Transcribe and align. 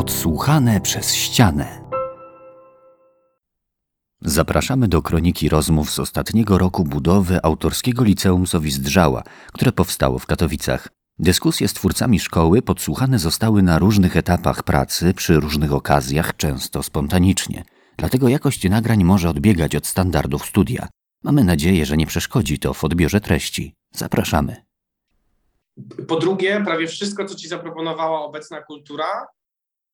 Podsłuchane 0.00 0.80
przez 0.80 1.14
ścianę. 1.14 1.80
Zapraszamy 4.20 4.88
do 4.88 5.02
kroniki 5.02 5.48
rozmów 5.48 5.90
z 5.90 5.98
ostatniego 5.98 6.58
roku 6.58 6.84
budowy 6.84 7.42
autorskiego 7.42 8.04
liceum 8.04 8.46
Sowizdrzała, 8.46 9.22
które 9.52 9.72
powstało 9.72 10.18
w 10.18 10.26
Katowicach. 10.26 10.88
Dyskusje 11.18 11.68
z 11.68 11.72
twórcami 11.72 12.20
szkoły 12.20 12.62
podsłuchane 12.62 13.18
zostały 13.18 13.62
na 13.62 13.78
różnych 13.78 14.16
etapach 14.16 14.62
pracy, 14.62 15.14
przy 15.14 15.40
różnych 15.40 15.72
okazjach, 15.72 16.36
często 16.36 16.82
spontanicznie. 16.82 17.64
Dlatego 17.96 18.28
jakość 18.28 18.68
nagrań 18.68 19.04
może 19.04 19.28
odbiegać 19.28 19.76
od 19.76 19.86
standardów 19.86 20.46
studia. 20.46 20.88
Mamy 21.24 21.44
nadzieję, 21.44 21.86
że 21.86 21.96
nie 21.96 22.06
przeszkodzi 22.06 22.58
to 22.58 22.74
w 22.74 22.84
odbiorze 22.84 23.20
treści. 23.20 23.74
Zapraszamy. 23.94 24.56
Po 26.08 26.16
drugie, 26.16 26.62
prawie 26.64 26.86
wszystko, 26.86 27.24
co 27.24 27.34
ci 27.34 27.48
zaproponowała 27.48 28.20
obecna 28.20 28.62
kultura, 28.62 29.26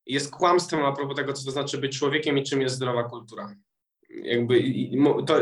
jest 0.07 0.31
kłamstwem 0.31 0.85
a 0.85 0.93
propos 0.93 1.17
tego, 1.17 1.33
co 1.33 1.45
to 1.45 1.51
znaczy 1.51 1.79
być 1.79 1.99
człowiekiem 1.99 2.39
i 2.39 2.43
czym 2.43 2.61
jest 2.61 2.75
zdrowa 2.75 3.05
kultura. 3.05 3.55
Jakby 4.11 4.63
to, 5.27 5.39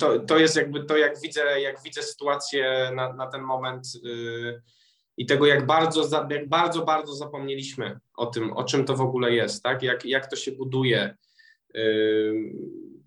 to, 0.00 0.18
to 0.18 0.38
jest 0.38 0.56
jakby 0.56 0.84
to, 0.84 0.96
jak 0.96 1.20
widzę, 1.20 1.60
jak 1.60 1.82
widzę 1.82 2.02
sytuację 2.02 2.90
na, 2.94 3.12
na 3.12 3.26
ten 3.26 3.42
moment 3.42 3.86
yy, 4.02 4.62
i 5.16 5.26
tego, 5.26 5.46
jak 5.46 5.66
bardzo, 5.66 6.26
jak 6.30 6.48
bardzo, 6.48 6.84
bardzo 6.84 7.14
zapomnieliśmy 7.14 8.00
o 8.16 8.26
tym, 8.26 8.52
o 8.52 8.64
czym 8.64 8.84
to 8.84 8.96
w 8.96 9.00
ogóle 9.00 9.32
jest, 9.32 9.62
tak? 9.62 9.82
jak, 9.82 10.04
jak 10.04 10.30
to 10.30 10.36
się 10.36 10.52
buduje. 10.52 11.16
Yy, 11.74 12.34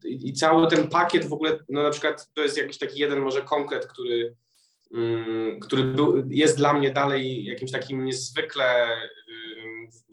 I 0.04 0.34
cały 0.34 0.68
ten 0.68 0.88
pakiet 0.88 1.26
w 1.26 1.34
ogóle, 1.34 1.60
no 1.70 1.84
na 1.84 1.90
przykład 1.90 2.30
to 2.34 2.42
jest 2.42 2.58
jakiś 2.58 2.78
taki 2.78 3.00
jeden 3.00 3.20
może 3.20 3.42
konkret, 3.42 3.88
który, 3.88 4.36
yy, 4.92 5.60
który 5.62 5.84
był, 5.84 6.24
jest 6.30 6.58
dla 6.58 6.74
mnie 6.74 6.92
dalej 6.92 7.46
jakimś 7.46 7.72
takim 7.72 8.06
niezwykle 8.06 8.88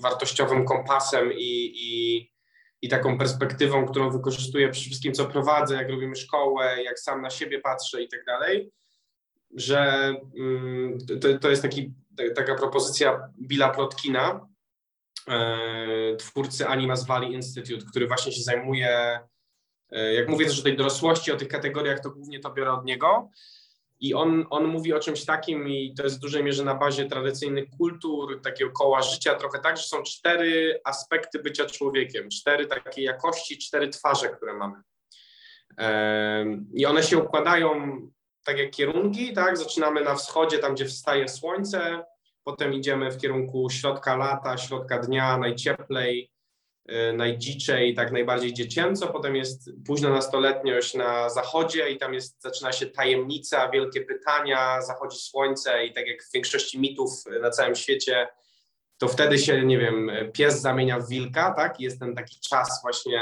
wartościowym 0.01 0.65
kompasem 0.65 1.33
i, 1.33 1.73
i, 1.75 2.31
i 2.83 2.89
taką 2.89 3.19
perspektywą, 3.19 3.87
którą 3.87 4.11
wykorzystuję 4.11 4.69
przy 4.69 4.85
wszystkim, 4.85 5.13
co 5.13 5.27
prowadzę, 5.27 5.75
jak 5.75 5.91
robimy 5.91 6.17
szkołę, 6.17 6.83
jak 6.83 7.01
sam 7.01 7.23
na 7.23 7.31
siebie 7.31 7.61
patrzę 7.61 8.03
i 8.03 8.09
tak 8.09 8.25
dalej, 8.25 8.71
że 9.55 10.13
mm, 10.39 10.99
to, 11.21 11.39
to 11.39 11.51
jest 11.51 11.63
taki, 11.63 11.95
taka 12.35 12.55
propozycja 12.55 13.21
Billa 13.43 13.69
Plotkina, 13.69 14.47
e, 15.29 16.17
twórcy 16.17 16.67
Animas 16.67 17.07
Valley 17.07 17.33
Institute, 17.33 17.87
który 17.91 18.07
właśnie 18.07 18.33
się 18.33 18.43
zajmuje, 18.43 19.21
e, 19.91 20.15
jak 20.15 20.29
mówię 20.29 20.47
też 20.47 20.61
o 20.61 20.63
tej 20.63 20.77
dorosłości, 20.77 21.33
o 21.33 21.37
tych 21.37 21.49
kategoriach, 21.49 22.01
to 22.01 22.11
głównie 22.11 22.41
to 22.41 22.53
biorę 22.53 22.73
od 22.73 22.85
niego, 22.85 23.31
i 24.01 24.15
on, 24.15 24.47
on 24.51 24.65
mówi 24.65 24.93
o 24.93 24.99
czymś 24.99 25.25
takim, 25.25 25.69
i 25.69 25.95
to 25.95 26.03
jest 26.03 26.17
w 26.17 26.21
dużej 26.21 26.45
mierze 26.45 26.65
na 26.65 26.75
bazie 26.75 27.07
tradycyjnych 27.07 27.65
kultur, 27.79 28.41
takiego 28.43 28.71
koła 28.71 29.03
życia, 29.03 29.35
trochę 29.35 29.59
tak, 29.59 29.77
że 29.77 29.83
są 29.83 30.03
cztery 30.03 30.81
aspekty 30.85 31.39
bycia 31.39 31.67
człowiekiem, 31.67 32.29
cztery 32.29 32.67
takie 32.67 33.03
jakości, 33.03 33.59
cztery 33.59 33.89
twarze, 33.89 34.29
które 34.29 34.55
mamy. 34.55 34.83
I 36.75 36.87
one 36.87 37.03
się 37.03 37.19
układają 37.19 37.99
tak 38.45 38.59
jak 38.59 38.71
kierunki, 38.71 39.33
tak? 39.33 39.57
Zaczynamy 39.57 40.05
na 40.05 40.15
wschodzie, 40.15 40.59
tam 40.59 40.75
gdzie 40.75 40.85
wstaje 40.85 41.29
słońce, 41.29 42.05
potem 42.45 42.75
idziemy 42.75 43.11
w 43.11 43.19
kierunku 43.19 43.71
środka 43.71 44.17
lata, 44.17 44.59
środka 44.59 44.99
dnia, 44.99 45.39
najcieplej, 45.39 46.31
najdziczej, 47.13 47.95
tak 47.95 48.13
najbardziej 48.13 48.55
dziecięco, 48.55 49.07
potem 49.07 49.37
jest 49.37 49.71
późna 49.87 50.11
nastoletniość 50.11 50.95
na 50.95 51.31
zachodzie 51.31 51.91
i 51.91 51.99
tam 51.99 52.15
jest, 52.15 52.43
zaczyna 52.43 52.73
się 52.73 52.87
tajemnica, 52.87 53.69
wielkie 53.69 54.01
pytania, 54.01 54.83
zachodzi 54.83 55.19
słońce 55.19 55.87
i 55.87 55.93
tak 55.93 56.07
jak 56.07 56.23
w 56.23 56.33
większości 56.33 56.81
mitów 56.81 57.11
na 57.43 57.51
całym 57.51 57.75
świecie, 57.75 58.29
to 58.99 59.09
wtedy 59.09 59.39
się, 59.39 59.63
nie 59.63 59.79
wiem, 59.79 60.11
pies 60.33 60.61
zamienia 60.61 61.01
w 61.01 61.09
wilka, 61.09 61.55
tak? 61.57 61.81
Jest 61.81 62.01
ten 62.01 62.15
taki 62.15 62.41
czas 62.41 62.83
właśnie 62.83 63.21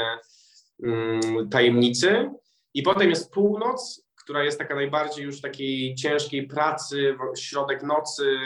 um, 0.79 1.49
tajemnicy. 1.49 2.29
I 2.73 2.83
potem 2.83 3.09
jest 3.09 3.31
północ, 3.31 4.05
która 4.15 4.43
jest 4.43 4.59
taka 4.59 4.75
najbardziej 4.75 5.25
już 5.25 5.41
takiej 5.41 5.95
ciężkiej 5.95 6.47
pracy, 6.47 7.15
środek 7.37 7.83
nocy, 7.83 8.39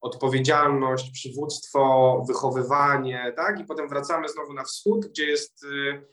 odpowiedzialność, 0.00 1.10
przywództwo, 1.10 2.24
wychowywanie, 2.28 3.32
tak? 3.36 3.60
I 3.60 3.64
potem 3.64 3.88
wracamy 3.88 4.28
znowu 4.28 4.52
na 4.52 4.64
wschód, 4.64 5.06
gdzie 5.06 5.26
jest 5.26 5.64
y, 5.64 6.06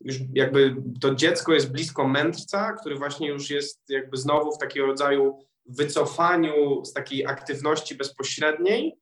już 0.00 0.16
jakby 0.34 0.76
to 1.00 1.14
dziecko 1.14 1.52
jest 1.52 1.72
blisko 1.72 2.08
mędrca, 2.08 2.72
który 2.72 2.96
właśnie 2.96 3.28
już 3.28 3.50
jest 3.50 3.82
jakby 3.88 4.16
znowu 4.16 4.52
w 4.52 4.58
takiego 4.58 4.86
rodzaju 4.86 5.38
wycofaniu 5.66 6.84
z 6.84 6.92
takiej 6.92 7.26
aktywności 7.26 7.94
bezpośredniej, 7.94 8.98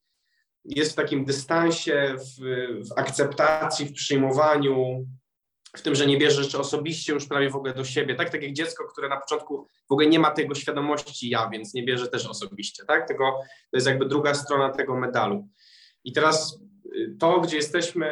jest 0.65 0.93
w 0.93 0.97
takim 0.97 1.25
dystansie, 1.25 2.15
w, 2.19 2.41
w 2.89 2.99
akceptacji, 2.99 3.87
w 3.87 3.93
przyjmowaniu, 3.93 5.07
w 5.79 5.83
tym, 5.83 5.95
że 5.95 6.07
nie 6.07 6.19
bierze 6.19 6.43
rzeczy 6.43 6.59
osobiście 6.59 7.13
już 7.13 7.27
prawie 7.27 7.51
w 7.51 7.57
ogóle 7.57 7.75
do 7.75 7.85
siebie, 7.85 8.15
tak? 8.15 8.31
Tak 8.31 8.43
jak 8.43 8.53
dziecko, 8.53 8.85
które 8.85 9.09
na 9.09 9.21
początku 9.21 9.67
w 9.89 9.93
ogóle 9.93 10.07
nie 10.07 10.19
ma 10.19 10.31
tego 10.31 10.55
świadomości 10.55 11.31
ja, 11.31 11.49
więc 11.49 11.75
nie 11.75 11.85
bierze 11.85 12.09
też 12.09 12.27
osobiście, 12.27 12.85
tak? 12.85 13.09
Tego, 13.09 13.25
to 13.71 13.77
jest 13.77 13.87
jakby 13.87 14.07
druga 14.07 14.35
strona 14.35 14.71
tego 14.71 14.97
medalu. 14.97 15.49
I 16.05 16.13
teraz 16.13 16.61
y, 16.97 17.17
to, 17.19 17.41
gdzie 17.41 17.57
jesteśmy, 17.57 18.07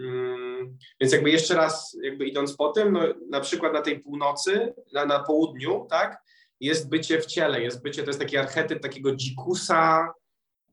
mm, 0.00 0.76
więc 1.00 1.12
jakby 1.12 1.30
jeszcze 1.30 1.54
raz, 1.54 1.96
jakby 2.02 2.26
idąc 2.26 2.56
po 2.56 2.68
tym, 2.68 2.92
no, 2.92 3.00
na 3.30 3.40
przykład 3.40 3.72
na 3.72 3.82
tej 3.82 4.00
północy, 4.00 4.74
na, 4.92 5.06
na 5.06 5.20
południu, 5.20 5.86
tak? 5.90 6.22
Jest 6.60 6.88
bycie 6.88 7.20
w 7.20 7.26
ciele, 7.26 7.62
jest 7.62 7.82
bycie, 7.82 8.02
to 8.02 8.10
jest 8.10 8.20
taki 8.20 8.36
archetyp 8.36 8.82
takiego 8.82 9.16
dzikusa, 9.16 10.12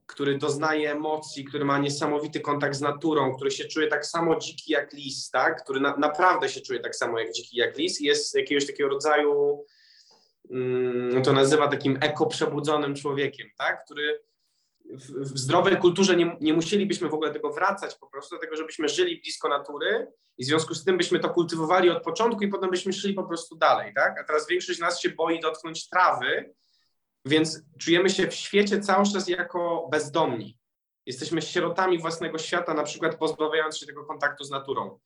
który 0.10 0.38
doznaje 0.38 0.92
emocji, 0.92 1.46
który 1.46 1.66
ma 1.66 1.78
niesamowity 1.78 2.40
kontakt 2.40 2.76
z 2.76 2.82
naturą, 2.82 3.36
który 3.36 3.52
się 3.52 3.66
czuje 3.66 3.88
tak 3.88 4.06
samo 4.06 4.40
dziki 4.40 4.72
jak 4.72 4.94
lis, 4.94 5.30
tak? 5.30 5.64
który 5.64 5.80
na, 5.80 5.98
naprawdę 5.98 6.50
się 6.50 6.62
czuje 6.62 6.80
tak 6.80 6.96
samo 6.96 7.20
jak 7.20 7.32
dziki 7.32 7.58
jak 7.58 7.78
lis, 7.78 8.00
jest 8.00 8.36
jakiegoś 8.36 8.68
takiego 8.68 8.90
rodzaju, 8.90 9.66
mm, 10.52 11.24
to 11.24 11.34
nazywa 11.34 11.68
takim 11.68 11.98
ekoprzebudzonym 12.02 12.96
człowiekiem, 12.96 13.48
tak? 13.58 13.86
który 13.86 14.20
w, 14.86 15.34
w 15.34 15.40
zdrowej 15.40 15.78
kulturze 15.78 16.16
nie, 16.16 16.38
nie 16.42 16.54
musielibyśmy 16.54 17.10
w 17.10 17.14
ogóle 17.14 17.34
tego 17.34 17.54
wracać 17.54 17.96
po 17.96 18.08
prostu, 18.08 18.36
dlatego 18.36 18.56
żebyśmy 18.56 18.90
żyli 18.90 19.22
blisko 19.22 19.50
natury 19.50 20.08
i 20.38 20.44
w 20.44 20.48
związku 20.48 20.76
z 20.76 20.84
tym 20.84 20.98
byśmy 20.98 21.20
to 21.20 21.30
kultywowali 21.30 21.90
od 21.90 22.04
początku 22.04 22.44
i 22.44 22.48
potem 22.48 22.70
byśmy 22.70 22.94
szli 22.94 23.14
po 23.14 23.24
prostu 23.24 23.56
dalej, 23.56 23.94
tak? 23.96 24.20
A 24.20 24.24
teraz 24.24 24.48
większość 24.48 24.78
z 24.78 24.82
nas 24.82 25.02
się 25.02 25.10
boi 25.10 25.40
dotknąć 25.40 25.90
trawy, 25.90 26.54
więc 27.26 27.62
czujemy 27.80 28.10
się 28.10 28.28
w 28.28 28.34
świecie 28.34 28.80
cały 28.80 29.06
czas 29.14 29.28
jako 29.28 29.88
bezdomni. 29.92 30.58
Jesteśmy 31.06 31.42
sierotami 31.42 32.00
własnego 32.00 32.38
świata, 32.38 32.74
na 32.74 32.84
przykład 32.84 33.16
pozbawiając 33.16 33.78
się 33.78 33.86
tego 33.86 34.06
kontaktu 34.06 34.44
z 34.44 34.50
naturą. 34.50 35.00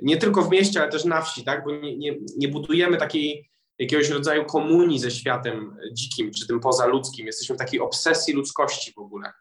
Nie 0.00 0.16
tylko 0.16 0.42
w 0.42 0.50
mieście, 0.50 0.82
ale 0.82 0.90
też 0.90 1.04
na 1.04 1.22
wsi, 1.22 1.44
tak? 1.44 1.64
bo 1.64 1.70
nie, 1.70 1.96
nie, 1.96 2.16
nie 2.36 2.48
budujemy 2.48 2.96
takiej 2.96 3.50
jakiegoś 3.78 4.08
rodzaju 4.08 4.44
komunii 4.44 4.98
ze 4.98 5.10
światem 5.10 5.76
dzikim, 5.92 6.30
czy 6.32 6.46
tym 6.46 6.60
pozaludzkim. 6.60 7.26
Jesteśmy 7.26 7.54
w 7.54 7.58
takiej 7.58 7.80
obsesji 7.80 8.34
ludzkości 8.34 8.92
w 8.92 8.98
ogóle. 8.98 9.32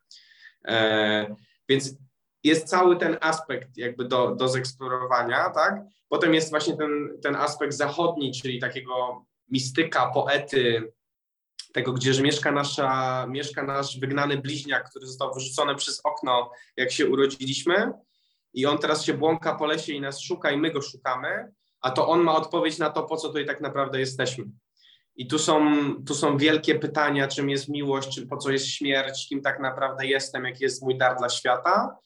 E, 0.67 1.35
więc 1.69 1.95
jest 2.43 2.67
cały 2.67 2.97
ten 2.97 3.17
aspekt 3.21 3.77
jakby 3.77 4.05
do, 4.05 4.35
do 4.35 4.47
zeksplorowania, 4.47 5.49
tak? 5.49 5.81
Potem 6.09 6.33
jest 6.33 6.49
właśnie 6.49 6.77
ten, 6.77 7.09
ten 7.23 7.35
aspekt 7.35 7.73
zachodni, 7.73 8.31
czyli 8.41 8.59
takiego 8.59 9.25
mistyka, 9.49 10.11
poety, 10.11 10.91
tego, 11.73 11.93
gdzie 11.93 12.21
mieszka, 12.21 12.51
nasza, 12.51 13.25
mieszka 13.29 13.63
nasz 13.63 13.99
wygnany 13.99 14.37
bliźniak, 14.37 14.89
który 14.89 15.07
został 15.07 15.33
wyrzucony 15.33 15.75
przez 15.75 16.01
okno, 16.03 16.51
jak 16.77 16.91
się 16.91 17.07
urodziliśmy. 17.07 17.91
I 18.53 18.65
on 18.65 18.77
teraz 18.77 19.05
się 19.05 19.13
błąka 19.13 19.55
po 19.55 19.65
lesie 19.65 19.93
i 19.93 20.01
nas 20.01 20.21
szuka, 20.21 20.51
i 20.51 20.57
my 20.57 20.71
go 20.71 20.81
szukamy, 20.81 21.51
a 21.81 21.91
to 21.91 22.07
on 22.07 22.21
ma 22.21 22.35
odpowiedź 22.35 22.77
na 22.77 22.89
to, 22.89 23.03
po 23.03 23.17
co 23.17 23.27
tutaj 23.27 23.45
tak 23.45 23.61
naprawdę 23.61 23.99
jesteśmy. 23.99 24.45
I 25.15 25.27
tu 25.27 25.39
są, 25.39 25.65
tu 26.05 26.15
są 26.15 26.37
wielkie 26.37 26.75
pytania, 26.75 27.27
czym 27.27 27.49
jest 27.49 27.69
miłość, 27.69 28.15
czym, 28.15 28.27
po 28.27 28.37
co 28.37 28.51
jest 28.51 28.67
śmierć, 28.67 29.27
kim 29.29 29.41
tak 29.41 29.59
naprawdę 29.59 30.05
jestem, 30.05 30.45
jaki 30.45 30.63
jest 30.63 30.83
mój 30.83 30.97
dar 30.97 31.17
dla 31.17 31.29
świata. 31.29 31.97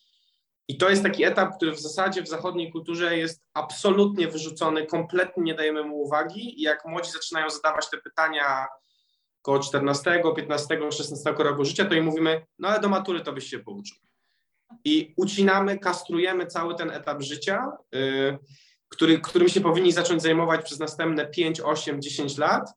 I 0.67 0.77
to 0.77 0.89
jest 0.89 1.03
taki 1.03 1.23
etap, 1.23 1.55
który 1.55 1.71
w 1.71 1.79
zasadzie 1.79 2.21
w 2.21 2.27
zachodniej 2.27 2.71
kulturze 2.71 3.17
jest 3.17 3.43
absolutnie 3.53 4.27
wyrzucony, 4.27 4.85
kompletnie 4.85 5.43
nie 5.43 5.53
dajemy 5.53 5.83
mu 5.83 6.01
uwagi. 6.01 6.59
I 6.59 6.61
jak 6.61 6.85
młodzi 6.85 7.11
zaczynają 7.11 7.49
zadawać 7.49 7.89
te 7.89 7.97
pytania, 7.97 8.67
koło 9.43 9.59
14, 9.59 10.21
15, 10.35 10.91
16 10.91 11.35
roku 11.37 11.65
życia, 11.65 11.85
to 11.85 11.93
im 11.93 12.05
mówimy, 12.05 12.45
no 12.59 12.67
ale 12.67 12.79
do 12.79 12.89
matury 12.89 13.21
to 13.21 13.33
byś 13.33 13.49
się 13.49 13.59
pouczył. 13.59 13.97
I 14.85 15.13
ucinamy, 15.17 15.79
kastrujemy 15.79 16.47
cały 16.47 16.75
ten 16.75 16.91
etap 16.91 17.21
życia, 17.21 17.71
yy, 17.91 18.37
który, 18.89 19.19
którym 19.19 19.49
się 19.49 19.61
powinni 19.61 19.91
zacząć 19.91 20.21
zajmować 20.21 20.65
przez 20.65 20.79
następne 20.79 21.27
5, 21.27 21.61
8, 21.61 22.01
10 22.01 22.37
lat. 22.37 22.73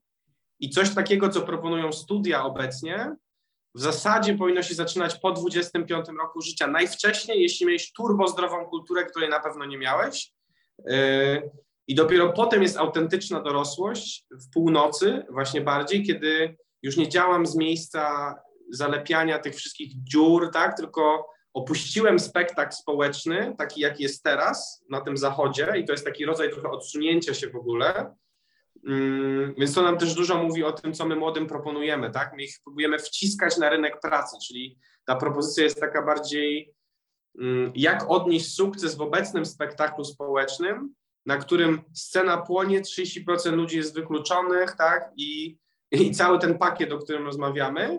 I 0.61 0.71
coś 0.71 0.95
takiego, 0.95 1.29
co 1.29 1.41
proponują 1.43 1.93
studia 1.93 2.45
obecnie, 2.45 3.17
w 3.75 3.81
zasadzie 3.81 4.35
powinno 4.35 4.63
się 4.63 4.75
zaczynać 4.75 5.19
po 5.19 5.33
25 5.33 6.07
roku 6.21 6.41
życia. 6.41 6.67
Najwcześniej, 6.67 7.43
jeśli 7.43 7.67
miałeś 7.67 7.93
turbo 7.93 8.29
zdrową 8.29 8.67
kulturę, 8.67 9.05
której 9.05 9.29
na 9.29 9.41
pewno 9.41 9.65
nie 9.65 9.79
miałeś. 9.79 10.33
Yy, 10.87 11.51
i 11.89 11.95
dopiero 11.95 12.33
potem 12.33 12.63
jest 12.63 12.77
autentyczna 12.77 13.41
dorosłość 13.41 14.27
w 14.31 14.53
północy, 14.53 15.27
właśnie 15.31 15.61
bardziej, 15.61 16.03
kiedy 16.03 16.57
już 16.83 16.97
nie 16.97 17.09
działam 17.09 17.47
z 17.47 17.57
miejsca 17.57 18.35
zalepiania 18.71 19.39
tych 19.39 19.55
wszystkich 19.55 19.93
dziur, 20.03 20.51
tak, 20.53 20.77
tylko 20.77 21.29
opuściłem 21.55 22.19
spektakl 22.19 22.73
społeczny, 22.73 23.55
taki 23.59 23.81
jaki 23.81 24.03
jest 24.03 24.23
teraz 24.23 24.85
na 24.91 25.01
tym 25.01 25.17
zachodzie, 25.17 25.73
i 25.79 25.85
to 25.85 25.93
jest 25.93 26.05
taki 26.05 26.25
rodzaj 26.25 26.51
trochę 26.51 26.71
odsunięcia 26.71 27.35
się 27.35 27.51
w 27.51 27.57
ogóle. 27.57 28.15
Mm, 28.87 29.55
Więc 29.59 29.75
to 29.75 29.83
nam 29.83 29.99
też 29.99 30.15
dużo 30.15 30.43
mówi 30.43 30.65
o 30.65 30.73
tym, 30.73 30.93
co 30.95 31.07
my 31.07 31.17
młodym 31.17 31.47
proponujemy, 31.47 32.11
tak? 32.11 32.33
My 32.37 32.43
ich 32.43 32.57
próbujemy 32.65 32.99
wciskać 32.99 33.57
na 33.57 33.71
rynek 33.71 34.01
pracy, 34.01 34.37
czyli 34.47 34.79
ta 35.05 35.17
propozycja 35.17 35.65
jest 35.65 35.81
taka 35.81 36.03
bardziej, 36.03 36.75
mm, 37.41 37.73
jak 37.75 38.11
odnieść 38.11 38.55
sukces 38.55 38.95
w 38.95 39.01
obecnym 39.01 39.47
spektaklu 39.47 40.05
społecznym, 40.05 40.95
na 41.27 41.37
którym 41.37 41.83
scena 41.95 42.37
płonie, 42.37 42.83
30% 42.83 43.53
ludzi 43.53 43.77
jest 43.77 43.95
wykluczonych, 43.95 44.77
tak? 44.79 45.11
I, 45.17 45.59
i 45.91 46.11
cały 46.11 46.39
ten 46.39 46.59
pakiet, 46.59 46.93
o 46.93 46.99
którym 46.99 47.25
rozmawiamy. 47.25 47.99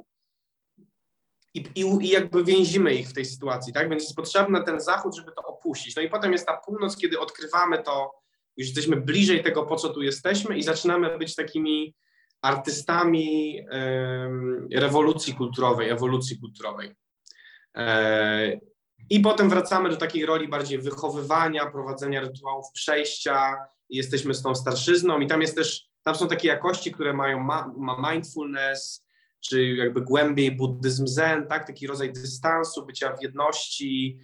I, 1.54 1.66
i, 1.76 1.82
I 2.02 2.10
jakby 2.10 2.44
więzimy 2.44 2.96
ich 2.96 3.10
w 3.10 3.14
tej 3.14 3.26
sytuacji, 3.26 3.74
tak? 3.74 3.90
Więc 3.90 4.04
jest 4.04 4.16
potrzebny 4.16 4.64
ten 4.64 4.80
zachód, 4.80 5.16
żeby 5.16 5.32
to 5.32 5.44
opuścić. 5.44 5.96
No 5.96 6.02
i 6.02 6.10
potem 6.10 6.32
jest 6.32 6.48
ta 6.48 6.58
północ, 6.58 6.98
kiedy 6.98 7.20
odkrywamy 7.20 7.84
to, 7.84 8.12
już 8.58 8.68
jesteśmy 8.68 8.96
bliżej 8.96 9.44
tego, 9.44 9.64
po 9.64 9.76
co 9.76 9.90
tu 9.90 10.02
jesteśmy 10.02 10.58
i 10.58 10.64
zaczynamy 10.64 11.18
być 11.18 11.36
takimi 11.36 11.96
artystami 12.42 13.60
em, 13.70 14.68
rewolucji 14.74 15.34
kulturowej, 15.34 15.90
ewolucji 15.90 16.40
kulturowej. 16.40 16.96
E, 17.78 18.60
I 19.10 19.20
potem 19.20 19.50
wracamy 19.50 19.90
do 19.90 19.98
takiej 19.98 20.26
roli 20.26 20.48
bardziej 20.48 20.80
wychowywania, 20.80 21.66
prowadzenia 21.66 22.22
rytuałów 22.22 22.66
przejścia. 22.74 23.56
Jesteśmy 23.90 24.34
z 24.34 24.42
tą 24.42 24.56
starszyzną 24.56 25.20
i 25.20 25.28
tam 25.28 25.42
jest 25.42 25.56
też, 25.56 25.90
tam 26.04 26.16
są 26.16 26.28
takie 26.28 26.48
jakości, 26.48 26.92
które 26.92 27.14
mają 27.14 27.40
ma, 27.40 27.74
ma 27.78 28.12
mindfulness, 28.12 29.08
czy 29.40 29.76
jakby 29.76 30.02
głębiej 30.02 30.52
buddyzm 30.52 31.08
zen, 31.08 31.48
tak? 31.48 31.68
taki 31.68 31.88
rodzaj 31.88 32.14
dystansu, 32.14 32.86
bycia 32.86 33.16
w 33.16 33.24
jedności. 33.24 34.20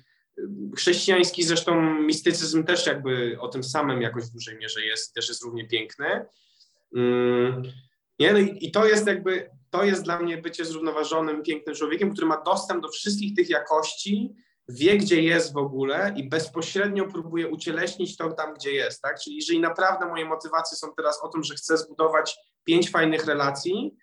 Chrześcijański 0.77 1.43
zresztą 1.43 1.99
mistycyzm 1.99 2.63
też 2.63 2.85
jakby 2.85 3.37
o 3.39 3.47
tym 3.47 3.63
samym 3.63 4.01
jakoś 4.01 4.23
w 4.23 4.33
dużej 4.33 4.57
mierze 4.57 4.85
jest, 4.85 5.13
też 5.13 5.29
jest 5.29 5.43
równie 5.43 5.67
piękny. 5.67 6.25
Mm, 6.95 7.63
nie? 8.19 8.33
No 8.33 8.39
i, 8.39 8.57
i 8.65 8.71
to 8.71 8.85
jest 8.85 9.07
jakby, 9.07 9.49
to 9.69 9.83
jest 9.83 10.03
dla 10.03 10.19
mnie 10.19 10.37
bycie 10.37 10.65
zrównoważonym, 10.65 11.43
pięknym 11.43 11.75
człowiekiem, 11.75 12.13
który 12.13 12.27
ma 12.27 12.41
dostęp 12.41 12.81
do 12.81 12.89
wszystkich 12.89 13.35
tych 13.35 13.49
jakości, 13.49 14.35
wie, 14.69 14.97
gdzie 14.97 15.21
jest 15.21 15.53
w 15.53 15.57
ogóle 15.57 16.13
i 16.17 16.29
bezpośrednio 16.29 17.07
próbuje 17.07 17.47
ucieleśnić 17.47 18.17
to 18.17 18.31
tam, 18.31 18.53
gdzie 18.53 18.71
jest, 18.71 19.01
tak? 19.01 19.19
Czyli 19.23 19.35
jeżeli 19.35 19.59
naprawdę 19.59 20.05
moje 20.05 20.25
motywacje 20.25 20.77
są 20.77 20.87
teraz 20.97 21.23
o 21.23 21.27
tym, 21.27 21.43
że 21.43 21.55
chcę 21.55 21.77
zbudować 21.77 22.37
pięć 22.63 22.89
fajnych 22.89 23.25
relacji, 23.25 23.95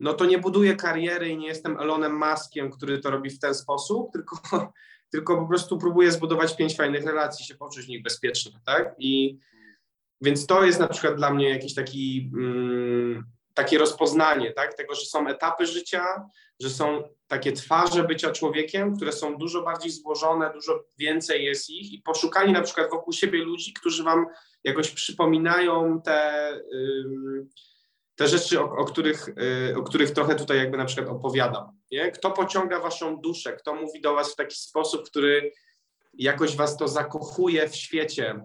no 0.00 0.14
to 0.14 0.24
nie 0.24 0.38
buduję 0.38 0.76
kariery 0.76 1.28
i 1.28 1.36
nie 1.36 1.46
jestem 1.46 1.80
Elonem 1.80 2.12
Maskiem, 2.12 2.70
który 2.70 2.98
to 2.98 3.10
robi 3.10 3.30
w 3.30 3.38
ten 3.38 3.54
sposób, 3.54 4.12
tylko, 4.12 4.36
tylko 5.12 5.36
po 5.36 5.48
prostu 5.48 5.78
próbuję 5.78 6.12
zbudować 6.12 6.56
pięć 6.56 6.76
fajnych 6.76 7.04
relacji, 7.04 7.46
się 7.46 7.54
poczuć 7.54 7.86
w 7.86 7.88
nich 7.88 8.02
bezpiecznie, 8.02 8.60
tak? 8.66 8.94
I 8.98 9.38
więc 10.20 10.46
to 10.46 10.64
jest 10.64 10.80
na 10.80 10.88
przykład 10.88 11.16
dla 11.16 11.34
mnie 11.34 11.48
jakiś 11.48 11.74
taki, 11.74 12.30
mm, 12.34 13.24
takie 13.54 13.78
rozpoznanie, 13.78 14.52
tak? 14.52 14.74
Tego, 14.74 14.94
że 14.94 15.06
są 15.06 15.28
etapy 15.28 15.66
życia, 15.66 16.04
że 16.60 16.70
są 16.70 17.02
takie 17.34 17.52
twarze 17.52 18.04
bycia 18.04 18.30
człowiekiem, 18.30 18.96
które 18.96 19.12
są 19.12 19.36
dużo 19.36 19.62
bardziej 19.62 19.90
złożone, 19.90 20.52
dużo 20.52 20.84
więcej 20.98 21.44
jest 21.44 21.70
ich 21.70 21.92
i 21.92 22.02
poszukanie 22.02 22.52
na 22.52 22.62
przykład 22.62 22.90
wokół 22.90 23.12
siebie 23.12 23.44
ludzi, 23.44 23.72
którzy 23.72 24.04
wam 24.04 24.26
jakoś 24.64 24.90
przypominają 24.90 26.00
te, 26.02 26.50
te 28.16 28.28
rzeczy, 28.28 28.60
o, 28.60 28.64
o, 28.64 28.84
których, 28.84 29.28
y, 29.28 29.76
o 29.76 29.82
których 29.82 30.10
trochę 30.10 30.34
tutaj 30.34 30.58
jakby 30.58 30.76
na 30.76 30.84
przykład 30.84 31.08
opowiadam. 31.08 31.78
Nie? 31.90 32.10
Kto 32.10 32.30
pociąga 32.30 32.80
waszą 32.80 33.16
duszę, 33.16 33.52
kto 33.52 33.74
mówi 33.74 34.00
do 34.00 34.14
was 34.14 34.32
w 34.32 34.36
taki 34.36 34.56
sposób, 34.56 35.06
który 35.06 35.52
jakoś 36.12 36.56
was 36.56 36.76
to 36.76 36.88
zakochuje 36.88 37.68
w 37.68 37.76
świecie, 37.76 38.40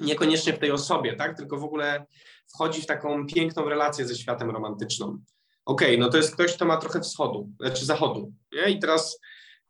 niekoniecznie 0.00 0.52
w 0.52 0.58
tej 0.58 0.70
osobie, 0.70 1.16
tak? 1.16 1.36
tylko 1.36 1.56
w 1.56 1.64
ogóle 1.64 2.06
wchodzi 2.54 2.82
w 2.82 2.86
taką 2.86 3.26
piękną 3.26 3.68
relację 3.68 4.06
ze 4.06 4.14
światem 4.14 4.50
romantyczną. 4.50 5.18
Okej, 5.64 5.88
okay, 5.88 5.98
no 5.98 6.10
to 6.10 6.16
jest 6.16 6.34
ktoś, 6.34 6.56
kto 6.56 6.64
ma 6.64 6.76
trochę 6.76 7.00
wschodu, 7.00 7.48
znaczy 7.60 7.84
zachodu. 7.84 8.32
Nie? 8.52 8.70
I 8.70 8.78
teraz 8.78 9.20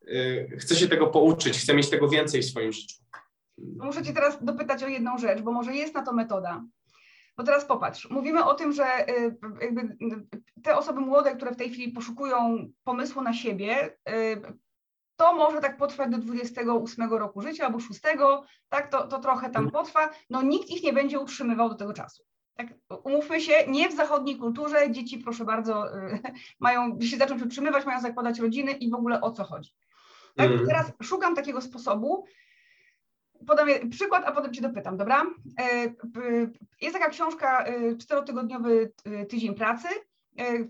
y, 0.07 0.57
chcę 0.59 0.75
się 0.75 0.87
tego 0.87 1.07
pouczyć, 1.07 1.59
chcę 1.59 1.73
mieć 1.73 1.89
tego 1.89 2.09
więcej 2.09 2.41
w 2.41 2.45
swoim 2.45 2.71
życiu. 2.71 2.95
Muszę 3.57 4.03
Cię 4.03 4.13
teraz 4.13 4.43
dopytać 4.43 4.83
o 4.83 4.87
jedną 4.87 5.17
rzecz, 5.17 5.41
bo 5.41 5.51
może 5.51 5.75
jest 5.75 5.93
na 5.93 6.05
to 6.05 6.13
metoda. 6.13 6.63
Bo 7.37 7.43
teraz 7.43 7.65
popatrz, 7.65 8.09
mówimy 8.09 8.45
o 8.45 8.53
tym, 8.53 8.73
że 8.73 9.09
y, 9.09 9.37
jakby 9.61 9.97
te 10.63 10.77
osoby 10.77 11.01
młode, 11.01 11.35
które 11.35 11.51
w 11.51 11.57
tej 11.57 11.69
chwili 11.69 11.91
poszukują 11.91 12.67
pomysłu 12.83 13.21
na 13.21 13.33
siebie, 13.33 13.97
y, 14.09 14.41
to 15.15 15.35
może 15.35 15.61
tak 15.61 15.77
potrwać 15.77 16.11
do 16.11 16.17
28 16.17 17.13
roku 17.13 17.41
życia 17.41 17.65
albo 17.65 17.79
6, 17.79 18.01
tak, 18.69 18.91
to, 18.91 19.07
to 19.07 19.19
trochę 19.19 19.49
tam 19.49 19.71
potrwa. 19.71 20.09
No 20.29 20.41
nikt 20.41 20.69
ich 20.69 20.83
nie 20.83 20.93
będzie 20.93 21.19
utrzymywał 21.19 21.69
do 21.69 21.75
tego 21.75 21.93
czasu. 21.93 22.23
Tak, 22.55 22.67
umówmy 23.03 23.41
się, 23.41 23.53
nie 23.67 23.89
w 23.89 23.95
zachodniej 23.95 24.37
kulturze 24.37 24.91
dzieci, 24.91 25.17
proszę 25.17 25.45
bardzo, 25.45 25.85
mają 26.59 27.01
się 27.01 27.17
zacząć 27.17 27.41
utrzymywać, 27.41 27.85
mają 27.85 28.01
zakładać 28.01 28.39
rodziny 28.39 28.71
i 28.71 28.91
w 28.91 28.95
ogóle 28.95 29.21
o 29.21 29.31
co 29.31 29.43
chodzi. 29.43 29.75
Tak, 30.35 30.51
mm. 30.51 30.65
teraz 30.67 30.91
szukam 31.01 31.35
takiego 31.35 31.61
sposobu, 31.61 32.25
podam 33.47 33.67
przykład, 33.89 34.23
a 34.25 34.31
potem 34.31 34.53
Cię 34.53 34.61
dopytam, 34.61 34.97
dobra? 34.97 35.25
Jest 36.81 36.93
taka 36.93 37.09
książka 37.09 37.65
Czterotygodniowy 37.99 38.91
tydzień 39.29 39.55
pracy, 39.55 39.87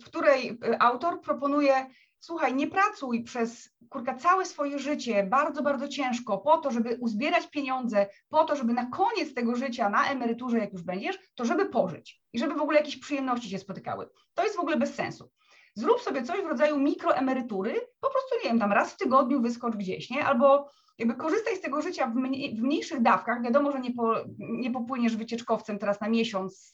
w 0.02 0.06
której 0.06 0.60
autor 0.80 1.22
proponuje, 1.22 1.86
słuchaj, 2.24 2.56
nie 2.56 2.68
pracuj 2.68 3.24
przez 3.24 3.70
kurka 3.90 4.16
całe 4.16 4.46
swoje 4.46 4.80
życie 4.80 5.24
bardzo, 5.24 5.64
bardzo 5.64 5.88
ciężko 5.88 6.38
po 6.38 6.58
to, 6.58 6.72
żeby 6.72 6.98
uzbierać 7.00 7.48
pieniądze, 7.48 8.08
po 8.30 8.44
to, 8.44 8.56
żeby 8.56 8.74
na 8.74 8.86
koniec 8.86 9.34
tego 9.34 9.56
życia, 9.56 9.90
na 9.90 10.10
emeryturze, 10.10 10.58
jak 10.58 10.74
już 10.74 10.82
będziesz, 10.82 11.20
to 11.36 11.46
żeby 11.46 11.66
pożyć 11.66 12.22
i 12.34 12.40
żeby 12.40 12.54
w 12.54 12.62
ogóle 12.62 12.78
jakieś 12.78 12.98
przyjemności 12.98 13.50
się 13.50 13.60
spotykały. 13.60 14.10
To 14.34 14.44
jest 14.44 14.56
w 14.56 14.60
ogóle 14.60 14.78
bez 14.78 14.96
sensu. 14.96 15.32
Zrób 15.76 16.02
sobie 16.02 16.24
coś 16.24 16.42
w 16.42 16.46
rodzaju 16.46 16.80
mikroemerytury, 16.80 17.74
po 18.00 18.10
prostu, 18.10 18.36
nie 18.44 18.50
wiem, 18.50 18.60
tam 18.60 18.72
raz 18.72 18.94
w 18.94 18.98
tygodniu 18.98 19.42
wyskocz 19.42 19.76
gdzieś, 19.76 20.10
nie? 20.10 20.26
Albo 20.26 20.70
jakby 20.98 21.16
korzystaj 21.16 21.56
z 21.56 21.62
tego 21.62 21.82
życia 21.82 22.08
w, 22.08 22.16
mniej, 22.16 22.56
w 22.56 22.62
mniejszych 22.62 23.02
dawkach. 23.02 23.44
Wiadomo, 23.44 23.72
że 23.72 23.80
nie, 23.80 23.94
po, 23.94 24.16
nie 24.40 24.72
popłyniesz 24.72 25.16
wycieczkowcem 25.16 25.80
teraz 25.80 26.02
na 26.02 26.10
miesiąc 26.10 26.74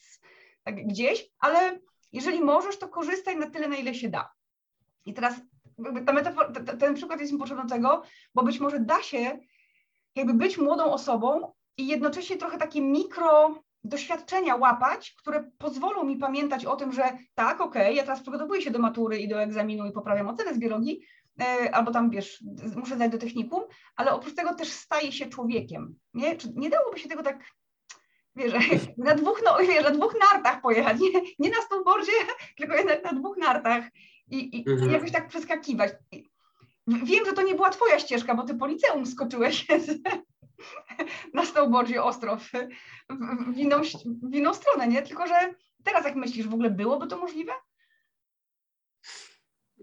tak 0.64 0.88
gdzieś, 0.88 1.30
ale 1.40 1.80
jeżeli 2.12 2.42
możesz, 2.42 2.80
to 2.80 2.90
korzystaj 2.90 3.38
na 3.38 3.50
tyle, 3.50 3.68
na 3.68 3.76
ile 3.76 3.94
się 3.96 4.10
da. 4.10 4.39
I 5.10 5.14
teraz 5.14 5.42
ten 6.80 6.96
przykład 6.96 7.20
jest 7.20 7.34
mi 7.34 7.40
potrzebny 7.40 7.64
do 7.64 7.70
tego, 7.70 8.04
bo 8.36 8.44
być 8.44 8.60
może 8.60 8.80
da 8.80 9.04
się 9.04 9.40
jakby 10.16 10.34
być 10.34 10.58
młodą 10.58 10.84
osobą 10.84 11.54
i 11.78 11.88
jednocześnie 11.88 12.38
trochę 12.38 12.58
takie 12.58 12.82
mikro 12.82 13.64
doświadczenia 13.84 14.56
łapać, 14.56 15.16
które 15.18 15.52
pozwolą 15.58 16.04
mi 16.04 16.18
pamiętać 16.18 16.66
o 16.66 16.76
tym, 16.76 16.92
że 16.92 17.18
tak, 17.36 17.62
okej, 17.62 17.82
okay, 17.82 17.94
ja 17.94 18.04
teraz 18.04 18.22
przygotowuję 18.22 18.62
się 18.62 18.72
do 18.72 18.80
matury 18.80 19.20
i 19.20 19.28
do 19.28 19.42
egzaminu 19.42 19.86
i 19.86 19.92
poprawiam 19.92 20.28
ocenę 20.28 20.54
z 20.54 20.60
biologii, 20.60 21.02
albo 21.72 21.92
tam, 21.92 22.10
wiesz, 22.10 22.44
muszę 22.76 22.96
zdać 22.96 23.12
do 23.12 23.18
technikum, 23.18 23.64
ale 23.96 24.12
oprócz 24.12 24.36
tego 24.36 24.56
też 24.56 24.70
staje 24.70 25.12
się 25.12 25.26
człowiekiem, 25.26 25.96
nie? 26.14 26.36
Czy 26.36 26.54
nie 26.56 26.70
dałoby 26.70 27.00
się 27.00 27.10
tego 27.10 27.24
tak, 27.24 27.44
wiesz, 28.36 28.54
na 28.98 29.16
dwóch, 29.16 29.42
no, 29.46 29.58
wiesz, 29.58 29.84
na 29.84 29.92
dwóch 29.92 30.16
nartach 30.32 30.62
pojechać, 30.62 31.00
nie, 31.00 31.22
nie 31.40 31.50
na 31.50 31.62
snowboardzie, 31.68 32.12
tylko 32.58 32.76
jednak 32.76 33.04
na 33.04 33.14
dwóch 33.14 33.38
nartach 33.38 33.84
i, 34.32 34.58
i 34.58 34.70
mhm. 34.70 34.92
jakoś 34.92 35.12
tak 35.12 35.28
przeskakiwać. 35.28 35.92
Wiem, 36.88 37.26
że 37.26 37.34
to 37.34 37.42
nie 37.42 37.56
była 37.56 37.70
twoja 37.70 38.00
ścieżka, 38.00 38.36
bo 38.36 38.44
ty 38.44 38.56
po 38.56 38.68
liceum 38.68 39.06
skoczyłeś 39.06 39.68
na 41.34 41.46
snowboardzie 41.46 42.04
ostro 42.04 42.38
w, 42.38 42.52
w, 43.54 43.58
inną, 43.58 43.82
w 44.24 44.36
inną 44.36 44.54
stronę, 44.54 44.88
nie? 44.88 45.02
Tylko, 45.02 45.28
że 45.28 45.54
teraz 45.84 46.06
jak 46.06 46.16
myślisz, 46.16 46.48
w 46.48 46.54
ogóle 46.54 46.70
byłoby 46.70 47.08
to 47.08 47.18
możliwe? 47.18 47.52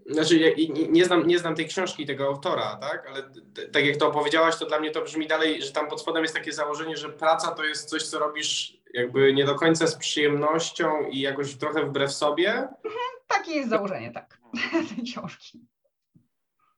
Znaczy, 0.05 0.37
ja 0.37 0.49
nie 0.89 1.05
znam, 1.05 1.27
nie 1.27 1.39
znam 1.39 1.55
tej 1.55 1.67
książki, 1.67 2.05
tego 2.05 2.25
autora, 2.25 2.77
tak? 2.81 3.07
Ale 3.07 3.31
tak 3.71 3.85
jak 3.85 3.97
to 3.97 4.07
opowiedziałaś, 4.07 4.57
to 4.57 4.65
dla 4.65 4.79
mnie 4.79 4.91
to 4.91 5.01
brzmi 5.01 5.27
dalej, 5.27 5.61
że 5.61 5.71
tam 5.71 5.87
pod 5.87 6.01
spodem 6.01 6.23
jest 6.23 6.35
takie 6.35 6.51
założenie, 6.51 6.97
że 6.97 7.09
praca 7.09 7.51
to 7.51 7.63
jest 7.63 7.89
coś, 7.89 8.03
co 8.03 8.19
robisz 8.19 8.77
jakby 8.93 9.33
nie 9.33 9.45
do 9.45 9.55
końca 9.55 9.87
z 9.87 9.95
przyjemnością 9.95 11.09
i 11.11 11.19
jakoś 11.19 11.55
trochę 11.55 11.85
wbrew 11.85 12.11
sobie. 12.11 12.51
Mhm, 12.51 13.06
takie 13.27 13.51
jest 13.51 13.69
założenie, 13.69 14.11
tak, 14.11 14.37
tej 14.95 15.03
książki. 15.03 15.65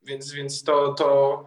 Więc, 0.02 0.32
więc 0.32 0.62
to, 0.62 0.94
to, 0.94 1.44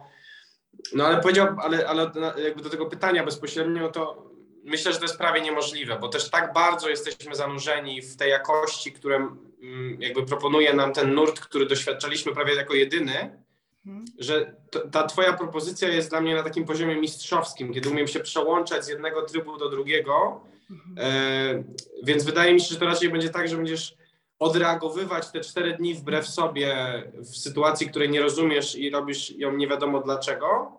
no 0.94 1.06
ale 1.06 1.20
powiedział, 1.20 1.56
ale, 1.58 1.88
ale 1.88 2.10
jakby 2.44 2.62
do 2.62 2.70
tego 2.70 2.86
pytania 2.86 3.24
bezpośrednio, 3.24 3.88
to 3.88 4.30
myślę, 4.64 4.92
że 4.92 4.98
to 4.98 5.04
jest 5.04 5.18
prawie 5.18 5.40
niemożliwe, 5.40 5.98
bo 6.00 6.08
też 6.08 6.30
tak 6.30 6.52
bardzo 6.52 6.88
jesteśmy 6.88 7.34
zanurzeni 7.34 8.02
w 8.02 8.16
tej 8.16 8.30
jakości, 8.30 8.92
które 8.92 9.16
mm, 9.16 10.02
jakby 10.02 10.26
proponuje 10.26 10.74
nam 10.74 10.92
ten 10.92 11.14
nurt, 11.14 11.40
który 11.40 11.66
doświadczaliśmy 11.66 12.32
prawie 12.32 12.54
jako 12.54 12.74
jedyny, 12.74 13.38
mhm. 13.86 14.04
że 14.18 14.54
ta 14.92 15.06
twoja 15.06 15.32
propozycja 15.32 15.88
jest 15.88 16.10
dla 16.10 16.20
mnie 16.20 16.34
na 16.34 16.42
takim 16.42 16.64
poziomie 16.64 16.96
mistrzowskim, 16.96 17.74
kiedy 17.74 17.90
umiem 17.90 18.08
się 18.08 18.20
przełączać 18.20 18.84
z 18.84 18.88
jednego 18.88 19.22
trybu 19.22 19.56
do 19.56 19.70
drugiego, 19.70 20.40
mhm. 20.70 20.96
e, 20.98 21.64
więc 22.02 22.24
wydaje 22.24 22.54
mi 22.54 22.60
się, 22.60 22.68
że 22.68 22.80
to 22.80 22.86
raczej 22.86 23.10
będzie 23.10 23.30
tak, 23.30 23.48
że 23.48 23.56
będziesz 23.56 23.96
odreagowywać 24.38 25.30
te 25.30 25.40
cztery 25.40 25.76
dni 25.76 25.94
wbrew 25.94 26.28
sobie 26.28 27.02
w 27.14 27.36
sytuacji, 27.36 27.88
której 27.88 28.10
nie 28.10 28.20
rozumiesz 28.20 28.76
i 28.76 28.90
robisz 28.90 29.30
ją 29.30 29.56
nie 29.56 29.68
wiadomo 29.68 30.00
dlaczego. 30.00 30.72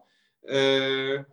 Yy, 0.44 1.26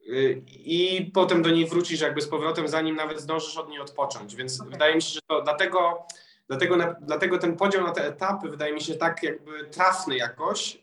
yy, 0.00 0.42
I 0.48 1.10
potem 1.14 1.42
do 1.42 1.50
niej 1.50 1.66
wrócisz 1.66 2.00
jakby 2.00 2.20
z 2.20 2.28
powrotem, 2.28 2.68
zanim 2.68 2.96
nawet 2.96 3.20
zdążysz 3.20 3.56
od 3.56 3.68
niej 3.68 3.80
odpocząć. 3.80 4.36
Więc 4.36 4.60
okay. 4.60 4.72
wydaje 4.72 4.94
mi 4.94 5.02
się, 5.02 5.14
że 5.14 5.20
to 5.28 5.42
dlatego, 5.42 6.06
dlatego, 6.48 6.76
dlatego 7.00 7.38
ten 7.38 7.56
podział 7.56 7.84
na 7.84 7.92
te 7.92 8.06
etapy 8.06 8.48
wydaje 8.48 8.72
mi 8.72 8.80
się 8.80 8.94
tak 8.94 9.22
jakby 9.22 9.64
trafny 9.64 10.16
jakoś, 10.16 10.74
yy, 10.74 10.80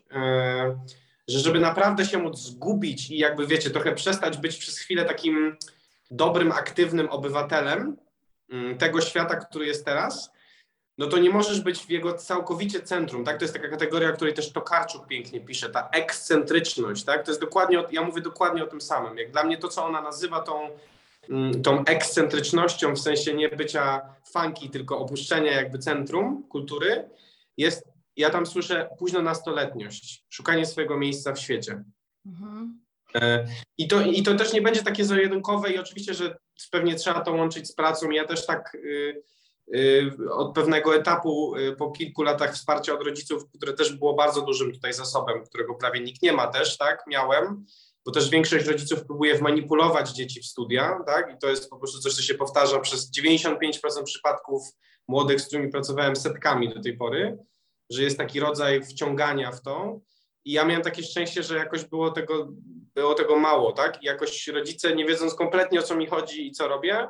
że 1.28 1.38
żeby 1.38 1.60
naprawdę 1.60 2.04
się 2.04 2.18
móc 2.18 2.38
zgubić 2.38 3.10
i 3.10 3.18
jakby 3.18 3.46
wiecie, 3.46 3.70
trochę 3.70 3.92
przestać 3.92 4.38
być 4.38 4.56
przez 4.56 4.78
chwilę 4.78 5.04
takim 5.04 5.56
dobrym, 6.10 6.52
aktywnym 6.52 7.08
obywatelem 7.08 7.96
tego 8.78 9.00
świata, 9.00 9.36
który 9.36 9.66
jest 9.66 9.84
teraz, 9.84 10.32
no 11.02 11.08
to 11.08 11.18
nie 11.18 11.30
możesz 11.30 11.60
być 11.60 11.78
w 11.78 11.90
jego 11.90 12.14
całkowicie 12.14 12.80
centrum, 12.80 13.24
tak? 13.24 13.38
To 13.38 13.44
jest 13.44 13.54
taka 13.54 13.68
kategoria, 13.68 14.10
o 14.10 14.12
której 14.12 14.34
też 14.34 14.52
Tokarczuk 14.52 15.06
pięknie 15.06 15.40
pisze, 15.40 15.70
ta 15.70 15.88
ekscentryczność, 15.88 17.04
tak? 17.04 17.24
To 17.24 17.30
jest 17.30 17.40
dokładnie, 17.40 17.84
ja 17.90 18.02
mówię 18.02 18.22
dokładnie 18.22 18.64
o 18.64 18.66
tym 18.66 18.80
samym. 18.80 19.18
Jak 19.18 19.30
dla 19.32 19.44
mnie 19.44 19.58
to, 19.58 19.68
co 19.68 19.84
ona 19.84 20.02
nazywa 20.02 20.40
tą, 20.40 20.68
mm, 21.28 21.62
tą 21.62 21.84
ekscentrycznością, 21.84 22.94
w 22.94 22.98
sensie 22.98 23.34
nie 23.34 23.48
bycia 23.48 24.02
funky, 24.24 24.68
tylko 24.68 24.98
opuszczenia 24.98 25.52
jakby 25.52 25.78
centrum 25.78 26.48
kultury, 26.48 27.08
jest, 27.56 27.84
ja 28.16 28.30
tam 28.30 28.46
słyszę 28.46 28.88
późno 28.98 29.22
nastoletniość, 29.22 30.24
szukanie 30.30 30.66
swojego 30.66 30.98
miejsca 30.98 31.32
w 31.32 31.38
świecie. 31.38 31.84
Mhm. 32.26 32.80
E, 33.14 33.46
I 33.78 33.88
to, 33.88 34.00
I 34.00 34.22
to 34.22 34.34
też 34.34 34.52
nie 34.52 34.62
będzie 34.62 34.82
takie 34.82 35.04
zero-jedynkowe 35.04 35.72
i 35.72 35.78
oczywiście, 35.78 36.14
że 36.14 36.36
pewnie 36.70 36.94
trzeba 36.94 37.20
to 37.20 37.32
łączyć 37.32 37.68
z 37.68 37.74
pracą. 37.74 38.10
Ja 38.10 38.24
też 38.24 38.46
tak... 38.46 38.76
Yy, 38.84 39.22
od 40.30 40.54
pewnego 40.54 40.94
etapu 40.94 41.56
y, 41.56 41.76
po 41.76 41.90
kilku 41.90 42.22
latach 42.22 42.54
wsparcia 42.54 42.94
od 42.94 43.02
rodziców, 43.02 43.48
które 43.56 43.72
też 43.72 43.96
było 43.96 44.14
bardzo 44.14 44.42
dużym 44.42 44.72
tutaj 44.72 44.92
zasobem, 44.92 45.44
którego 45.44 45.74
prawie 45.74 46.00
nikt 46.00 46.22
nie 46.22 46.32
ma 46.32 46.46
też, 46.46 46.78
tak, 46.78 47.04
miałem, 47.06 47.64
bo 48.04 48.12
też 48.12 48.30
większość 48.30 48.66
rodziców 48.66 49.04
próbuje 49.06 49.34
wmanipulować 49.34 50.10
dzieci 50.10 50.40
w 50.40 50.46
studia, 50.46 51.00
tak, 51.06 51.34
i 51.34 51.38
to 51.38 51.48
jest 51.48 51.70
po 51.70 51.78
prostu 51.78 52.00
coś, 52.00 52.14
co 52.14 52.22
się 52.22 52.34
powtarza 52.34 52.80
przez 52.80 53.10
95% 53.18 54.02
przypadków 54.04 54.62
młodych, 55.08 55.40
z 55.40 55.46
którymi 55.46 55.70
pracowałem 55.70 56.16
setkami 56.16 56.74
do 56.74 56.82
tej 56.82 56.96
pory, 56.96 57.38
że 57.90 58.02
jest 58.02 58.18
taki 58.18 58.40
rodzaj 58.40 58.84
wciągania 58.84 59.52
w 59.52 59.62
to. 59.62 60.00
I 60.44 60.52
ja 60.52 60.64
miałem 60.64 60.82
takie 60.82 61.02
szczęście, 61.02 61.42
że 61.42 61.56
jakoś 61.56 61.84
było 61.84 62.10
tego, 62.10 62.48
było 62.94 63.14
tego 63.14 63.36
mało, 63.36 63.72
tak, 63.72 64.02
i 64.02 64.06
jakoś 64.06 64.48
rodzice, 64.48 64.96
nie 64.96 65.04
wiedząc 65.04 65.34
kompletnie 65.34 65.80
o 65.80 65.82
co 65.82 65.96
mi 65.96 66.06
chodzi 66.06 66.46
i 66.46 66.52
co 66.52 66.68
robię, 66.68 67.08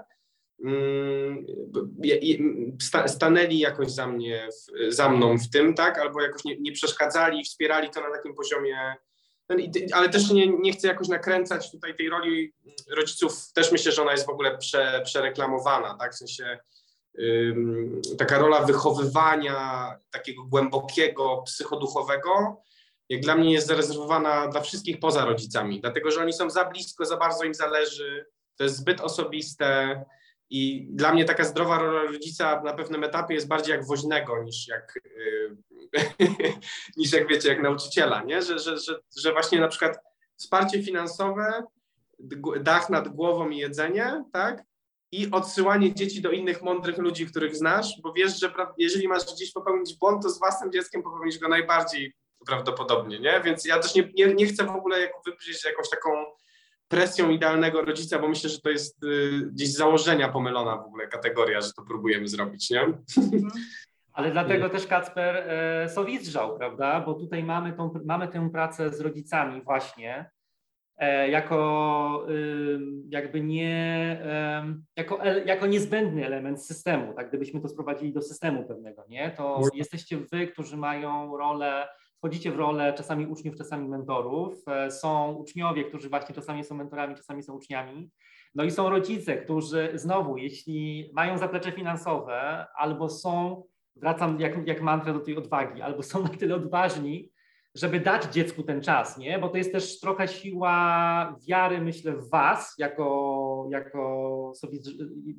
stanęli 3.07 3.59
jakoś 3.59 3.90
za 3.90 4.07
mnie, 4.07 4.49
za 4.88 5.09
mną 5.09 5.38
w 5.38 5.50
tym, 5.50 5.75
tak, 5.75 5.99
albo 5.99 6.23
jakoś 6.23 6.45
nie, 6.45 6.57
nie 6.57 6.73
przeszkadzali, 6.73 7.45
wspierali 7.45 7.90
to 7.90 8.00
na 8.00 8.11
takim 8.11 8.35
poziomie, 8.35 8.95
no 9.49 9.57
ale 9.92 10.09
też 10.09 10.31
nie, 10.31 10.47
nie 10.47 10.73
chcę 10.73 10.88
jakoś 10.88 11.09
nakręcać 11.09 11.71
tutaj 11.71 11.97
tej 11.97 12.09
roli 12.09 12.52
rodziców, 12.90 13.52
też 13.52 13.73
myślę, 13.73 13.92
że 13.92 14.02
ona 14.02 14.12
jest 14.12 14.26
w 14.26 14.31
ogóle 14.31 14.59
prze, 14.59 15.02
przereklamowana, 15.04 15.97
tak, 16.00 16.12
w 16.12 16.19
sensie 16.19 16.59
taka 18.19 18.38
rola 18.38 18.62
wychowywania 18.62 19.88
takiego 20.11 20.45
głębokiego, 20.45 21.42
psychoduchowego, 21.47 22.62
jak 23.09 23.21
dla 23.21 23.35
mnie 23.35 23.52
jest 23.52 23.66
zarezerwowana 23.66 24.49
dla 24.49 24.61
wszystkich 24.61 25.00
poza 25.00 25.25
rodzicami, 25.25 25.81
dlatego 25.81 26.11
że 26.11 26.21
oni 26.21 26.33
są 26.33 26.50
za 26.50 26.64
blisko, 26.64 27.04
za 27.04 27.16
bardzo 27.16 27.45
im 27.45 27.54
zależy, 27.54 28.26
to 28.57 28.64
jest 28.64 28.76
zbyt 28.76 29.00
osobiste, 29.00 30.04
i 30.53 30.87
dla 30.91 31.13
mnie 31.13 31.25
taka 31.25 31.45
zdrowa 31.45 31.79
rola 31.79 32.03
rodzica 32.03 32.63
na 32.63 32.73
pewnym 32.73 33.05
etapie 33.05 33.35
jest 33.35 33.49
bardziej 33.49 33.73
jak 33.73 33.87
woźnego 33.87 34.43
niż 34.43 34.69
jak, 34.69 34.99
yy, 35.05 35.57
niż 36.97 37.13
jak 37.13 37.29
wiecie, 37.29 37.49
jak 37.49 37.63
nauczyciela, 37.63 38.23
nie? 38.23 38.43
Że, 38.43 38.59
że, 38.59 38.79
że, 38.79 39.01
że 39.17 39.33
właśnie 39.33 39.61
na 39.61 39.69
przykład 39.69 39.99
wsparcie 40.37 40.83
finansowe, 40.83 41.63
dach 42.61 42.91
nad 42.91 43.09
głową 43.09 43.51
i 43.51 43.59
jedzenie, 43.59 44.25
tak? 44.33 44.63
I 45.13 45.31
odsyłanie 45.31 45.95
dzieci 45.95 46.23
do 46.23 46.31
innych 46.31 46.63
mądrych 46.63 46.99
ludzi, 46.99 47.27
których 47.27 47.57
znasz, 47.57 48.01
bo 48.03 48.13
wiesz, 48.13 48.41
że 48.41 48.55
jeżeli 48.79 49.09
masz 49.09 49.35
gdzieś 49.35 49.53
popełnić 49.53 49.99
błąd, 49.99 50.23
to 50.23 50.31
z 50.31 50.39
własnym 50.39 50.73
dzieckiem 50.73 51.03
popełnisz 51.03 51.39
go 51.39 51.49
najbardziej 51.49 52.15
prawdopodobnie, 52.47 53.21
nie? 53.21 53.41
Więc 53.45 53.65
ja 53.65 53.79
też 53.79 53.95
nie, 53.95 54.11
nie, 54.15 54.35
nie 54.35 54.47
chcę 54.47 54.65
w 54.65 54.77
ogóle 54.77 55.01
jako 55.01 55.23
wybrzeć 55.27 55.65
jakąś 55.65 55.91
taką 55.91 56.11
presją 56.93 57.31
idealnego 57.31 57.83
rodzica, 57.83 58.19
bo 58.19 58.29
myślę, 58.29 58.51
że 58.51 58.61
to 58.61 58.71
jest 58.71 59.05
y, 59.05 59.51
gdzieś 59.53 59.73
z 59.73 59.77
założenia 59.77 60.29
pomylona 60.29 60.77
w 60.77 60.87
ogóle 60.87 61.09
kategoria, 61.09 61.61
że 61.61 61.73
to 61.73 61.83
próbujemy 61.83 62.29
zrobić, 62.29 62.71
nie? 62.71 62.87
Ale 64.13 64.31
dlatego 64.31 64.69
też 64.69 64.87
Kacper 64.87 65.37
e, 65.37 65.89
Sowizdrzał, 65.89 66.59
prawda? 66.59 67.01
Bo 67.01 67.15
tutaj 67.15 67.45
mamy, 67.45 67.73
tą, 67.73 67.91
mamy 68.05 68.29
tę 68.29 68.51
pracę 68.51 68.91
z 68.91 69.01
rodzicami 69.01 69.63
właśnie 69.63 70.31
e, 70.97 71.29
jako 71.29 72.27
jakby 73.09 73.41
nie, 73.41 74.21
jako, 74.97 75.25
jako 75.25 75.67
niezbędny 75.67 76.27
element 76.27 76.65
systemu, 76.65 77.15
tak 77.15 77.29
gdybyśmy 77.29 77.61
to 77.61 77.69
sprowadzili 77.69 78.13
do 78.13 78.23
systemu 78.23 78.65
pewnego, 78.65 79.05
nie? 79.09 79.31
To 79.31 79.61
jesteście 79.75 80.19
wy, 80.33 80.47
którzy 80.47 80.77
mają 80.77 81.37
rolę 81.37 81.89
wchodzicie 82.23 82.52
w 82.52 82.57
rolę 82.57 82.93
czasami 82.93 83.26
uczniów, 83.26 83.57
czasami 83.57 83.88
mentorów. 83.88 84.69
E, 84.69 84.91
są 84.91 85.33
uczniowie, 85.33 85.85
którzy 85.85 86.09
właśnie 86.09 86.35
czasami 86.35 86.64
są 86.64 86.75
mentorami, 86.75 87.14
czasami 87.14 87.43
są 87.43 87.55
uczniami. 87.55 88.11
No 88.55 88.64
i 88.64 88.71
są 88.71 88.91
rodzice, 88.91 89.37
którzy 89.37 89.91
znowu, 89.95 90.37
jeśli 90.37 91.11
mają 91.14 91.38
zaplecze 91.38 91.73
finansowe, 91.73 92.67
albo 92.76 93.09
są, 93.09 93.64
wracam 93.97 94.41
jak, 94.41 94.67
jak 94.67 94.83
mantrę 94.83 95.12
do 95.12 95.21
tej 95.21 95.37
odwagi, 95.37 95.83
albo 95.83 96.02
są 96.02 96.23
na 96.23 96.29
tyle 96.29 96.55
odważni, 96.55 97.33
żeby 97.75 98.00
dać 98.00 98.25
dziecku 98.25 98.62
ten 98.62 98.83
czas, 98.83 99.19
nie? 99.19 99.38
Bo 99.38 99.49
to 99.49 99.57
jest 99.57 99.73
też 99.73 100.00
trochę 100.00 100.29
siła 100.29 101.37
wiary, 101.49 101.81
myślę, 101.81 102.12
w 102.12 102.31
was, 102.31 102.75
jako, 102.79 103.69
jako, 103.71 104.52
sobie, 104.57 104.79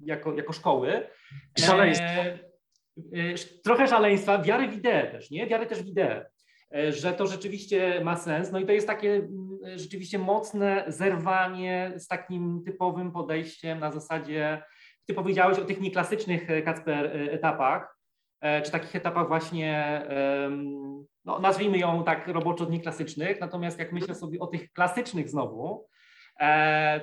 jako, 0.06 0.34
jako 0.34 0.54
szkoły. 0.54 1.08
Szaleństwo. 1.60 2.06
E, 2.06 2.40
e, 3.14 3.34
trochę 3.64 3.88
szaleństwa, 3.88 4.42
wiary 4.42 4.68
w 4.68 4.78
ideę 4.78 5.12
też, 5.12 5.32
nie? 5.32 5.48
Wiary 5.48 5.66
też 5.66 5.84
w 5.84 5.88
ideę. 5.88 6.33
E, 6.76 6.92
że 6.92 7.14
to 7.14 7.28
rzeczywiście 7.28 8.02
ma 8.04 8.16
sens. 8.16 8.52
No 8.52 8.60
i 8.60 8.66
to 8.66 8.72
jest 8.72 8.88
takie 8.88 9.16
mm, 9.16 9.60
rzeczywiście 9.76 10.20
mocne 10.20 10.84
zerwanie 10.88 11.94
z 11.98 12.08
takim 12.08 12.64
typowym 12.66 13.12
podejściem 13.12 13.80
na 13.80 13.92
zasadzie, 13.92 14.64
ty 15.06 15.14
powiedziałeś 15.14 15.60
o 15.60 15.66
tych 15.66 15.82
nieklasycznych, 15.82 16.50
e, 16.50 16.62
Kacper, 16.62 17.06
e, 17.06 17.32
etapach, 17.32 17.98
czy 18.64 18.72
takich 18.72 18.96
etapach 18.96 19.28
właśnie, 19.28 20.02
no 21.26 21.40
nazwijmy 21.40 21.78
ją 21.78 22.04
tak 22.04 22.28
roboczo 22.28 22.66
nieklasycznych, 22.66 23.40
natomiast 23.40 23.80
jak 23.80 23.92
myślę 23.92 24.16
sobie 24.16 24.40
o 24.40 24.48
tych 24.48 24.74
klasycznych 24.74 25.30
znowu, 25.30 25.88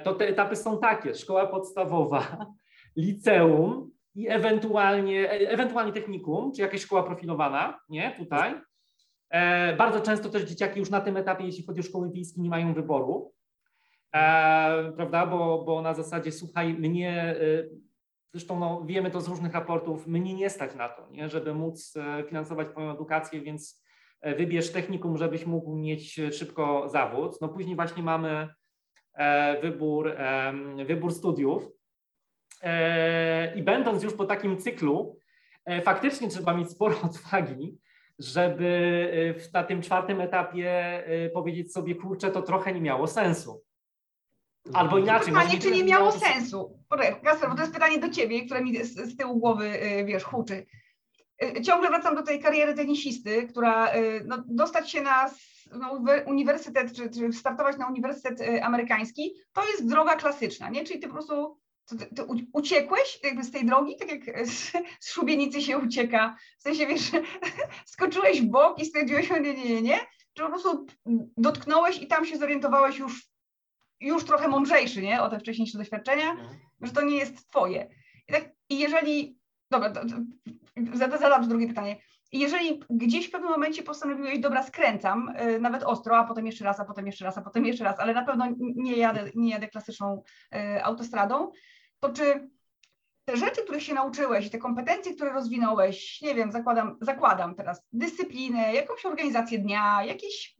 to 0.05 0.15
te 0.15 0.29
etapy 0.29 0.57
są 0.57 0.79
takie, 0.79 1.15
szkoła 1.15 1.47
podstawowa, 1.47 2.47
liceum 2.97 3.91
i 4.15 4.29
ewentualnie, 4.29 5.31
ewentualnie 5.31 5.93
technikum, 5.93 6.53
czy 6.53 6.63
jakaś 6.63 6.81
szkoła 6.81 7.03
profilowana, 7.03 7.81
nie, 7.89 8.15
tutaj, 8.19 8.55
bardzo 9.79 10.01
często 10.01 10.29
też 10.29 10.43
dzieciaki 10.43 10.79
już 10.79 10.91
na 10.91 11.01
tym 11.01 11.17
etapie, 11.17 11.45
jeśli 11.45 11.67
chodzi 11.67 11.81
o 11.81 11.83
szkoły 11.83 12.11
wiejskie, 12.11 12.41
nie 12.41 12.51
mają 12.51 12.75
wyboru, 12.75 13.33
e, 14.15 14.93
prawda, 14.97 15.27
bo, 15.27 15.65
bo 15.65 15.83
na 15.83 15.95
zasadzie 15.95 16.33
słuchaj, 16.33 16.75
mnie, 16.75 17.11
e, 17.11 17.37
zresztą 18.33 18.59
no, 18.59 18.85
wiemy 18.87 19.11
to 19.11 19.21
z 19.21 19.29
różnych 19.29 19.53
raportów, 19.53 20.07
mnie 20.07 20.35
nie 20.35 20.51
stać 20.51 20.75
na 20.75 20.89
to, 20.89 21.09
nie, 21.11 21.29
żeby 21.29 21.55
móc 21.55 21.95
finansować 22.27 22.69
Twoją 22.69 22.93
edukację, 22.93 23.41
więc 23.41 23.83
wybierz 24.23 24.73
technikum, 24.73 25.17
żebyś 25.17 25.47
mógł 25.47 25.77
mieć 25.77 26.21
szybko 26.33 26.89
zawód. 26.89 27.41
No 27.41 27.49
później 27.49 27.77
właśnie 27.77 28.03
mamy 28.03 28.49
wybór, 29.63 30.17
wybór 30.87 31.13
studiów. 31.13 31.69
I 33.57 33.63
będąc 33.63 34.03
już 34.03 34.15
po 34.15 34.25
takim 34.25 34.59
cyklu, 34.59 35.19
faktycznie 35.83 36.29
trzeba 36.29 36.55
mieć 36.55 36.71
sporo 36.71 37.01
odwagi, 37.11 37.79
żeby 38.21 38.65
y, 39.37 39.41
w, 39.41 39.53
na 39.53 39.65
tym 39.65 39.83
czwartym 39.83 40.21
etapie 40.21 41.03
y, 41.27 41.31
powiedzieć 41.31 41.73
sobie, 41.73 41.95
kurczę, 41.95 42.31
to 42.31 42.43
trochę 42.43 42.73
nie 42.73 42.81
miało 42.81 43.07
sensu. 43.07 43.65
Albo 44.73 44.99
inaczej. 44.99 45.33
Pytanie, 45.33 45.59
czy 45.59 45.71
nie 45.71 45.85
miało 45.85 46.13
sensu? 46.13 46.79
Kasper, 47.25 47.49
bo 47.49 47.55
to 47.55 47.61
jest 47.61 47.75
pytanie 47.75 47.99
do 47.99 48.09
ciebie, 48.09 48.47
które 48.47 48.65
mi 48.65 48.85
z, 48.85 48.95
z 48.95 49.17
tyłu 49.17 49.37
głowy, 49.37 49.67
y, 49.67 50.05
wiesz, 50.05 50.25
huczy. 50.25 50.67
Ciągle 51.65 51.89
wracam 51.89 52.15
do 52.15 52.23
tej 52.23 52.41
kariery 52.41 52.75
tenisisty, 52.75 53.47
która 53.47 53.93
no, 54.25 54.45
dostać 54.47 54.91
się 54.91 55.01
na 55.01 55.31
no, 55.73 56.01
uniwersytet, 56.27 56.93
czy, 56.93 57.11
czy 57.11 57.33
startować 57.33 57.77
na 57.79 57.89
uniwersytet 57.89 58.41
amerykański, 58.63 59.35
to 59.53 59.67
jest 59.71 59.89
droga 59.89 60.17
klasyczna, 60.17 60.71
nie? 60.71 60.85
Czyli 60.85 61.01
ty 61.01 61.09
po 61.09 61.15
prostu 61.15 61.59
ty, 61.99 62.07
ty 62.15 62.23
uciekłeś 62.53 63.21
jakby 63.25 63.45
z 63.45 63.51
tej 63.51 63.67
drogi, 63.67 63.97
tak 63.97 64.11
jak 64.11 64.47
z, 64.47 64.73
z 65.01 65.13
szubienicy 65.13 65.63
się 65.63 65.79
ucieka, 65.79 66.37
w 66.59 66.63
sensie, 66.63 66.87
wiesz, 66.87 67.11
skoczyłeś 67.93 68.43
w 68.43 68.47
bok 68.47 68.79
i 68.79 68.85
stwierdziłeś, 68.85 69.31
nie, 69.31 69.41
nie, 69.41 69.65
nie, 69.65 69.83
nie, 69.83 69.99
czy 70.35 70.43
po 70.43 70.49
prostu 70.49 70.87
dotknąłeś 71.37 72.03
i 72.03 72.07
tam 72.07 72.27
się 72.27 72.37
zorientowałeś 72.37 72.99
już, 72.99 73.29
już 74.01 74.25
trochę 74.25 74.49
mądrzejszy, 74.49 75.03
nie, 75.03 75.23
o 75.23 75.29
te 75.29 75.39
wcześniejsze 75.39 75.79
doświadczenia, 75.79 76.31
mhm. 76.31 76.59
że 76.81 76.93
to 76.93 77.03
nie 77.03 77.17
jest 77.17 77.49
twoje. 77.49 77.89
I, 78.29 78.33
tak, 78.33 78.51
i 78.69 78.79
jeżeli 78.79 79.41
dobra, 79.71 79.91
to, 79.91 80.01
to, 80.01 80.17
zada- 80.95 81.19
zadam 81.19 81.49
drugie 81.49 81.69
pytanie. 81.69 81.97
Jeżeli 82.33 82.81
gdzieś 82.91 83.29
w 83.29 83.31
pewnym 83.31 83.51
momencie 83.51 83.83
postanowiłeś, 83.83 84.39
dobra, 84.39 84.63
skręcam, 84.63 85.29
y, 85.29 85.61
nawet 85.61 85.83
ostro, 85.83 86.19
a 86.19 86.25
potem 86.25 86.47
jeszcze 86.47 86.65
raz, 86.65 86.81
a 86.81 86.85
potem 86.85 87.07
jeszcze 87.07 87.25
raz, 87.25 87.39
a 87.39 87.43
potem 87.43 87.67
jeszcze 87.67 87.85
raz, 87.85 87.99
ale 87.99 88.15
na 88.15 88.25
pewno 88.25 88.47
nie 88.59 88.97
jadę, 88.97 89.31
nie 89.35 89.51
jadę 89.51 89.69
klasyczną 89.69 90.23
y, 90.55 90.85
autostradą, 90.85 91.51
to 92.01 92.13
czy 92.13 92.51
te 93.25 93.37
rzeczy, 93.37 93.63
których 93.63 93.83
się 93.83 93.95
nauczyłeś, 93.95 94.51
te 94.51 94.59
kompetencje, 94.59 95.15
które 95.15 95.33
rozwinąłeś, 95.33 96.21
nie 96.23 96.35
wiem, 96.35 96.53
zakładam, 96.53 96.97
zakładam 97.01 97.55
teraz 97.55 97.83
dyscyplinę, 97.93 98.75
jakąś 98.75 99.05
organizację 99.05 99.59
dnia, 99.59 100.05
jakieś 100.05 100.57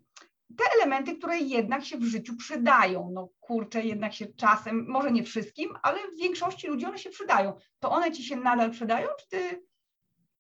te 0.57 0.65
elementy, 0.77 1.17
które 1.17 1.39
jednak 1.39 1.85
się 1.85 1.99
w 1.99 2.05
życiu 2.05 2.37
przydają. 2.37 3.11
No 3.13 3.29
kurczę, 3.41 3.85
jednak 3.85 4.13
się 4.13 4.27
czasem, 4.27 4.87
może 4.89 5.13
nie 5.13 5.25
wszystkim, 5.25 5.79
ale 5.83 5.99
w 5.99 6.21
większości 6.21 6.69
ludzi 6.69 6.87
one 6.87 6.99
się 6.99 7.11
przydają. 7.11 7.53
To 7.79 7.91
one 7.91 8.13
ci 8.13 8.25
się 8.25 8.37
nadal 8.37 8.71
przydają, 8.71 9.09
czy 9.19 9.29
ty 9.29 9.63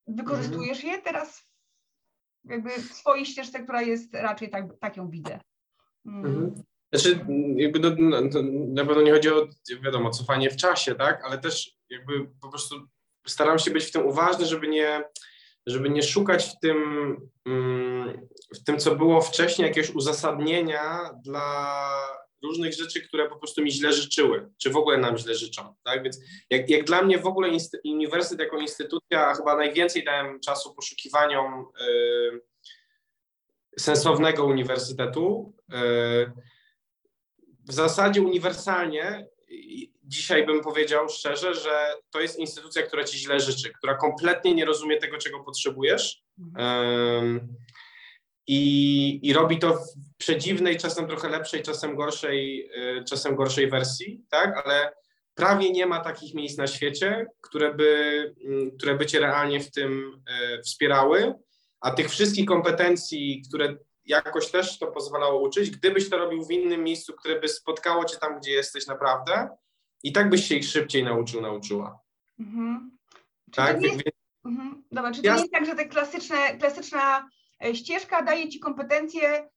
wykorzystujesz 0.06 0.84
je 0.84 0.98
teraz 0.98 1.50
jakby 2.44 2.70
w 2.70 2.94
swojej 2.94 3.26
ścieżce, 3.26 3.62
która 3.62 3.82
jest 3.82 4.14
raczej 4.14 4.50
tak, 4.50 4.64
tak 4.80 4.96
ją 4.96 5.10
widzę. 5.10 5.40
Mm. 6.06 6.54
Znaczy, 6.92 7.26
jakby 7.56 7.78
no, 7.78 7.90
no, 7.98 8.30
to 8.32 8.42
na 8.68 8.84
pewno 8.84 9.02
nie 9.02 9.12
chodzi 9.12 9.28
o, 9.28 9.48
wiadomo, 9.82 10.10
cofanie 10.10 10.50
w 10.50 10.56
czasie, 10.56 10.94
tak, 10.94 11.24
ale 11.24 11.38
też 11.38 11.76
jakby 11.90 12.30
po 12.40 12.48
prostu 12.48 12.76
staram 13.26 13.58
się 13.58 13.70
być 13.70 13.84
w 13.84 13.92
tym 13.92 14.06
uważny, 14.06 14.46
żeby 14.46 14.68
nie, 14.68 15.04
żeby 15.66 15.90
nie 15.90 16.02
szukać 16.02 16.44
w 16.44 16.60
tym, 16.60 16.76
mm, 17.46 18.28
w 18.54 18.64
tym, 18.64 18.78
co 18.78 18.96
było 18.96 19.20
wcześniej, 19.20 19.68
jakiegoś 19.68 19.90
uzasadnienia 19.90 21.10
dla 21.24 21.90
różnych 22.42 22.74
rzeczy, 22.74 23.00
które 23.00 23.28
po 23.28 23.36
prostu 23.36 23.62
mi 23.62 23.72
źle 23.72 23.92
życzyły, 23.92 24.50
czy 24.62 24.70
w 24.70 24.76
ogóle 24.76 24.98
nam 24.98 25.18
źle 25.18 25.34
życzą, 25.34 25.74
tak, 25.84 26.02
więc 26.02 26.18
jak, 26.50 26.70
jak 26.70 26.84
dla 26.84 27.02
mnie 27.02 27.18
w 27.18 27.26
ogóle 27.26 27.50
uniwersytet 27.84 28.40
jako 28.40 28.58
instytucja, 28.58 29.34
chyba 29.34 29.56
najwięcej 29.56 30.04
dałem 30.04 30.40
czasu 30.40 30.74
poszukiwaniom 30.74 31.66
y, 31.80 32.40
sensownego 33.78 34.44
uniwersytetu, 34.44 35.54
y, 35.74 36.32
w 37.70 37.74
zasadzie 37.74 38.22
uniwersalnie 38.22 39.26
dzisiaj 40.04 40.46
bym 40.46 40.60
powiedział 40.60 41.08
szczerze, 41.08 41.54
że 41.54 41.94
to 42.10 42.20
jest 42.20 42.38
instytucja, 42.38 42.82
która 42.82 43.04
ci 43.04 43.18
źle 43.18 43.40
życzy, 43.40 43.72
która 43.78 43.94
kompletnie 43.94 44.54
nie 44.54 44.64
rozumie 44.64 44.96
tego, 44.96 45.18
czego 45.18 45.44
potrzebujesz. 45.44 46.22
Ym, 47.18 47.56
I, 48.46 49.28
I 49.28 49.32
robi 49.32 49.58
to 49.58 49.74
w 49.74 50.16
przedziwnej, 50.18 50.76
czasem 50.76 51.06
trochę 51.06 51.28
lepszej, 51.28 51.62
czasem 51.62 51.96
gorszej, 51.96 52.70
y, 52.98 53.04
czasem 53.04 53.36
gorszej 53.36 53.70
wersji, 53.70 54.24
tak? 54.30 54.62
Ale 54.64 54.92
prawie 55.34 55.70
nie 55.70 55.86
ma 55.86 56.00
takich 56.00 56.34
miejsc 56.34 56.58
na 56.58 56.66
świecie, 56.66 57.26
które 57.40 57.74
by, 57.74 58.34
które 58.78 58.94
by 58.94 59.06
cię 59.06 59.20
realnie 59.20 59.60
w 59.60 59.70
tym 59.70 60.22
y, 60.58 60.62
wspierały. 60.62 61.34
A 61.80 61.90
tych 61.90 62.10
wszystkich 62.10 62.46
kompetencji, 62.46 63.42
które 63.48 63.76
jakoś 64.10 64.50
też 64.50 64.78
to 64.78 64.86
pozwalało 64.86 65.40
uczyć, 65.40 65.70
gdybyś 65.70 66.10
to 66.10 66.18
robił 66.18 66.44
w 66.44 66.50
innym 66.50 66.84
miejscu, 66.84 67.12
które 67.12 67.40
by 67.40 67.48
spotkało 67.48 68.04
cię 68.04 68.16
tam, 68.16 68.38
gdzie 68.38 68.52
jesteś 68.52 68.86
naprawdę, 68.86 69.48
i 70.02 70.12
tak 70.12 70.28
byś 70.30 70.44
się 70.48 70.54
ich 70.54 70.64
szybciej 70.64 71.04
nauczył, 71.04 71.40
nauczyła. 71.40 71.98
Mhm. 72.40 72.98
Tak? 73.52 73.76
to 73.76 73.80
nie 73.82 73.88
Wie- 73.88 73.94
jest, 73.94 74.16
mhm. 74.44 74.84
Dobra, 74.92 75.12
czy 75.12 75.20
to 75.20 75.26
Ja- 75.26 75.34
nie 75.34 75.40
jest 75.40 75.52
tak, 75.52 75.66
że 75.66 75.74
te 75.74 75.84
klasyczne, 75.84 76.58
klasyczna 76.58 77.28
e, 77.64 77.74
ścieżka 77.74 78.22
daje 78.22 78.48
ci 78.48 78.60
kompetencje 78.60 79.48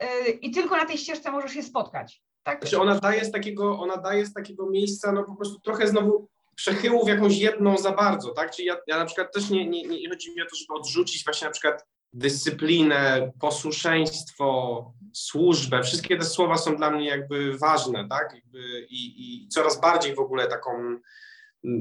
e, 0.00 0.28
i 0.30 0.50
tylko 0.50 0.76
na 0.76 0.84
tej 0.84 0.98
ścieżce 0.98 1.30
możesz 1.30 1.54
je 1.54 1.62
spotkać? 1.62 2.22
Tak? 2.42 2.60
Znaczy 2.60 2.80
ona 2.80 2.98
daje 2.98 3.24
z 3.24 3.32
takiego, 3.32 3.78
ona 3.80 3.96
daje 3.96 4.26
z 4.26 4.32
takiego 4.32 4.70
miejsca, 4.70 5.12
no 5.12 5.24
po 5.24 5.36
prostu 5.36 5.60
trochę 5.60 5.86
znowu 5.86 6.28
przechyłu 6.54 7.04
w 7.04 7.08
jakąś 7.08 7.38
jedną 7.38 7.78
za 7.78 7.92
bardzo, 7.92 8.30
tak? 8.30 8.50
Czyli 8.50 8.68
ja, 8.68 8.76
ja 8.86 8.98
na 8.98 9.04
przykład 9.04 9.32
też 9.32 9.50
nie, 9.50 9.68
nie, 9.68 9.82
nie 9.82 10.08
chodzi 10.08 10.34
mi 10.34 10.42
o 10.42 10.44
to, 10.44 10.56
żeby 10.56 10.74
odrzucić 10.74 11.24
właśnie 11.24 11.46
na 11.46 11.52
przykład 11.52 11.86
dyscyplinę, 12.12 13.32
posłuszeństwo, 13.40 14.84
służbę. 15.12 15.82
Wszystkie 15.82 16.16
te 16.16 16.24
słowa 16.24 16.56
są 16.56 16.76
dla 16.76 16.90
mnie 16.90 17.06
jakby 17.06 17.58
ważne, 17.58 18.08
tak? 18.08 18.34
Jakby 18.34 18.86
i, 18.90 19.14
I 19.44 19.48
coraz 19.48 19.80
bardziej 19.80 20.14
w 20.14 20.18
ogóle 20.18 20.46
taką, 20.46 20.96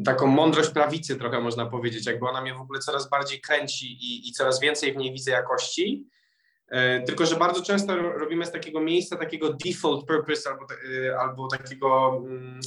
taką 0.05 0.27
mądrość 0.27 0.69
prawicy 0.69 1.15
trochę 1.15 1.41
można 1.41 1.65
powiedzieć, 1.65 2.05
jakby 2.05 2.27
ona 2.27 2.41
mnie 2.41 2.53
w 2.53 2.61
ogóle 2.61 2.79
coraz 2.79 3.09
bardziej 3.09 3.41
kręci 3.41 3.85
i, 3.91 4.29
i 4.29 4.31
coraz 4.31 4.59
więcej 4.59 4.93
w 4.93 4.97
niej 4.97 5.13
widzę 5.13 5.31
jakości. 5.31 6.07
E, 6.67 7.01
Tylko, 7.01 7.25
że 7.25 7.35
bardzo 7.35 7.61
często 7.61 7.95
ro- 7.95 8.17
robimy 8.17 8.45
z 8.45 8.51
takiego 8.51 8.81
miejsca 8.81 9.17
takiego 9.17 9.53
default 9.53 10.05
purpose 10.07 10.49
albo, 10.49 10.65
e, 11.07 11.19
albo 11.19 11.47
takiego, 11.47 12.21
mm, 12.25 12.59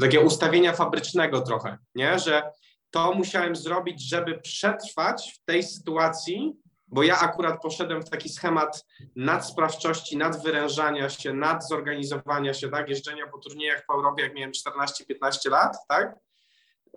takiego 0.00 0.22
ustawienia 0.24 0.72
fabrycznego 0.72 1.40
trochę, 1.40 1.78
nie? 1.94 2.18
Że 2.18 2.42
to 2.90 3.14
musiałem 3.14 3.56
zrobić, 3.56 4.08
żeby 4.08 4.38
przetrwać 4.38 5.32
w 5.40 5.44
tej 5.44 5.62
sytuacji, 5.62 6.52
bo 6.88 7.02
ja 7.02 7.18
akurat 7.20 7.62
poszedłem 7.62 8.02
w 8.02 8.10
taki 8.10 8.28
schemat 8.28 8.86
nadsprawczości, 9.16 10.16
nadwyrężania 10.16 11.10
się, 11.10 11.32
nadzorganizowania 11.32 12.54
się, 12.54 12.68
tak? 12.68 12.88
Jeżdżenia 12.88 13.26
po 13.26 13.38
turniejach 13.38 13.86
w 13.86 13.90
Europie, 13.90 14.22
jak 14.22 14.34
miałem 14.34 14.52
14-15 14.52 15.50
lat, 15.50 15.76
tak? 15.88 16.14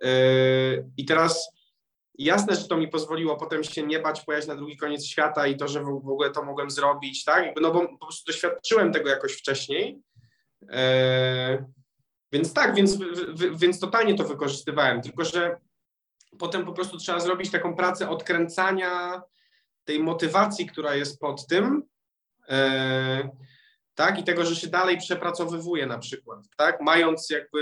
Yy, 0.02 0.90
I 0.96 1.04
teraz 1.04 1.52
jasne, 2.18 2.56
że 2.56 2.68
to 2.68 2.76
mi 2.76 2.88
pozwoliło 2.88 3.36
potem 3.36 3.64
się 3.64 3.82
nie 3.82 3.98
bać 3.98 4.20
pojechać 4.20 4.48
na 4.48 4.56
drugi 4.56 4.76
koniec 4.76 5.06
świata 5.06 5.46
i 5.46 5.56
to, 5.56 5.68
że 5.68 5.82
w 5.82 5.88
ogóle 5.88 6.30
to 6.30 6.42
mogłem 6.42 6.70
zrobić, 6.70 7.24
tak? 7.24 7.60
No 7.60 7.70
bo 7.70 7.88
po 7.88 8.06
prostu 8.06 8.32
doświadczyłem 8.32 8.92
tego 8.92 9.10
jakoś 9.10 9.32
wcześniej. 9.32 10.02
E, 10.70 11.64
więc 12.32 12.54
tak, 12.54 12.74
więc, 12.74 12.98
więc 13.54 13.80
totalnie 13.80 14.14
to 14.14 14.24
wykorzystywałem, 14.24 15.02
tylko 15.02 15.24
że 15.24 15.56
potem 16.38 16.64
po 16.64 16.72
prostu 16.72 16.98
trzeba 16.98 17.20
zrobić 17.20 17.50
taką 17.50 17.76
pracę 17.76 18.08
odkręcania 18.08 19.22
tej 19.84 20.00
motywacji, 20.00 20.66
która 20.66 20.94
jest 20.94 21.20
pod 21.20 21.46
tym, 21.46 21.82
e, 22.48 23.30
tak, 23.94 24.18
i 24.18 24.24
tego, 24.24 24.44
że 24.44 24.56
się 24.56 24.66
dalej 24.66 24.98
przepracowywuje 24.98 25.86
na 25.86 25.98
przykład, 25.98 26.38
tak, 26.56 26.80
mając 26.80 27.30
jakby 27.30 27.60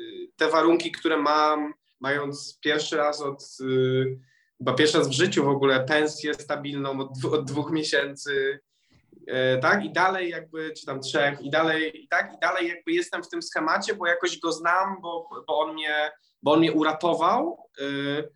y, 0.00 0.30
te 0.36 0.50
warunki, 0.50 0.92
które 0.92 1.16
mam, 1.16 1.74
mając 2.00 2.58
pierwszy 2.62 2.96
raz 2.96 3.20
od, 3.20 3.42
y, 3.60 4.18
chyba 4.58 4.74
pierwszy 4.74 4.98
raz 4.98 5.08
w 5.08 5.12
życiu 5.12 5.44
w 5.44 5.48
ogóle 5.48 5.84
pensję 5.84 6.34
stabilną 6.34 7.00
od, 7.00 7.24
od 7.24 7.44
dwóch 7.44 7.70
miesięcy, 7.70 8.60
e, 9.26 9.58
tak, 9.58 9.84
i 9.84 9.92
dalej 9.92 10.30
jakby, 10.30 10.72
czy 10.72 10.86
tam 10.86 11.00
trzech, 11.00 11.40
i 11.40 11.50
dalej, 11.50 12.04
i 12.04 12.08
tak, 12.08 12.32
i 12.34 12.38
dalej 12.38 12.68
jakby 12.68 12.92
jestem 12.92 13.22
w 13.22 13.28
tym 13.28 13.42
schemacie, 13.42 13.94
bo 13.94 14.06
jakoś 14.06 14.40
go 14.40 14.52
znam, 14.52 15.00
bo, 15.00 15.28
bo 15.46 15.58
on 15.58 15.74
mnie, 15.74 16.10
bo 16.42 16.52
on 16.52 16.58
mnie 16.58 16.72
uratował, 16.72 17.68
y, 17.80 18.28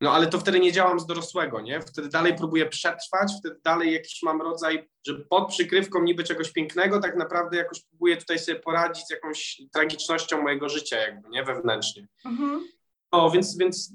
no 0.00 0.12
ale 0.12 0.26
to 0.26 0.38
wtedy 0.38 0.60
nie 0.60 0.72
działam 0.72 1.00
z 1.00 1.06
dorosłego, 1.06 1.60
nie? 1.60 1.80
Wtedy 1.80 2.08
dalej 2.08 2.34
próbuję 2.38 2.66
przetrwać, 2.66 3.32
wtedy 3.40 3.60
dalej 3.64 3.92
jakiś 3.92 4.22
mam 4.22 4.42
rodzaj, 4.42 4.88
że 5.06 5.14
pod 5.14 5.48
przykrywką 5.48 6.02
niby 6.02 6.24
czegoś 6.24 6.52
pięknego, 6.52 7.00
tak 7.00 7.16
naprawdę 7.16 7.56
jakoś 7.56 7.82
próbuję 7.90 8.16
tutaj 8.16 8.38
sobie 8.38 8.60
poradzić 8.60 9.06
z 9.06 9.10
jakąś 9.10 9.62
tragicznością 9.72 10.42
mojego 10.42 10.68
życia 10.68 10.96
jakby, 10.96 11.28
nie? 11.28 11.44
Wewnętrznie. 11.44 12.06
Mhm. 12.24 12.68
O, 13.10 13.30
więc, 13.30 13.56
więc 13.56 13.92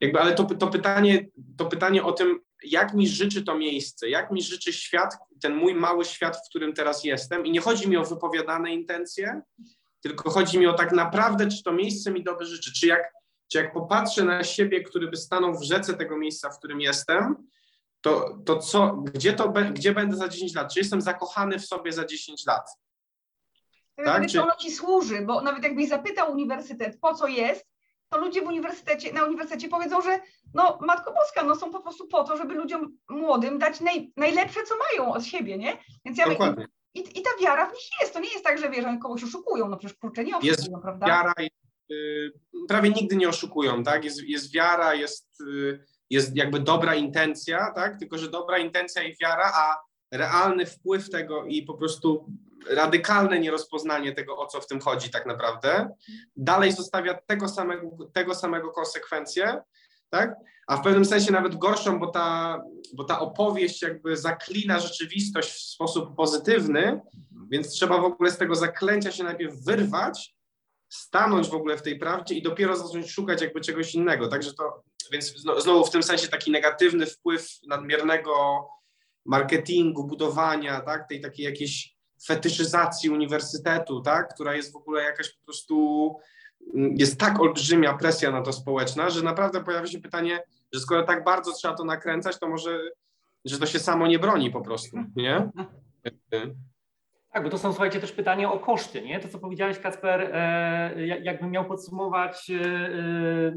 jakby, 0.00 0.20
ale 0.20 0.34
to, 0.34 0.44
to, 0.44 0.66
pytanie, 0.66 1.26
to 1.56 1.66
pytanie 1.66 2.04
o 2.04 2.12
tym, 2.12 2.40
jak 2.64 2.94
mi 2.94 3.08
życzy 3.08 3.42
to 3.42 3.58
miejsce, 3.58 4.08
jak 4.08 4.30
mi 4.30 4.42
życzy 4.42 4.72
świat, 4.72 5.16
ten 5.42 5.54
mój 5.54 5.74
mały 5.74 6.04
świat, 6.04 6.36
w 6.36 6.48
którym 6.48 6.72
teraz 6.72 7.04
jestem 7.04 7.46
i 7.46 7.50
nie 7.50 7.60
chodzi 7.60 7.88
mi 7.88 7.96
o 7.96 8.04
wypowiadane 8.04 8.72
intencje, 8.72 9.42
tylko 10.00 10.30
chodzi 10.30 10.58
mi 10.58 10.66
o 10.66 10.72
tak 10.72 10.92
naprawdę, 10.92 11.48
czy 11.48 11.62
to 11.62 11.72
miejsce 11.72 12.10
mi 12.10 12.24
dobrze 12.24 12.46
życzy, 12.46 12.72
czy 12.72 12.86
jak, 12.86 13.12
czy 13.52 13.58
jak 13.58 13.72
popatrzę 13.72 14.24
na 14.24 14.44
siebie, 14.44 14.82
który 14.82 15.08
by 15.08 15.16
stanął 15.16 15.54
w 15.54 15.62
rzece 15.62 15.94
tego 15.94 16.16
miejsca, 16.16 16.50
w 16.50 16.58
którym 16.58 16.80
jestem, 16.80 17.36
to, 18.00 18.38
to 18.46 18.58
co, 18.58 18.92
gdzie, 18.96 19.32
to, 19.32 19.48
be- 19.48 19.70
gdzie 19.72 19.92
będę 19.94 20.16
za 20.16 20.28
10 20.28 20.54
lat? 20.54 20.72
Czy 20.74 20.78
jestem 20.80 21.00
zakochany 21.00 21.58
w 21.58 21.66
sobie 21.66 21.92
za 21.92 22.04
10 22.04 22.46
lat? 22.46 22.66
Tak, 23.96 24.06
Tak, 24.06 24.26
czy 24.28 24.42
ono 24.42 24.56
ci 24.56 24.70
służy, 24.72 25.22
bo 25.22 25.40
nawet 25.40 25.64
jakbyś 25.64 25.88
zapytał 25.88 26.32
uniwersytet, 26.32 27.00
po 27.00 27.14
co 27.14 27.26
jest, 27.26 27.66
to 28.08 28.18
ludzie 28.18 28.42
w 28.42 28.46
uniwersytecie, 28.46 29.12
na 29.12 29.24
uniwersytecie 29.24 29.68
powiedzą, 29.68 30.00
że 30.02 30.20
no 30.54 30.78
Matko 30.80 31.12
Boska, 31.12 31.42
no 31.44 31.56
są 31.56 31.70
po 31.70 31.80
prostu 31.80 32.08
po 32.08 32.24
to, 32.24 32.36
żeby 32.36 32.54
ludziom 32.54 32.98
młodym 33.08 33.58
dać 33.58 33.80
naj, 33.80 34.12
najlepsze, 34.16 34.60
co 34.62 34.74
mają 34.76 35.12
od 35.12 35.24
siebie, 35.24 35.58
nie? 35.58 35.78
Więc 36.04 36.18
ja 36.18 36.28
Dokładnie. 36.28 36.66
i, 36.94 37.18
I 37.18 37.22
ta 37.22 37.30
wiara 37.42 37.66
w 37.66 37.72
nich 37.72 37.88
jest. 38.00 38.12
To 38.12 38.20
nie 38.20 38.32
jest 38.32 38.44
tak, 38.44 38.58
że 38.58 38.70
wiesz, 38.70 38.84
oni 38.84 38.98
kogoś 38.98 39.24
oszukują, 39.24 39.68
no 39.68 39.76
przecież 39.76 39.98
kurczę 39.98 40.24
nie 40.24 40.32
Jest 40.42 40.60
oszukują, 40.60 40.82
prawda? 40.82 41.06
wiara, 41.06 41.32
y, 41.40 41.48
prawie 42.68 42.90
nigdy 42.90 43.16
nie 43.16 43.28
oszukują, 43.28 43.82
tak? 43.82 44.04
Jest, 44.04 44.22
jest 44.22 44.54
wiara, 44.54 44.94
jest, 44.94 45.40
y, 45.40 45.84
jest 46.10 46.36
jakby 46.36 46.60
dobra 46.60 46.94
intencja, 46.94 47.72
tak? 47.74 47.98
Tylko, 47.98 48.18
że 48.18 48.30
dobra 48.30 48.58
intencja 48.58 49.02
i 49.02 49.16
wiara, 49.16 49.52
a 49.54 49.76
realny 50.10 50.66
wpływ 50.66 51.10
tego 51.10 51.44
i 51.44 51.62
po 51.62 51.74
prostu 51.74 52.26
radykalne 52.70 53.40
nierozpoznanie 53.40 54.12
tego, 54.12 54.38
o 54.38 54.46
co 54.46 54.60
w 54.60 54.66
tym 54.66 54.80
chodzi 54.80 55.10
tak 55.10 55.26
naprawdę, 55.26 55.88
dalej 56.36 56.72
zostawia 56.72 57.14
tego 57.26 57.48
samego, 57.48 58.10
tego 58.12 58.34
samego 58.34 58.70
konsekwencje, 58.70 59.62
tak? 60.10 60.34
A 60.66 60.76
w 60.76 60.82
pewnym 60.82 61.04
sensie 61.04 61.32
nawet 61.32 61.56
gorszą, 61.56 61.98
bo 61.98 62.06
ta, 62.06 62.60
bo 62.94 63.04
ta 63.04 63.20
opowieść 63.20 63.82
jakby 63.82 64.16
zaklina 64.16 64.78
rzeczywistość 64.78 65.50
w 65.50 65.60
sposób 65.60 66.16
pozytywny, 66.16 67.00
więc 67.50 67.68
trzeba 67.68 67.98
w 67.98 68.04
ogóle 68.04 68.30
z 68.30 68.38
tego 68.38 68.54
zaklęcia 68.54 69.12
się 69.12 69.24
najpierw 69.24 69.64
wyrwać, 69.64 70.34
stanąć 70.90 71.48
w 71.48 71.54
ogóle 71.54 71.76
w 71.76 71.82
tej 71.82 71.98
prawdzie 71.98 72.34
i 72.34 72.42
dopiero 72.42 72.76
zacząć 72.76 73.10
szukać 73.10 73.42
jakby 73.42 73.60
czegoś 73.60 73.94
innego. 73.94 74.28
Także 74.28 74.54
to, 74.54 74.82
więc 75.12 75.34
znowu 75.58 75.84
w 75.84 75.90
tym 75.90 76.02
sensie 76.02 76.28
taki 76.28 76.50
negatywny 76.50 77.06
wpływ 77.06 77.48
nadmiernego 77.66 78.32
marketingu, 79.26 80.06
budowania, 80.06 80.80
tak, 80.80 81.08
tej 81.08 81.20
takiej 81.20 81.44
jakiejś 81.44 81.96
fetyszyzacji 82.26 83.10
uniwersytetu, 83.10 84.00
tak, 84.00 84.34
która 84.34 84.54
jest 84.54 84.72
w 84.72 84.76
ogóle 84.76 85.02
jakaś 85.02 85.30
po 85.30 85.44
prostu, 85.44 86.16
mm, 86.74 86.94
jest 86.96 87.20
tak 87.20 87.40
olbrzymia 87.40 87.94
presja 87.94 88.30
na 88.30 88.42
to 88.42 88.52
społeczna, 88.52 89.10
że 89.10 89.22
naprawdę 89.22 89.64
pojawia 89.64 89.86
się 89.86 90.00
pytanie, 90.00 90.42
że 90.72 90.80
skoro 90.80 91.02
tak 91.02 91.24
bardzo 91.24 91.52
trzeba 91.52 91.74
to 91.74 91.84
nakręcać, 91.84 92.38
to 92.38 92.48
może, 92.48 92.80
że 93.44 93.58
to 93.58 93.66
się 93.66 93.78
samo 93.78 94.06
nie 94.06 94.18
broni 94.18 94.50
po 94.50 94.60
prostu, 94.60 94.96
nie? 95.16 95.50
Tak, 97.32 97.44
bo 97.44 97.50
to 97.50 97.58
są, 97.58 97.72
słuchajcie, 97.72 98.00
też 98.00 98.12
pytania 98.12 98.52
o 98.52 98.58
koszty, 98.58 99.02
nie? 99.02 99.20
To, 99.20 99.28
co 99.28 99.38
powiedziałeś, 99.38 99.78
Kacper, 99.78 100.30
e, 100.32 101.06
jakbym 101.06 101.50
miał 101.50 101.64
podsumować 101.64 102.50
e, 102.50 102.64
e, 102.64 103.52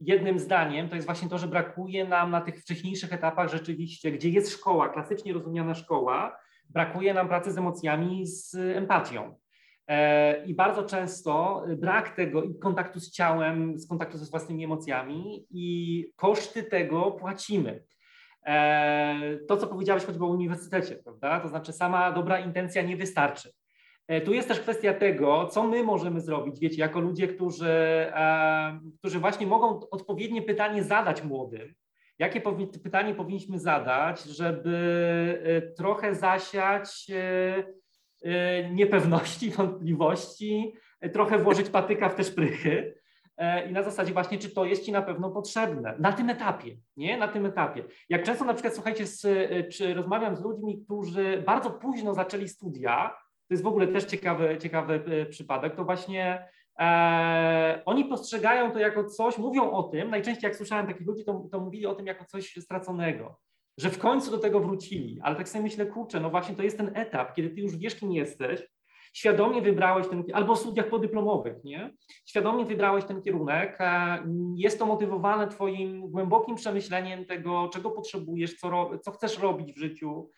jednym 0.00 0.38
zdaniem, 0.38 0.88
to 0.88 0.94
jest 0.94 1.06
właśnie 1.06 1.28
to, 1.28 1.38
że 1.38 1.48
brakuje 1.48 2.04
nam 2.04 2.30
na 2.30 2.40
tych 2.40 2.60
wcześniejszych 2.60 3.12
etapach 3.12 3.50
rzeczywiście, 3.50 4.12
gdzie 4.12 4.28
jest 4.28 4.52
szkoła, 4.52 4.88
klasycznie 4.88 5.32
rozumiana 5.32 5.74
szkoła, 5.74 6.36
brakuje 6.70 7.14
nam 7.14 7.28
pracy 7.28 7.52
z 7.52 7.58
emocjami, 7.58 8.26
z 8.26 8.54
empatią. 8.54 9.34
I 10.46 10.54
bardzo 10.54 10.82
często 10.82 11.64
brak 11.78 12.16
tego 12.16 12.42
i 12.42 12.58
kontaktu 12.58 13.00
z 13.00 13.10
ciałem, 13.10 13.78
z 13.78 13.88
kontaktu 13.88 14.18
ze 14.18 14.30
własnymi 14.30 14.64
emocjami 14.64 15.46
i 15.50 16.06
koszty 16.16 16.62
tego 16.62 17.10
płacimy. 17.10 17.84
E, 18.46 19.38
to, 19.48 19.56
co 19.56 19.66
powiedziałeś 19.66 20.04
choćby 20.04 20.24
o 20.24 20.28
uniwersytecie, 20.28 20.96
prawda? 20.96 21.40
To 21.40 21.48
znaczy 21.48 21.72
sama 21.72 22.12
dobra 22.12 22.40
intencja 22.40 22.82
nie 22.82 22.96
wystarczy. 22.96 23.52
E, 24.08 24.20
tu 24.20 24.32
jest 24.32 24.48
też 24.48 24.60
kwestia 24.60 24.94
tego, 24.94 25.46
co 25.46 25.68
my 25.68 25.84
możemy 25.84 26.20
zrobić, 26.20 26.60
wiecie, 26.60 26.80
jako 26.80 27.00
ludzie, 27.00 27.28
którzy, 27.28 27.70
e, 27.70 28.80
którzy 28.98 29.18
właśnie 29.18 29.46
mogą 29.46 29.80
odpowiednie 29.90 30.42
pytanie 30.42 30.82
zadać 30.82 31.22
młodym. 31.22 31.74
Jakie 32.18 32.40
pytanie 32.82 33.14
powinniśmy 33.14 33.58
zadać, 33.58 34.22
żeby 34.22 35.72
trochę 35.76 36.14
zasiać 36.14 37.06
niepewności, 38.72 39.50
wątpliwości, 39.56 40.74
trochę 41.12 41.38
włożyć 41.38 41.70
patyka 41.70 42.08
w 42.08 42.14
te 42.14 42.24
szprychy, 42.24 42.94
i 43.68 43.72
na 43.72 43.82
zasadzie 43.82 44.12
właśnie, 44.12 44.38
czy 44.38 44.50
to 44.50 44.64
jest 44.64 44.84
Ci 44.84 44.92
na 44.92 45.02
pewno 45.02 45.30
potrzebne 45.30 45.96
na 45.98 46.12
tym 46.12 46.30
etapie, 46.30 46.76
nie? 46.96 47.16
Na 47.16 47.28
tym 47.28 47.46
etapie. 47.46 47.84
Jak 48.08 48.22
często 48.22 48.44
na 48.44 48.54
przykład, 48.54 48.74
słuchajcie, 48.74 49.06
z, 49.06 49.24
e, 49.24 49.64
czy 49.64 49.94
rozmawiam 49.94 50.36
z 50.36 50.42
ludźmi, 50.42 50.84
którzy 50.84 51.42
bardzo 51.46 51.70
późno 51.70 52.14
zaczęli 52.14 52.48
studia, 52.48 53.16
to 53.48 53.54
jest 53.54 53.62
w 53.62 53.66
ogóle 53.66 53.88
też 53.88 54.04
ciekawy, 54.04 54.58
ciekawy 54.58 55.04
e, 55.06 55.26
przypadek, 55.26 55.76
to 55.76 55.84
właśnie 55.84 56.48
e, 56.80 57.82
oni 57.86 58.04
postrzegają 58.04 58.70
to 58.70 58.78
jako 58.78 59.04
coś, 59.04 59.38
mówią 59.38 59.70
o 59.70 59.82
tym, 59.82 60.10
najczęściej 60.10 60.48
jak 60.48 60.56
słyszałem 60.56 60.86
takich 60.86 61.06
ludzi, 61.06 61.24
to, 61.24 61.48
to 61.52 61.60
mówili 61.60 61.86
o 61.86 61.94
tym 61.94 62.06
jako 62.06 62.24
coś 62.24 62.54
straconego, 62.60 63.38
że 63.78 63.90
w 63.90 63.98
końcu 63.98 64.30
do 64.30 64.38
tego 64.38 64.60
wrócili, 64.60 65.20
ale 65.22 65.36
tak 65.36 65.48
sobie 65.48 65.62
myślę, 65.62 65.86
kurczę, 65.86 66.20
no 66.20 66.30
właśnie 66.30 66.54
to 66.54 66.62
jest 66.62 66.76
ten 66.76 66.90
etap, 66.94 67.34
kiedy 67.34 67.50
Ty 67.50 67.60
już 67.60 67.76
wiesz, 67.76 67.94
kim 67.94 68.12
jesteś, 68.12 68.68
świadomie 69.12 69.62
wybrałeś 69.62 70.08
ten, 70.08 70.24
albo 70.32 70.52
o 70.52 70.56
studiach 70.56 70.88
podyplomowych, 70.88 71.64
nie? 71.64 71.94
Świadomie 72.26 72.64
wybrałeś 72.64 73.04
ten 73.04 73.22
kierunek, 73.22 73.78
jest 74.56 74.78
to 74.78 74.86
motywowane 74.86 75.48
Twoim 75.48 76.10
głębokim 76.10 76.56
przemyśleniem 76.56 77.24
tego, 77.24 77.70
czego 77.72 77.90
potrzebujesz, 77.90 78.54
co, 78.54 78.98
co 78.98 79.12
chcesz 79.12 79.38
robić 79.38 79.72
w 79.72 79.78
życiu. 79.78 80.30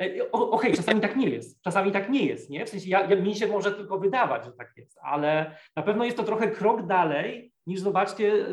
E, 0.00 0.32
okej, 0.32 0.50
okay, 0.50 0.72
czasami 0.72 1.00
tak 1.00 1.16
nie 1.16 1.28
jest, 1.28 1.62
czasami 1.62 1.92
tak 1.92 2.10
nie 2.10 2.26
jest, 2.26 2.50
nie? 2.50 2.66
W 2.66 2.68
sensie 2.68 2.90
ja, 2.90 3.06
ja, 3.06 3.16
mi 3.16 3.34
się 3.34 3.46
może 3.46 3.72
tylko 3.72 3.98
wydawać, 3.98 4.44
że 4.44 4.52
tak 4.52 4.72
jest, 4.76 4.98
ale 5.02 5.56
na 5.76 5.82
pewno 5.82 6.04
jest 6.04 6.16
to 6.16 6.22
trochę 6.22 6.50
krok 6.50 6.86
dalej 6.86 7.52
niż 7.66 7.80
zobaczcie, 7.80 8.32
e, 8.32 8.46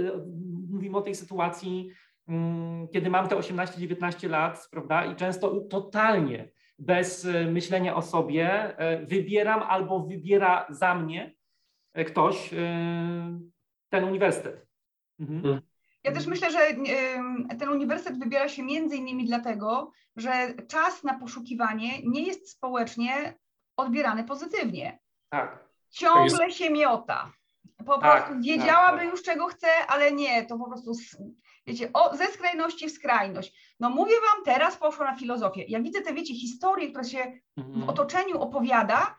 mówimy 0.71 0.97
o 0.97 1.01
tej 1.01 1.15
sytuacji, 1.15 1.89
mm, 2.27 2.87
kiedy 2.87 3.09
mam 3.09 3.27
te 3.27 3.35
18-19 3.35 4.29
lat, 4.29 4.67
prawda, 4.71 5.05
i 5.05 5.15
często 5.15 5.61
totalnie 5.61 6.49
bez 6.79 7.25
e, 7.25 7.45
myślenia 7.45 7.95
o 7.95 8.01
sobie, 8.01 8.77
e, 8.77 9.05
wybieram 9.05 9.63
albo 9.63 9.99
wybiera 9.99 10.65
za 10.69 10.95
mnie 10.95 11.35
e, 11.93 12.05
ktoś 12.05 12.49
ten 13.89 14.03
uniwersytet. 14.03 14.67
Mhm. 15.19 15.45
Mm. 15.45 15.61
Ja 16.03 16.11
też 16.11 16.27
myślę, 16.27 16.51
że 16.51 16.59
ten 17.59 17.69
uniwersytet 17.69 18.19
wybiera 18.19 18.49
się 18.49 18.63
między 18.63 18.95
innymi 18.95 19.25
dlatego, 19.25 19.91
że 20.15 20.53
czas 20.67 21.03
na 21.03 21.19
poszukiwanie 21.19 22.01
nie 22.03 22.23
jest 22.23 22.49
społecznie 22.49 23.33
odbierany 23.77 24.23
pozytywnie. 24.23 24.99
Tak. 25.29 25.69
Ciągle 25.89 26.45
jest... 26.45 26.57
się 26.57 26.69
miota. 26.69 27.31
Po 27.85 27.97
tak, 27.97 28.25
prostu 28.25 28.41
wiedziałaby 28.41 28.97
tak, 28.97 29.05
tak. 29.05 29.11
już 29.11 29.23
czego 29.23 29.47
chce, 29.47 29.67
ale 29.87 30.11
nie, 30.11 30.45
to 30.45 30.57
po 30.57 30.69
prostu 30.69 30.91
wiecie, 31.67 31.89
o, 31.93 32.17
ze 32.17 32.27
skrajności 32.27 32.89
w 32.89 32.91
skrajność. 32.91 33.75
No 33.79 33.89
mówię 33.89 34.13
wam, 34.13 34.45
teraz 34.45 34.77
poszło 34.77 35.05
na 35.05 35.15
filozofię. 35.15 35.63
Ja 35.67 35.81
widzę 35.81 36.01
te, 36.01 36.13
wiecie, 36.13 36.35
historie, 36.35 36.89
które 36.89 37.05
się 37.05 37.39
w 37.57 37.61
mhm. 37.61 37.89
otoczeniu 37.89 38.41
opowiada, 38.41 39.17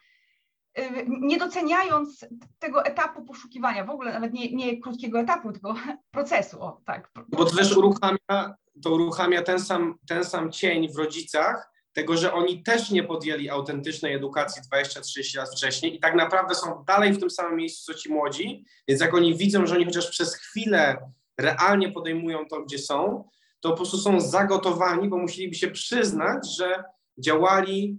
y, 0.79 0.83
nie 1.09 1.39
doceniając 1.39 2.27
tego 2.59 2.85
etapu 2.85 3.25
poszukiwania, 3.25 3.85
w 3.85 3.91
ogóle 3.91 4.13
nawet 4.13 4.33
nie, 4.33 4.53
nie 4.53 4.81
krótkiego 4.81 5.21
etapu, 5.21 5.53
tylko 5.53 5.75
procesu. 6.11 6.63
O, 6.63 6.81
tak. 6.87 7.11
Bo 7.29 7.45
to 7.45 7.57
też 7.57 7.77
uruchamia, 7.77 8.55
to 8.83 8.91
uruchamia 8.91 9.43
ten, 9.43 9.61
sam, 9.61 9.95
ten 10.09 10.25
sam 10.25 10.53
cień 10.53 10.93
w 10.93 10.97
rodzicach, 10.97 11.71
tego, 11.93 12.17
że 12.17 12.33
oni 12.33 12.63
też 12.63 12.91
nie 12.91 13.03
podjęli 13.03 13.51
autentycznej 13.51 14.15
edukacji 14.15 14.63
20-30 14.73 15.37
lat 15.37 15.51
wcześniej 15.57 15.97
i 15.97 16.01
tak 16.01 16.15
naprawdę 16.15 16.55
są 16.55 16.85
dalej 16.87 17.13
w 17.13 17.21
tym 17.21 17.31
samym 17.31 17.57
miejscu, 17.57 17.93
co 17.93 17.99
ci 17.99 18.13
młodzi, 18.13 18.65
więc 18.89 19.01
jak 19.01 19.15
oni 19.15 19.37
widzą, 19.37 19.67
że 19.67 19.75
oni 19.75 19.85
chociaż 19.85 20.11
przez 20.11 20.35
chwilę 20.35 21.11
realnie 21.41 21.93
podejmują 21.93 22.39
to, 22.51 22.61
gdzie 22.63 22.79
są, 22.79 23.25
to 23.61 23.71
po 23.71 23.77
prostu 23.77 23.99
są 23.99 24.21
zagotowani, 24.21 25.09
bo 25.09 25.19
musieliby 25.19 25.55
się 25.55 25.71
przyznać, 25.71 26.57
że 26.57 26.85
działali 27.19 27.99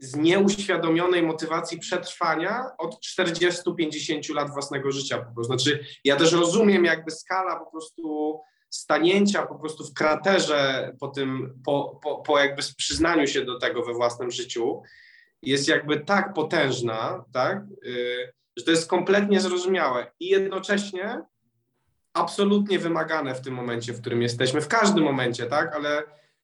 z 0.00 0.16
nieuświadomionej 0.16 1.22
motywacji 1.22 1.78
przetrwania 1.78 2.64
od 2.78 2.98
40-50 3.20 4.34
lat 4.34 4.50
własnego 4.50 4.92
życia 4.92 5.18
po 5.18 5.34
prostu. 5.34 5.58
Znaczy, 5.58 5.84
ja 6.04 6.16
też 6.16 6.32
rozumiem 6.32 6.84
jakby 6.84 7.10
skala 7.10 7.56
po 7.56 7.70
prostu 7.70 8.38
stanięcia 8.70 9.46
po 9.46 9.54
prostu 9.54 9.84
w 9.84 9.94
kraterze 9.94 10.92
po 11.00 11.08
tym, 11.08 11.60
po, 11.64 12.00
po, 12.02 12.16
po 12.16 12.38
jakby 12.38 12.62
przyznaniu 12.76 13.26
się 13.26 13.44
do 13.44 13.58
tego 13.58 13.82
we 13.82 13.92
własnym 13.92 14.30
życiu 14.30 14.82
jest 15.42 15.68
jakby 15.68 16.00
tak 16.00 16.34
potężna, 16.34 17.24
tak, 17.32 17.62
yy, 17.82 18.32
że 18.56 18.64
to 18.64 18.70
jest 18.70 18.90
kompletnie 18.90 19.40
zrozumiałe 19.40 20.12
i 20.20 20.28
jednocześnie 20.28 21.22
absolutnie 22.18 22.78
wymagane 22.78 23.34
w 23.34 23.40
tym 23.40 23.54
momencie, 23.54 23.92
w 23.92 24.00
którym 24.00 24.22
jesteśmy, 24.22 24.60
w 24.60 24.68
każdym 24.68 25.04
momencie, 25.04 25.46
tak, 25.46 25.74
ale 25.74 26.02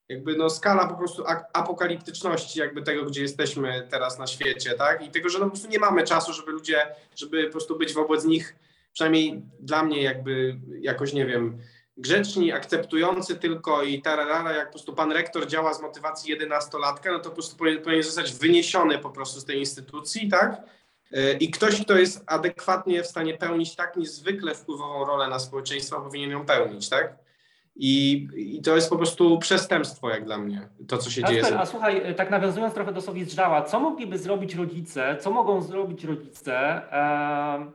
jakby 0.09 0.37
no 0.37 0.51
skala 0.51 0.87
po 0.87 0.95
prostu 0.95 1.25
apokaliptyczności 1.53 2.61
jakby 2.61 2.83
tego, 2.83 3.05
gdzie 3.05 3.23
jesteśmy 3.23 3.87
teraz 3.91 4.19
na 4.19 4.27
świecie, 4.27 4.75
tak, 4.75 5.07
i 5.07 5.11
tego, 5.11 5.29
że 5.29 5.39
no 5.39 5.45
po 5.45 5.51
prostu 5.51 5.69
nie 5.69 5.79
mamy 5.79 6.05
czasu, 6.05 6.33
żeby 6.33 6.53
ludzie, 6.53 6.87
żeby 7.17 7.45
po 7.45 7.53
prostu 7.53 7.79
być 7.79 7.93
wobec 7.93 8.25
nich, 8.25 8.57
przynajmniej 8.93 9.43
dla 9.61 9.83
mnie 9.83 10.03
jakby 10.03 10.61
jakoś, 10.81 11.13
nie 11.13 11.27
wiem, 11.27 11.59
grzeczni, 11.97 12.53
akceptujący 12.53 13.37
tylko 13.37 13.83
i 13.83 14.03
tararara, 14.03 14.53
jak 14.53 14.67
po 14.67 14.73
prostu 14.73 14.93
pan 14.93 15.13
rektor 15.13 15.47
działa 15.47 15.75
z 15.75 15.83
motywacji 15.83 16.31
jedenastolatka, 16.31 17.13
no 17.13 17.19
to 17.19 17.29
po 17.29 17.35
prostu 17.35 17.57
powinien, 17.57 17.83
powinien 17.83 18.03
zostać 18.03 18.35
wyniesiony 18.35 18.99
po 18.99 19.11
prostu 19.11 19.41
z 19.41 19.45
tej 19.45 19.59
instytucji, 19.59 20.29
tak? 20.29 20.63
E, 21.15 21.33
I 21.33 21.51
ktoś, 21.51 21.85
kto 21.85 21.97
jest 21.97 22.25
adekwatnie 22.27 23.03
w 23.03 23.07
stanie 23.07 23.35
pełnić 23.35 23.77
tak 23.77 23.97
niezwykle 23.97 24.55
wpływową 24.55 25.05
rolę 25.05 25.29
na 25.29 25.39
społeczeństwo, 25.39 26.01
powinien 26.01 26.31
ją 26.31 26.47
pełnić, 26.47 26.89
tak? 26.89 27.15
I, 27.77 28.29
I, 28.37 28.63
to 28.63 28.77
jest 28.77 28.91
po 28.91 28.97
prostu 28.97 29.39
przestępstwo, 29.39 30.11
jak 30.11 30.25
dla 30.25 30.39
mnie, 30.39 30.69
to 30.89 30.99
co 30.99 31.11
się 31.11 31.23
Kasper, 31.23 31.43
dzieje. 31.43 31.59
A 31.59 31.67
słuchaj, 31.67 32.01
e, 32.05 32.15
tak 32.15 32.31
nawiązując 32.31 32.75
trochę 32.75 32.93
do 32.93 33.01
Sowizdrzała, 33.01 33.63
co 33.63 33.81
mogliby 33.81 34.19
zrobić 34.19 34.55
rodzice, 34.55 35.17
co 35.21 35.31
mogą 35.31 35.63
zrobić 35.63 36.05
rodzice, 36.05 36.57
e, 36.93 37.73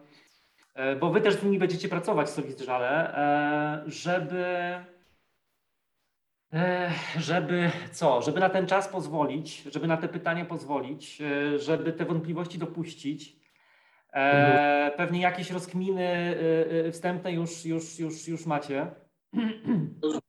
e, 0.73 0.95
bo 0.95 1.09
wy 1.09 1.21
też 1.21 1.35
z 1.35 1.43
nimi 1.43 1.59
będziecie 1.59 1.89
pracować 1.89 2.29
w 2.29 2.31
e, 2.69 3.83
żeby 3.87 4.45
żeby 7.17 7.71
co? 7.91 8.21
Żeby 8.21 8.39
na 8.39 8.49
ten 8.49 8.67
czas 8.67 8.87
pozwolić, 8.87 9.63
żeby 9.71 9.87
na 9.87 9.97
te 9.97 10.07
pytania 10.07 10.45
pozwolić, 10.45 11.21
e, 11.21 11.59
żeby 11.59 11.93
te 11.93 12.05
wątpliwości 12.05 12.57
dopuścić. 12.57 13.35
E, 14.13 14.15
mhm. 14.15 14.97
Pewnie 14.97 15.21
jakieś 15.21 15.51
rozkminy 15.51 16.05
e, 16.05 16.91
wstępne 16.91 17.31
już, 17.31 17.65
już, 17.65 17.99
już, 17.99 18.27
już 18.27 18.45
macie. 18.45 18.87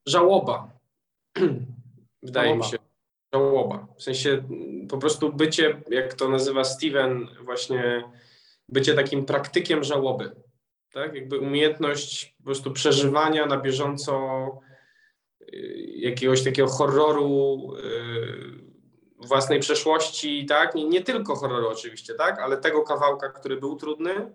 Żałoba. 0.06 0.70
Wydaje 2.22 2.48
Żałoba. 2.48 2.64
mi 2.66 2.70
się. 2.70 2.78
Żałoba. 3.34 3.86
W 3.96 4.02
sensie 4.02 4.42
po 4.88 4.98
prostu 4.98 5.32
bycie, 5.32 5.80
jak 5.90 6.14
to 6.14 6.28
nazywa 6.28 6.64
Steven, 6.64 7.28
właśnie 7.44 8.04
bycie 8.68 8.94
takim 8.94 9.24
praktykiem 9.24 9.84
żałoby. 9.84 10.36
Tak? 10.92 11.14
Jakby 11.14 11.38
umiejętność 11.38 12.34
po 12.38 12.44
prostu 12.44 12.70
przeżywania 12.70 13.46
na 13.46 13.56
bieżąco 13.56 14.14
jakiegoś 15.96 16.44
takiego 16.44 16.68
horroru 16.68 17.58
y, 17.76 19.26
własnej 19.26 19.60
przeszłości, 19.60 20.46
tak? 20.46 20.74
Nie, 20.74 20.84
nie 20.84 21.00
tylko 21.00 21.36
horroru 21.36 21.68
oczywiście, 21.68 22.14
tak? 22.14 22.38
Ale 22.38 22.56
tego 22.56 22.82
kawałka, 22.82 23.28
który 23.28 23.56
był 23.56 23.76
trudny, 23.76 24.32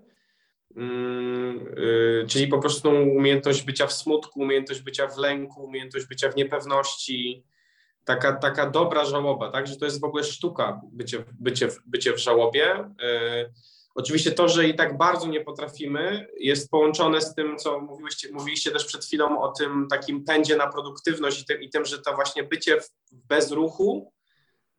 mm, 0.76 1.68
y, 1.78 2.26
czyli 2.28 2.48
po 2.48 2.60
prostu 2.60 2.90
umiejętność 2.90 3.62
bycia 3.62 3.88
w 3.88 3.94
smutku, 3.94 4.40
umiejętność 4.40 4.82
bycia 4.82 5.08
w 5.08 5.18
lęku, 5.18 5.64
umiejętność 5.64 6.06
bycia 6.06 6.30
w 6.30 6.36
niepewności, 6.36 7.44
taka, 8.06 8.34
taka 8.34 8.70
dobra 8.70 9.06
żałoba, 9.06 9.52
tak, 9.52 9.68
że 9.68 9.78
to 9.78 9.86
jest 9.86 10.02
w 10.02 10.04
ogóle 10.04 10.24
sztuka 10.24 10.82
bycie, 10.92 11.24
bycie, 11.40 11.70
bycie 11.86 12.14
w 12.14 12.18
żałobie. 12.18 12.80
Y, 12.80 13.75
Oczywiście 13.96 14.32
to, 14.32 14.50
że 14.50 14.68
i 14.68 14.76
tak 14.76 14.98
bardzo 14.98 15.28
nie 15.28 15.42
potrafimy, 15.42 16.28
jest 16.38 16.70
połączone 16.70 17.22
z 17.22 17.36
tym, 17.36 17.58
co 17.58 17.80
mówiliście, 17.80 18.32
mówiliście 18.32 18.72
też 18.72 18.86
przed 18.86 19.06
chwilą 19.06 19.42
o 19.42 19.52
tym 19.52 19.88
takim 19.90 20.24
pędzie 20.24 20.58
na 20.58 20.68
produktywność 20.68 21.42
i, 21.42 21.46
tym, 21.46 21.62
i 21.62 21.70
tym 21.70 21.86
że 21.86 22.02
to 22.02 22.16
właśnie 22.16 22.44
bycie 22.44 22.78
bez 23.12 23.52
ruchu 23.52 24.14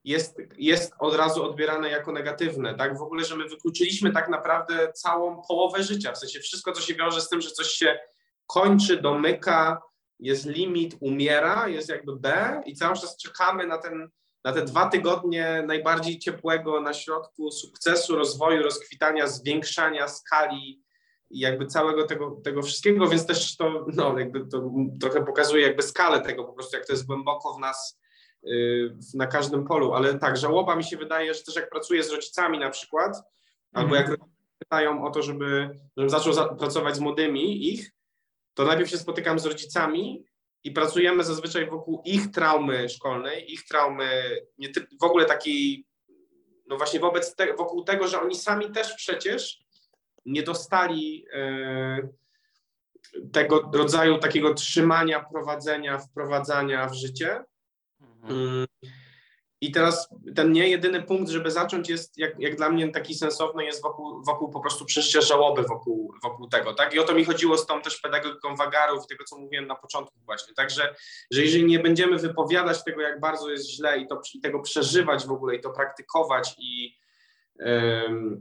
jest, 0.04 0.36
jest 0.56 0.92
od 0.98 1.14
razu 1.14 1.44
odbierane 1.44 1.90
jako 1.90 2.12
negatywne. 2.12 2.74
Tak? 2.74 2.98
W 2.98 3.02
ogóle, 3.02 3.24
że 3.24 3.36
my 3.36 3.48
wykluczyliśmy 3.48 4.12
tak 4.12 4.28
naprawdę 4.28 4.92
całą 4.92 5.42
połowę 5.48 5.82
życia, 5.82 6.12
w 6.12 6.18
sensie 6.18 6.40
wszystko, 6.40 6.72
co 6.72 6.82
się 6.82 6.94
wiąże 6.94 7.20
z 7.20 7.28
tym, 7.28 7.40
że 7.40 7.50
coś 7.50 7.66
się 7.66 7.98
kończy, 8.46 8.96
domyka, 8.96 9.82
jest 10.18 10.46
limit, 10.46 10.96
umiera, 11.00 11.68
jest 11.68 11.88
jakby 11.88 12.16
B 12.16 12.60
i 12.66 12.74
cały 12.74 12.96
czas 12.96 13.16
czekamy 13.16 13.66
na 13.66 13.78
ten 13.78 14.08
na 14.46 14.52
te 14.52 14.62
dwa 14.62 14.88
tygodnie 14.88 15.64
najbardziej 15.66 16.18
ciepłego 16.18 16.80
na 16.80 16.94
środku 16.94 17.50
sukcesu, 17.50 18.16
rozwoju, 18.16 18.62
rozkwitania, 18.62 19.26
zwiększania 19.26 20.08
skali 20.08 20.82
i 21.30 21.38
jakby 21.38 21.66
całego 21.66 22.06
tego, 22.06 22.30
tego 22.44 22.62
wszystkiego, 22.62 23.08
więc 23.08 23.26
też 23.26 23.56
to, 23.56 23.86
no, 23.94 24.18
jakby 24.18 24.46
to 24.46 24.70
trochę 25.00 25.24
pokazuje 25.24 25.66
jakby 25.66 25.82
skalę 25.82 26.20
tego 26.20 26.44
po 26.44 26.52
prostu, 26.52 26.76
jak 26.76 26.86
to 26.86 26.92
jest 26.92 27.06
głęboko 27.06 27.54
w 27.54 27.60
nas 27.60 28.00
yy, 28.42 28.96
na 29.14 29.26
każdym 29.26 29.64
polu, 29.64 29.94
ale 29.94 30.18
tak, 30.18 30.36
żałoba 30.36 30.76
mi 30.76 30.84
się 30.84 30.96
wydaje, 30.96 31.34
że 31.34 31.42
też 31.42 31.56
jak 31.56 31.70
pracuję 31.70 32.02
z 32.02 32.10
rodzicami 32.10 32.58
na 32.58 32.70
przykład, 32.70 33.22
albo 33.72 33.94
jak 33.94 34.10
pytają 34.58 35.04
o 35.04 35.10
to, 35.10 35.22
żeby, 35.22 35.78
żebym 35.96 36.10
zaczął 36.10 36.32
za, 36.32 36.44
pracować 36.48 36.96
z 36.96 37.00
młodymi 37.00 37.72
ich, 37.72 37.92
to 38.54 38.64
najpierw 38.64 38.90
się 38.90 38.98
spotykam 38.98 39.38
z 39.38 39.46
rodzicami 39.46 40.24
i 40.64 40.70
pracujemy 40.70 41.24
zazwyczaj 41.24 41.70
wokół 41.70 42.02
ich 42.04 42.30
traumy 42.30 42.88
szkolnej, 42.88 43.52
ich 43.52 43.64
traumy 43.64 44.36
nie 44.58 44.68
w 45.00 45.04
ogóle 45.04 45.24
takiej, 45.24 45.86
no 46.66 46.76
właśnie 46.76 47.00
wobec 47.00 47.36
te, 47.36 47.54
wokół 47.54 47.84
tego, 47.84 48.08
że 48.08 48.20
oni 48.20 48.34
sami 48.34 48.72
też 48.72 48.94
przecież 48.94 49.58
nie 50.26 50.42
dostali 50.42 51.26
e, 51.32 52.08
tego 53.32 53.70
rodzaju 53.74 54.18
takiego 54.18 54.54
trzymania, 54.54 55.24
prowadzenia, 55.32 55.98
wprowadzania 55.98 56.88
w 56.88 56.94
życie. 56.94 57.44
Mhm. 58.00 58.38
Mm, 58.38 58.66
i 59.60 59.72
teraz 59.72 60.08
ten 60.34 60.52
nie 60.52 60.68
jedyny 60.68 61.02
punkt, 61.02 61.30
żeby 61.30 61.50
zacząć 61.50 61.88
jest, 61.88 62.18
jak, 62.18 62.40
jak 62.40 62.56
dla 62.56 62.70
mnie 62.70 62.88
taki 62.88 63.14
sensowny 63.14 63.64
jest 63.64 63.82
wokół, 63.82 64.24
wokół 64.24 64.50
po 64.50 64.60
prostu 64.60 64.84
przeżycia 64.84 65.20
żałoby 65.20 65.62
wokół, 65.62 66.14
wokół 66.22 66.48
tego, 66.48 66.74
tak? 66.74 66.94
I 66.94 66.98
o 66.98 67.04
to 67.04 67.14
mi 67.14 67.24
chodziło 67.24 67.58
z 67.58 67.66
tą 67.66 67.82
też 67.82 68.00
pedagogiką 68.00 68.56
wagarów, 68.56 69.06
tego 69.06 69.24
co 69.24 69.38
mówiłem 69.38 69.66
na 69.66 69.74
początku 69.74 70.18
właśnie, 70.24 70.54
także, 70.54 70.94
że 71.30 71.42
jeżeli 71.42 71.64
nie 71.64 71.78
będziemy 71.78 72.18
wypowiadać 72.18 72.84
tego, 72.84 73.00
jak 73.00 73.20
bardzo 73.20 73.50
jest 73.50 73.70
źle 73.70 73.98
i, 73.98 74.06
to, 74.06 74.20
i 74.34 74.40
tego 74.40 74.62
przeżywać 74.62 75.26
w 75.26 75.30
ogóle 75.30 75.56
i 75.56 75.60
to 75.60 75.70
praktykować 75.70 76.54
i, 76.58 76.96
yy, 77.58 77.66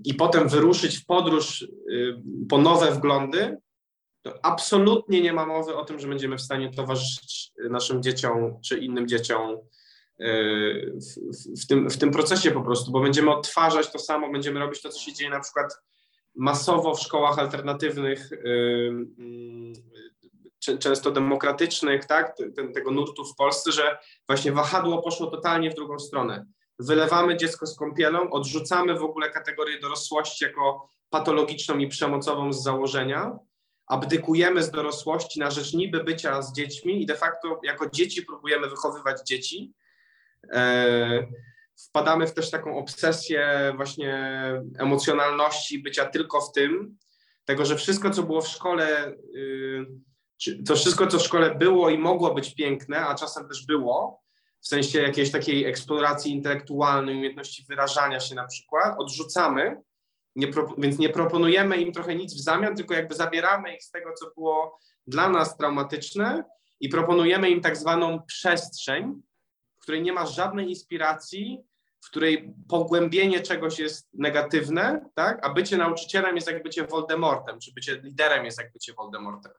i 0.03 0.13
potem 0.13 0.49
wyruszyć 0.49 0.97
w 0.97 1.05
podróż 1.05 1.67
yy, 1.87 2.21
po 2.49 2.57
nowe 2.57 2.91
wglądy, 2.91 3.57
to 4.21 4.33
absolutnie 4.43 5.21
nie 5.21 5.33
ma 5.33 5.45
mowy 5.45 5.75
o 5.75 5.85
tym, 5.85 5.99
że 5.99 6.07
będziemy 6.07 6.37
w 6.37 6.41
stanie 6.41 6.71
towarzyszyć 6.71 7.51
naszym 7.69 8.03
dzieciom 8.03 8.59
czy 8.61 8.77
innym 8.77 9.07
dzieciom 9.07 9.57
w, 10.19 11.61
w, 11.61 11.67
tym, 11.67 11.89
w 11.89 11.97
tym 11.97 12.11
procesie 12.11 12.51
po 12.51 12.61
prostu, 12.61 12.91
bo 12.91 12.99
będziemy 12.99 13.31
odtwarzać 13.31 13.91
to 13.91 13.99
samo, 13.99 14.31
będziemy 14.31 14.59
robić 14.59 14.81
to, 14.81 14.89
co 14.89 14.99
się 14.99 15.13
dzieje 15.13 15.29
na 15.29 15.39
przykład 15.39 15.77
masowo 16.35 16.95
w 16.95 16.99
szkołach 16.99 17.39
alternatywnych, 17.39 18.29
często 20.79 21.11
demokratycznych, 21.11 22.05
tak, 22.05 22.37
tego 22.73 22.91
nurtu 22.91 23.25
w 23.25 23.35
Polsce, 23.35 23.71
że 23.71 23.97
właśnie 24.27 24.51
wahadło 24.51 25.01
poszło 25.01 25.27
totalnie 25.27 25.71
w 25.71 25.75
drugą 25.75 25.99
stronę. 25.99 26.45
Wylewamy 26.79 27.37
dziecko 27.37 27.67
z 27.67 27.77
kąpielą, 27.77 28.29
odrzucamy 28.29 28.99
w 28.99 29.03
ogóle 29.03 29.29
kategorię 29.29 29.79
dorosłości 29.79 30.45
jako 30.45 30.89
patologiczną 31.09 31.77
i 31.77 31.87
przemocową 31.87 32.53
z 32.53 32.63
założenia, 32.63 33.39
abdykujemy 33.87 34.63
z 34.63 34.71
dorosłości 34.71 35.39
na 35.39 35.51
rzecz 35.51 35.73
niby 35.73 36.03
bycia 36.03 36.41
z 36.41 36.53
dziećmi 36.53 37.01
i 37.01 37.05
de 37.05 37.15
facto 37.15 37.59
jako 37.63 37.89
dzieci 37.89 38.21
próbujemy 38.21 38.69
wychowywać 38.69 39.21
dzieci, 39.27 39.73
E, 39.73 39.84
wpadamy 41.77 42.27
w 42.27 42.33
też 42.33 42.51
taką 42.51 42.77
obsesję 42.77 43.73
właśnie 43.75 44.31
emocjonalności, 44.79 45.79
bycia 45.79 46.05
tylko 46.05 46.41
w 46.41 46.51
tym, 46.51 46.97
tego, 47.45 47.65
że 47.65 47.75
wszystko, 47.75 48.09
co 48.09 48.23
było 48.23 48.41
w 48.41 48.47
szkole, 48.47 49.15
y, 49.35 49.85
to 50.67 50.75
wszystko, 50.75 51.07
co 51.07 51.19
w 51.19 51.23
szkole 51.23 51.55
było 51.55 51.89
i 51.89 51.97
mogło 51.97 52.33
być 52.33 52.55
piękne, 52.55 52.99
a 52.99 53.15
czasem 53.15 53.47
też 53.47 53.65
było, 53.65 54.21
w 54.61 54.67
sensie 54.67 55.01
jakiejś 55.01 55.31
takiej 55.31 55.65
eksploracji 55.65 56.31
intelektualnej, 56.31 57.15
umiejętności 57.15 57.65
wyrażania 57.69 58.19
się 58.19 58.35
na 58.35 58.47
przykład, 58.47 58.95
odrzucamy, 58.99 59.81
nie 60.35 60.47
więc 60.77 60.97
nie 60.97 61.09
proponujemy 61.09 61.77
im 61.77 61.91
trochę 61.91 62.15
nic 62.15 62.33
w 62.33 62.43
zamian, 62.43 62.75
tylko 62.75 62.93
jakby 62.93 63.15
zabieramy 63.15 63.75
ich 63.75 63.83
z 63.83 63.91
tego, 63.91 64.13
co 64.13 64.31
było 64.35 64.79
dla 65.07 65.29
nas 65.29 65.57
traumatyczne 65.57 66.43
i 66.79 66.89
proponujemy 66.89 67.49
im 67.49 67.61
tak 67.61 67.77
zwaną 67.77 68.21
przestrzeń, 68.27 69.21
której 69.85 70.01
nie 70.01 70.13
ma 70.13 70.25
żadnej 70.25 70.69
inspiracji, 70.69 71.63
w 72.05 72.09
której 72.09 72.53
pogłębienie 72.69 73.39
czegoś 73.39 73.79
jest 73.79 74.09
negatywne, 74.13 75.09
tak? 75.15 75.45
a 75.45 75.53
bycie 75.53 75.77
nauczycielem 75.77 76.35
jest 76.35 76.47
jak 76.47 76.63
bycie 76.63 76.87
Voldemortem, 76.87 77.59
czy 77.59 77.73
bycie 77.73 78.01
liderem 78.03 78.45
jest 78.45 78.59
jak 78.61 78.73
bycie 78.73 78.93
Voldemortem. 78.93 79.51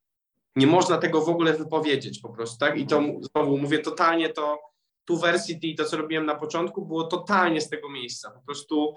Nie 0.56 0.66
można 0.66 0.98
tego 0.98 1.20
w 1.20 1.28
ogóle 1.28 1.52
wypowiedzieć 1.52 2.20
po 2.20 2.28
prostu, 2.28 2.58
tak? 2.58 2.78
I 2.78 2.86
to 2.86 3.02
znowu 3.20 3.58
mówię 3.58 3.78
totalnie 3.78 4.28
to, 4.28 4.58
tu 5.04 5.16
Versity, 5.16 5.74
to 5.76 5.84
co 5.84 5.96
robiłem 5.96 6.26
na 6.26 6.34
początku, 6.34 6.86
było 6.86 7.04
totalnie 7.04 7.60
z 7.60 7.68
tego 7.68 7.90
miejsca. 7.90 8.30
Po 8.30 8.40
prostu 8.40 8.94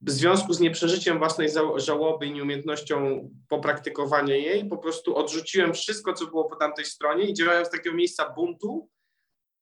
w 0.00 0.10
związku 0.10 0.52
z 0.52 0.60
nieprzeżyciem 0.60 1.18
własnej 1.18 1.48
żałoby 1.76 2.26
i 2.26 2.32
nieumiejętnością 2.32 3.28
popraktykowania 3.48 4.36
jej, 4.36 4.68
po 4.68 4.78
prostu 4.78 5.16
odrzuciłem 5.16 5.74
wszystko, 5.74 6.12
co 6.12 6.26
było 6.26 6.44
po 6.44 6.56
tamtej 6.56 6.84
stronie 6.84 7.24
i 7.24 7.34
działałem 7.34 7.64
z 7.64 7.70
takiego 7.70 7.96
miejsca 7.96 8.30
buntu, 8.30 8.88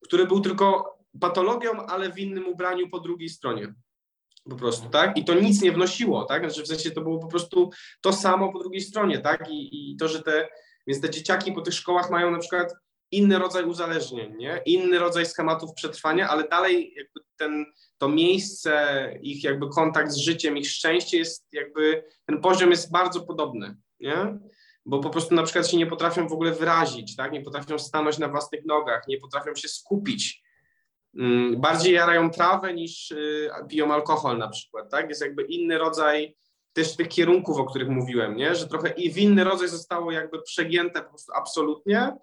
który 0.05 0.27
był 0.27 0.41
tylko 0.41 0.97
patologią, 1.21 1.87
ale 1.87 2.13
w 2.13 2.19
innym 2.19 2.49
ubraniu 2.49 2.89
po 2.89 3.01
drugiej 3.01 3.29
stronie. 3.29 3.75
Po 4.51 4.57
prostu, 4.57 4.89
tak? 4.89 5.19
I 5.19 5.25
to 5.25 5.35
nic 5.35 5.63
nie 5.63 5.73
wnosiło, 5.73 6.25
tak? 6.25 6.45
Znaczy 6.45 6.63
w 6.63 6.67
sensie 6.67 6.91
to 6.91 7.01
było 7.01 7.19
po 7.19 7.27
prostu 7.27 7.71
to 8.01 8.13
samo 8.13 8.53
po 8.53 8.59
drugiej 8.59 8.81
stronie, 8.81 9.19
tak? 9.19 9.51
I, 9.51 9.93
i 9.93 9.97
to, 9.97 10.09
że 10.09 10.23
te, 10.23 10.49
więc 10.87 11.03
te 11.03 11.11
dzieciaki 11.11 11.53
po 11.53 11.61
tych 11.61 11.75
szkołach 11.75 12.11
mają 12.11 12.31
na 12.31 12.39
przykład 12.39 12.75
inny 13.11 13.39
rodzaj 13.39 13.65
uzależnień, 13.65 14.35
nie? 14.39 14.63
Inny 14.67 14.99
rodzaj 14.99 15.27
schematów 15.27 15.75
przetrwania, 15.75 16.29
ale 16.29 16.49
dalej 16.49 16.95
jakby 16.97 17.21
ten, 17.37 17.67
to 17.99 18.09
miejsce, 18.09 19.13
ich 19.23 19.45
jakby 19.45 19.69
kontakt 19.69 20.11
z 20.11 20.17
życiem, 20.17 20.57
ich 20.57 20.71
szczęście 20.71 21.19
jest 21.19 21.49
jakby, 21.53 22.05
ten 22.27 22.41
poziom 22.41 22.71
jest 22.71 22.93
bardzo 22.93 23.21
podobny, 23.21 23.77
nie? 24.01 24.39
Bo 24.87 25.01
po 25.01 25.11
prostu 25.11 25.35
na 25.35 25.43
przykład 25.43 25.69
się 25.69 25.77
nie 25.77 25.87
potrafią 25.87 26.29
w 26.29 26.33
ogóle 26.33 26.53
wyrazić, 26.53 27.17
tak? 27.17 27.33
nie 27.33 27.43
potrafią 27.43 27.79
stanąć 27.79 28.19
na 28.19 28.29
własnych 28.29 28.65
nogach, 28.65 29.09
nie 29.09 29.19
potrafią 29.19 29.55
się 29.55 29.69
skupić. 29.69 30.43
Mm, 31.19 31.61
bardziej 31.61 31.95
jarają 31.95 32.31
trawę 32.31 32.75
niż 32.75 33.11
y, 33.11 33.51
piją 33.69 33.93
alkohol 33.93 34.39
na 34.39 34.49
przykład, 34.49 34.91
tak? 34.91 35.09
Jest 35.09 35.21
jakby 35.21 35.43
inny 35.43 35.79
rodzaj 35.79 36.37
też 36.73 36.97
tych 36.97 37.09
kierunków, 37.09 37.59
o 37.59 37.65
których 37.65 37.89
mówiłem, 37.89 38.37
nie? 38.37 38.55
Że 38.55 38.69
trochę 38.69 38.89
i 38.89 39.13
w 39.13 39.19
inny 39.19 39.45
rodzaj 39.45 39.69
zostało 39.69 40.13
jakby 40.13 40.43
przegięte 40.43 41.03
po 41.03 41.09
prostu 41.09 41.33
absolutnie, 41.33 42.17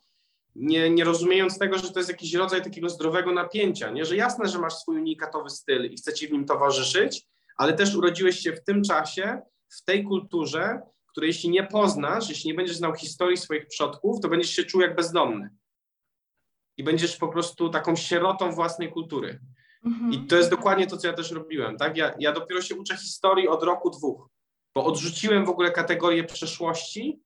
nie, 0.56 0.89
nie 0.89 1.04
rozumiejąc 1.04 1.60
tego, 1.60 1.78
że 1.78 1.91
to 1.91 1.99
jest 1.99 2.10
jakiś 2.10 2.34
rodzaj 2.34 2.63
takiego 2.63 2.89
zdrowego 2.89 3.32
napięcia, 3.32 3.91
nie? 3.91 4.06
Że 4.06 4.15
jasne, 4.15 4.49
że 4.49 4.60
masz 4.60 4.73
swój 4.73 4.97
unikatowy 4.97 5.49
styl 5.49 5.91
i 5.91 5.95
chce 5.95 6.13
ci 6.13 6.28
w 6.28 6.32
nim 6.32 6.45
towarzyszyć, 6.45 7.28
ale 7.58 7.73
też 7.73 7.95
urodziłeś 7.95 8.39
się 8.39 8.54
w 8.54 8.63
tym 8.63 8.84
czasie, 8.84 9.41
w 9.69 9.84
tej 9.84 10.04
kulturze, 10.04 10.82
które 11.13 11.28
jeśli 11.28 11.49
nie 11.49 11.63
poznasz, 11.63 12.30
jeśli 12.30 12.47
nie 12.47 12.54
będziesz 12.54 12.76
znał 12.76 12.95
historii 12.95 13.38
swoich 13.38 13.67
przodków, 13.67 14.19
to 14.21 14.30
będziesz 14.30 14.49
się 14.49 14.63
czuł 14.63 14.82
jak 14.82 14.95
bezdomny. 14.95 15.49
I 16.78 16.84
będziesz 16.84 17.17
po 17.17 17.28
prostu 17.28 17.69
taką 17.69 17.95
sierotą 17.95 18.52
własnej 18.52 18.91
kultury. 18.91 19.39
Mhm. 19.86 20.13
I 20.13 20.28
to 20.28 20.36
jest 20.36 20.49
dokładnie 20.49 20.88
to, 20.88 20.97
co 20.97 21.08
ja 21.08 21.13
też 21.13 21.32
robiłem. 21.32 21.78
Tak? 21.78 21.97
Ja, 21.97 22.13
ja 22.19 22.32
dopiero 22.32 22.62
się 22.62 22.76
uczę 22.76 22.97
historii 22.97 23.47
od 23.47 23.63
roku, 23.63 23.89
dwóch, 23.89 24.30
bo 24.76 24.86
odrzuciłem 24.86 25.45
w 25.45 25.49
ogóle 25.49 25.71
kategorię 25.71 26.23
przeszłości, 26.23 27.21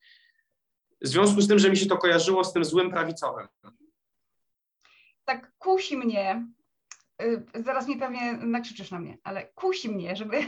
w 1.02 1.08
związku 1.08 1.42
z 1.42 1.48
tym, 1.48 1.60
że 1.60 1.70
mi 1.70 1.78
się 1.78 1.86
to 1.86 1.98
kojarzyło 1.98 2.44
z 2.44 2.54
tym 2.54 2.66
złym 2.66 2.92
prawicowym. 2.92 3.48
Tak 5.26 5.52
kusi 5.58 5.98
mnie, 5.98 6.48
y, 7.22 7.46
zaraz 7.66 7.88
mi 7.88 8.00
pewnie 8.00 8.34
nakrzyczysz 8.34 8.92
na 8.92 9.00
mnie, 9.00 9.18
ale 9.24 9.48
kusi 9.48 9.90
mnie, 9.90 10.16
żeby 10.16 10.38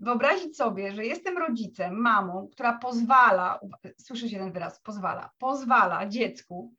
wyobrazić 0.00 0.56
sobie, 0.56 0.92
że 0.92 1.04
jestem 1.06 1.38
rodzicem, 1.38 2.00
mamą, 2.00 2.48
która 2.52 2.78
pozwala, 2.78 3.60
słyszycie 4.00 4.38
ten 4.38 4.52
wyraz, 4.52 4.80
pozwala, 4.80 5.30
pozwala 5.38 6.06
dziecku 6.06 6.74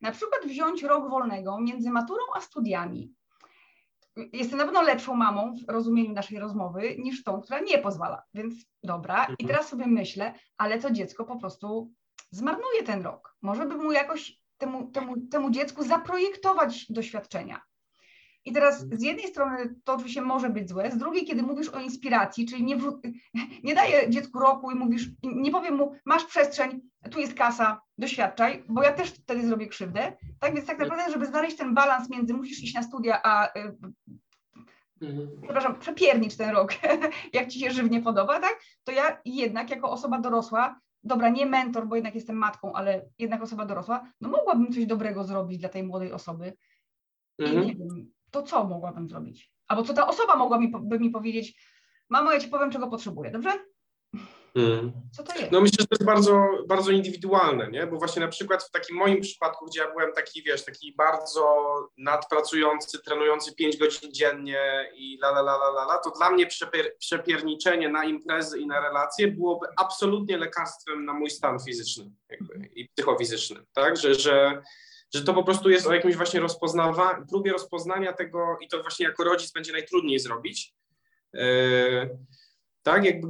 na 0.00 0.12
przykład 0.12 0.42
wziąć 0.46 0.82
rok 0.82 1.10
wolnego 1.10 1.60
między 1.60 1.90
maturą 1.90 2.22
a 2.34 2.40
studiami. 2.40 3.12
jestem 4.32 4.58
na 4.58 4.64
pewno 4.64 4.82
lepszą 4.82 5.14
mamą 5.14 5.54
w 5.66 5.70
rozumieniu 5.70 6.12
naszej 6.12 6.38
rozmowy 6.38 6.96
niż 6.98 7.24
tą, 7.24 7.40
która 7.40 7.60
nie 7.60 7.78
pozwala. 7.78 8.22
Więc 8.34 8.54
dobra, 8.82 9.16
i 9.24 9.30
Mhm. 9.30 9.48
teraz 9.48 9.68
sobie 9.68 9.86
myślę, 9.86 10.34
ale 10.56 10.78
to 10.78 10.90
dziecko 10.90 11.24
po 11.24 11.36
prostu 11.36 11.92
zmarnuje 12.30 12.82
ten 12.82 13.02
rok. 13.02 13.36
Może 13.42 13.66
by 13.66 13.76
mu 13.76 13.92
jakoś 13.92 14.40
temu, 14.58 14.90
temu, 14.90 15.14
temu 15.30 15.50
dziecku 15.50 15.84
zaprojektować 15.84 16.92
doświadczenia. 16.92 17.60
I 18.48 18.52
teraz 18.52 18.86
z 18.92 19.02
jednej 19.02 19.26
strony 19.26 19.74
to 19.84 19.94
oczywiście 19.94 20.22
może 20.22 20.50
być 20.50 20.68
złe, 20.68 20.90
z 20.90 20.98
drugiej, 20.98 21.24
kiedy 21.24 21.42
mówisz 21.42 21.68
o 21.68 21.80
inspiracji, 21.80 22.46
czyli 22.46 22.64
nie, 22.64 22.76
nie 23.64 23.74
daję 23.74 24.10
dziecku 24.10 24.38
roku 24.38 24.70
i 24.70 24.74
mówisz, 24.74 25.08
nie 25.22 25.50
powiem 25.50 25.74
mu, 25.76 25.92
masz 26.04 26.24
przestrzeń, 26.24 26.80
tu 27.10 27.20
jest 27.20 27.34
kasa, 27.34 27.80
doświadczaj, 27.98 28.64
bo 28.68 28.82
ja 28.82 28.92
też 28.92 29.10
wtedy 29.10 29.46
zrobię 29.46 29.66
krzywdę. 29.66 30.16
Tak 30.40 30.54
więc 30.54 30.66
tak 30.66 30.78
naprawdę, 30.78 31.12
żeby 31.12 31.26
znaleźć 31.26 31.56
ten 31.56 31.74
balans 31.74 32.10
między 32.10 32.34
musisz 32.34 32.62
iść 32.62 32.74
na 32.74 32.82
studia, 32.82 33.20
a 33.22 33.58
y, 33.58 33.76
Mhm. 35.00 35.28
przepraszam, 35.42 35.78
przepiernicz 35.78 36.36
ten 36.36 36.50
rok, 36.50 36.72
jak 37.32 37.48
ci 37.48 37.60
się 37.60 37.70
żywnie 37.70 38.02
podoba, 38.02 38.40
tak? 38.40 38.60
To 38.84 38.92
ja 38.92 39.18
jednak 39.24 39.70
jako 39.70 39.90
osoba 39.90 40.20
dorosła, 40.20 40.80
dobra, 41.04 41.28
nie 41.28 41.46
mentor, 41.46 41.86
bo 41.86 41.94
jednak 41.96 42.14
jestem 42.14 42.36
matką, 42.36 42.72
ale 42.72 43.04
jednak 43.18 43.42
osoba 43.42 43.66
dorosła, 43.66 44.12
no 44.20 44.28
mogłabym 44.28 44.72
coś 44.72 44.86
dobrego 44.86 45.24
zrobić 45.24 45.58
dla 45.58 45.68
tej 45.68 45.82
młodej 45.82 46.12
osoby. 46.12 46.52
I 47.38 47.44
Mhm. 47.44 47.66
nie 47.66 47.74
wiem, 47.74 48.12
to 48.30 48.42
co 48.42 48.64
mogłabym 48.64 49.08
zrobić? 49.08 49.52
Albo 49.68 49.82
co 49.82 49.94
ta 49.94 50.06
osoba 50.06 50.36
mogłaby 50.36 50.64
mi, 50.64 50.72
by 50.80 50.98
mi 50.98 51.10
powiedzieć, 51.10 51.62
mamo, 52.08 52.32
ja 52.32 52.40
ci 52.40 52.48
powiem, 52.48 52.70
czego 52.70 52.88
potrzebuję, 52.88 53.30
dobrze? 53.30 53.50
Mhm. 54.54 54.92
Co 55.12 55.22
to 55.22 55.38
jest? 55.38 55.52
No 55.52 55.60
myślę, 55.60 55.76
że 55.80 55.86
to 55.86 55.94
jest 55.94 56.04
bardzo, 56.04 56.48
bardzo 56.68 56.90
indywidualne, 56.90 57.70
nie? 57.70 57.86
Bo 57.86 57.96
właśnie 57.96 58.22
na 58.22 58.28
przykład 58.28 58.64
w 58.64 58.70
takim 58.70 58.96
moim 58.96 59.20
przypadku, 59.20 59.66
gdzie 59.66 59.80
ja 59.80 59.90
byłem 59.90 60.12
taki, 60.12 60.42
wiesz, 60.42 60.64
taki 60.64 60.94
bardzo 60.94 61.64
nadpracujący, 61.98 63.02
trenujący 63.02 63.54
5 63.54 63.76
godzin 63.76 64.12
dziennie 64.12 64.90
i 64.94 65.18
la 65.22 65.28
la 65.28 65.40
la 65.40 65.54
la, 65.54 65.82
la 65.82 65.98
to 65.98 66.10
dla 66.10 66.30
mnie 66.30 66.46
przepier- 66.46 66.90
przepierniczenie 66.98 67.88
na 67.88 68.04
imprezy 68.04 68.58
i 68.58 68.66
na 68.66 68.80
relacje 68.80 69.28
byłoby 69.28 69.66
absolutnie 69.76 70.38
lekarstwem 70.38 71.04
na 71.04 71.12
mój 71.12 71.30
stan 71.30 71.58
fizyczny 71.60 72.10
jakby, 72.28 72.68
i 72.74 72.88
psychofizyczny, 72.88 73.56
tak? 73.72 73.96
Że, 73.96 74.14
że, 74.14 74.62
że 75.14 75.24
to 75.24 75.34
po 75.34 75.44
prostu 75.44 75.70
jest 75.70 75.86
o 75.86 75.94
jakimś 75.94 76.16
właśnie 76.16 76.40
rozpoznawa- 76.40 77.24
próbie 77.28 77.52
rozpoznania 77.52 78.12
tego 78.12 78.58
i 78.60 78.68
to 78.68 78.82
właśnie 78.82 79.06
jako 79.06 79.24
rodzic 79.24 79.52
będzie 79.52 79.72
najtrudniej 79.72 80.18
zrobić. 80.18 80.74
Yy, 81.32 82.18
tak, 82.82 83.04
jakby, 83.04 83.28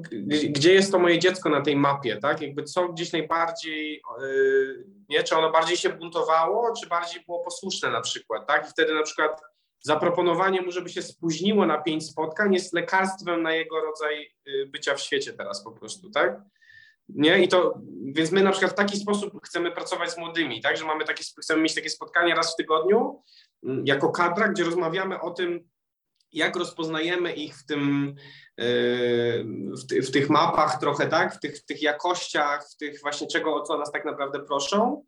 gdzie 0.48 0.74
jest 0.74 0.92
to 0.92 0.98
moje 0.98 1.18
dziecko 1.18 1.48
na 1.48 1.60
tej 1.60 1.76
mapie, 1.76 2.16
tak, 2.16 2.40
jakby 2.40 2.62
co 2.62 2.88
gdzieś 2.88 3.12
najbardziej, 3.12 4.02
yy, 4.20 4.84
nie, 5.08 5.22
czy 5.22 5.36
ono 5.36 5.50
bardziej 5.52 5.76
się 5.76 5.88
buntowało, 5.88 6.72
czy 6.80 6.88
bardziej 6.88 7.22
było 7.26 7.44
posłuszne 7.44 7.90
na 7.90 8.00
przykład, 8.00 8.46
tak, 8.46 8.66
i 8.66 8.70
wtedy 8.70 8.94
na 8.94 9.02
przykład 9.02 9.42
zaproponowanie 9.80 10.62
mu, 10.62 10.72
żeby 10.72 10.88
się 10.88 11.02
spóźniło 11.02 11.66
na 11.66 11.78
pięć 11.78 12.06
spotkań 12.06 12.54
jest 12.54 12.72
lekarstwem 12.72 13.42
na 13.42 13.52
jego 13.52 13.80
rodzaj 13.80 14.34
yy, 14.46 14.66
bycia 14.66 14.94
w 14.94 15.00
świecie 15.00 15.32
teraz 15.32 15.64
po 15.64 15.72
prostu, 15.72 16.10
tak, 16.10 16.40
nie, 17.08 17.42
i 17.44 17.48
to, 17.48 17.80
więc 18.12 18.32
my 18.32 18.42
na 18.42 18.50
przykład 18.50 18.72
w 18.72 18.76
taki 18.76 18.98
sposób 18.98 19.32
chcemy 19.44 19.72
pracować 19.72 20.10
z 20.10 20.18
młodymi, 20.18 20.60
tak, 20.60 20.76
że 20.76 20.84
mamy 20.84 21.04
takie, 21.04 21.24
chcemy 21.40 21.62
mieć 21.62 21.74
takie 21.74 21.90
spotkania 21.90 22.34
raz 22.34 22.52
w 22.52 22.56
tygodniu, 22.56 23.22
mm, 23.62 23.86
jako 23.86 24.10
kadra, 24.10 24.48
gdzie 24.48 24.64
rozmawiamy 24.64 25.20
o 25.20 25.30
tym, 25.30 25.68
jak 26.32 26.56
rozpoznajemy 26.56 27.32
ich 27.32 27.56
w 27.56 27.66
tym, 27.66 28.14
w, 29.78 29.86
ty, 29.88 30.02
w 30.02 30.10
tych 30.10 30.30
mapach 30.30 30.80
trochę, 30.80 31.06
tak, 31.06 31.34
w 31.34 31.40
tych, 31.40 31.58
w 31.58 31.64
tych 31.64 31.82
jakościach, 31.82 32.68
w 32.70 32.76
tych 32.76 33.00
właśnie 33.00 33.26
czego, 33.26 33.54
o 33.54 33.62
co 33.62 33.78
nas 33.78 33.92
tak 33.92 34.04
naprawdę 34.04 34.40
proszą. 34.40 35.04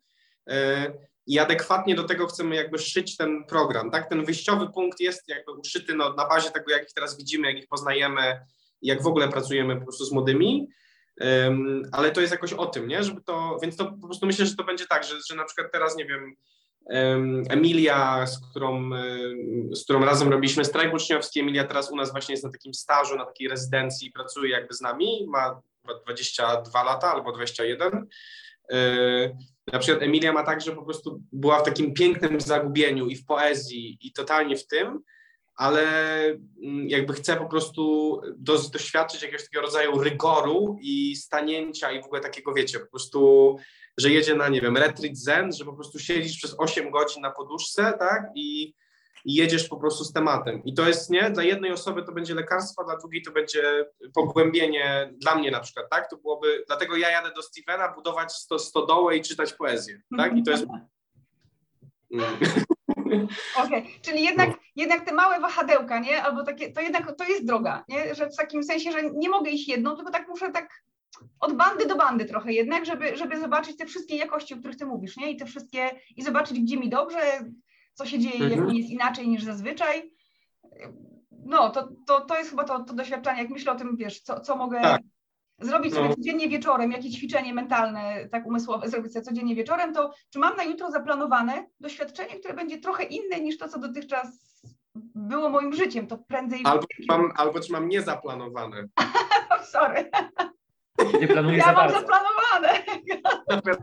E, 0.49 0.93
I 1.27 1.39
adekwatnie 1.39 1.95
do 1.95 2.03
tego 2.03 2.27
chcemy 2.27 2.55
jakby 2.55 2.79
szyć 2.79 3.17
ten 3.17 3.45
program, 3.45 3.91
tak? 3.91 4.09
Ten 4.09 4.25
wyjściowy 4.25 4.69
punkt 4.73 4.99
jest 4.99 5.27
jakby 5.27 5.51
uszyty 5.51 5.95
no, 5.95 6.13
na 6.13 6.27
bazie 6.27 6.51
tego, 6.51 6.71
jak 6.71 6.83
ich 6.83 6.93
teraz 6.93 7.17
widzimy, 7.17 7.47
jak 7.47 7.57
ich 7.63 7.67
poznajemy, 7.67 8.39
jak 8.81 9.01
w 9.01 9.07
ogóle 9.07 9.29
pracujemy 9.29 9.75
po 9.75 9.83
prostu 9.83 10.05
z 10.05 10.11
młodymi. 10.11 10.67
Ale 11.91 12.11
to 12.11 12.21
jest 12.21 12.31
jakoś 12.31 12.53
o 12.53 12.65
tym, 12.65 12.87
nie? 12.87 13.03
Żeby 13.03 13.21
to, 13.21 13.57
więc 13.61 13.75
to 13.75 13.85
po 13.85 14.07
prostu 14.07 14.25
myślę, 14.25 14.45
że 14.45 14.55
to 14.55 14.63
będzie 14.63 14.87
tak, 14.87 15.03
że, 15.03 15.15
że 15.29 15.35
na 15.35 15.45
przykład 15.45 15.71
teraz, 15.71 15.97
nie 15.97 16.05
wiem, 16.05 16.35
Emilia, 17.49 18.27
z 18.27 18.49
którą, 18.49 18.89
z 19.71 19.83
którą 19.83 20.05
razem 20.05 20.29
robiliśmy 20.29 20.65
strajk 20.65 20.93
uczniowski, 20.93 21.39
Emilia 21.39 21.63
teraz 21.63 21.91
u 21.91 21.95
nas 21.95 22.11
właśnie 22.11 22.33
jest 22.33 22.43
na 22.43 22.51
takim 22.51 22.73
stażu, 22.73 23.15
na 23.15 23.25
takiej 23.25 23.47
rezydencji, 23.47 24.11
pracuje 24.11 24.51
jakby 24.51 24.73
z 24.73 24.81
nami, 24.81 25.25
ma 25.27 25.61
chyba 25.81 25.99
22 25.99 26.83
lata 26.83 27.11
albo 27.13 27.31
21. 27.31 28.07
Yy, 28.69 29.37
na 29.73 29.79
przykład 29.79 30.03
Emilia 30.03 30.33
ma 30.33 30.43
tak, 30.43 30.61
że 30.61 30.75
po 30.75 30.83
prostu 30.83 31.21
była 31.31 31.59
w 31.59 31.65
takim 31.65 31.93
pięknym 31.93 32.41
zagubieniu 32.41 33.07
i 33.07 33.15
w 33.15 33.25
poezji 33.25 33.97
i 34.01 34.13
totalnie 34.13 34.57
w 34.57 34.67
tym, 34.67 35.03
ale 35.55 35.83
mm, 36.63 36.89
jakby 36.89 37.13
chce 37.13 37.35
po 37.35 37.45
prostu 37.45 38.21
do, 38.37 38.57
doświadczyć 38.57 39.21
jakiegoś 39.21 39.43
takiego 39.43 39.61
rodzaju 39.61 40.03
rygoru 40.03 40.77
i 40.81 41.15
stanięcia 41.15 41.91
i 41.91 42.01
w 42.01 42.05
ogóle 42.05 42.21
takiego, 42.21 42.53
wiecie, 42.53 42.79
po 42.79 42.87
prostu, 42.87 43.55
że 43.97 44.09
jedzie 44.09 44.35
na, 44.35 44.49
nie 44.49 44.61
wiem, 44.61 44.77
retreat 44.77 45.17
zen, 45.17 45.53
że 45.53 45.65
po 45.65 45.73
prostu 45.73 45.99
siedzisz 45.99 46.37
przez 46.37 46.55
8 46.57 46.91
godzin 46.91 47.21
na 47.21 47.31
poduszce, 47.31 47.93
tak, 47.99 48.23
i, 48.35 48.73
i 49.25 49.35
jedziesz 49.35 49.67
po 49.67 49.77
prostu 49.77 50.03
z 50.03 50.13
tematem. 50.13 50.63
I 50.65 50.73
to 50.73 50.87
jest, 50.87 51.09
nie, 51.09 51.31
dla 51.31 51.43
jednej 51.43 51.71
osoby 51.71 52.03
to 52.03 52.11
będzie 52.11 52.35
lekarstwo, 52.35 52.83
dla 52.83 52.97
drugiej 52.97 53.21
to 53.21 53.31
będzie 53.31 53.85
pogłębienie, 54.13 55.13
dla 55.13 55.35
mnie 55.35 55.51
na 55.51 55.59
przykład, 55.59 55.89
tak, 55.89 56.09
to 56.09 56.17
byłoby, 56.17 56.63
dlatego 56.67 56.97
ja 56.97 57.09
jadę 57.09 57.31
do 57.35 57.41
Stevena 57.41 57.93
budować 57.93 58.33
sto, 58.33 58.59
stodołę 58.59 59.17
i 59.17 59.21
czytać 59.21 59.53
poezję, 59.53 60.01
tak, 60.17 60.37
i 60.37 60.43
to 60.43 60.51
jest... 60.51 60.65
Mm. 62.13 62.37
Okej, 63.57 63.99
czyli 64.01 64.23
jednak, 64.23 64.49
No. 64.49 64.55
jednak 64.75 65.05
te 65.05 65.13
małe 65.13 65.39
wahadełka, 65.39 65.99
nie? 65.99 66.23
Albo 66.23 66.43
takie, 66.43 66.71
to 66.71 66.81
jednak 66.81 67.15
to 67.17 67.23
jest 67.23 67.45
droga, 67.45 67.83
nie? 67.87 68.15
Że 68.15 68.29
w 68.29 68.35
takim 68.35 68.63
sensie, 68.63 68.91
że 68.91 69.03
nie 69.13 69.29
mogę 69.29 69.51
iść 69.51 69.67
jedną, 69.67 69.95
tylko 69.95 70.11
tak 70.11 70.27
muszę 70.27 70.51
tak 70.51 70.69
od 71.39 71.53
bandy 71.53 71.85
do 71.85 71.95
bandy 71.95 72.25
trochę 72.25 72.53
jednak, 72.53 72.85
żeby, 72.85 73.17
żeby 73.17 73.39
zobaczyć 73.39 73.77
te 73.77 73.85
wszystkie 73.85 74.15
jakości, 74.15 74.53
o 74.53 74.57
których 74.57 74.77
ty 74.77 74.85
mówisz, 74.85 75.17
nie? 75.17 75.31
I 75.31 75.37
te 75.37 75.45
wszystkie, 75.45 75.89
i 76.17 76.23
zobaczyć, 76.23 76.59
gdzie 76.59 76.77
mi 76.77 76.89
dobrze, 76.89 77.19
co 77.93 78.05
się 78.05 78.19
dzieje, 78.19 78.39
jak 78.43 78.51
Mhm. 78.51 78.67
mi 78.67 78.77
jest 78.77 78.89
inaczej 78.89 79.27
niż 79.27 79.43
zazwyczaj. 79.43 80.11
No, 81.45 81.69
to, 81.69 81.89
to, 82.07 82.21
to 82.21 82.37
jest 82.37 82.49
chyba 82.49 82.63
to, 82.63 82.83
to 82.83 82.93
doświadczenie, 82.93 83.41
jak 83.41 83.49
myślę 83.51 83.71
o 83.71 83.75
tym, 83.75 83.97
wiesz, 83.97 84.21
co, 84.21 84.39
co 84.39 84.55
mogę 84.55 84.81
Tak. 84.81 85.01
Zrobić 85.61 85.93
sobie 85.93 86.09
No. 86.09 86.15
codziennie 86.15 86.49
wieczorem, 86.49 86.91
jakie 86.91 87.09
ćwiczenie 87.09 87.53
mentalne, 87.53 88.27
tak 88.31 88.45
umysłowe 88.45 88.89
zrobić 88.89 89.13
sobie 89.13 89.25
codziennie 89.25 89.55
wieczorem, 89.55 89.93
to 89.93 90.11
czy 90.29 90.39
mam 90.39 90.55
na 90.55 90.63
jutro 90.63 90.91
zaplanowane 90.91 91.65
doświadczenie, 91.79 92.35
które 92.39 92.53
będzie 92.53 92.77
trochę 92.77 93.03
inne 93.03 93.39
niż 93.39 93.57
to, 93.57 93.67
co 93.67 93.79
dotychczas 93.79 94.27
było 95.15 95.49
moim 95.49 95.73
życiem, 95.73 96.07
to 96.07 96.17
prędzej... 96.17 96.61
Albo, 96.65 96.83
czy 96.95 97.03
mam, 97.07 97.31
albo 97.37 97.59
czy 97.59 97.71
mam 97.71 97.87
niezaplanowane. 97.89 98.83
Sorry, 99.71 100.09
Nie 101.21 101.27
planuję 101.27 101.57
ja 101.57 101.63
za 101.65 101.71
mam 101.71 101.75
bardzo. 101.87 101.99
zaplanowane. 101.99 102.83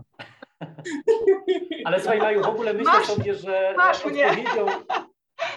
Ale 1.84 2.00
słuchaj, 2.00 2.18
Maju, 2.18 2.42
w 2.42 2.46
ogóle 2.46 2.74
myślę 2.74 2.92
Masz- 2.92 3.06
sobie, 3.06 3.34
że 3.34 3.74
masz 3.76 3.96
odpowiedzią, 4.06 4.66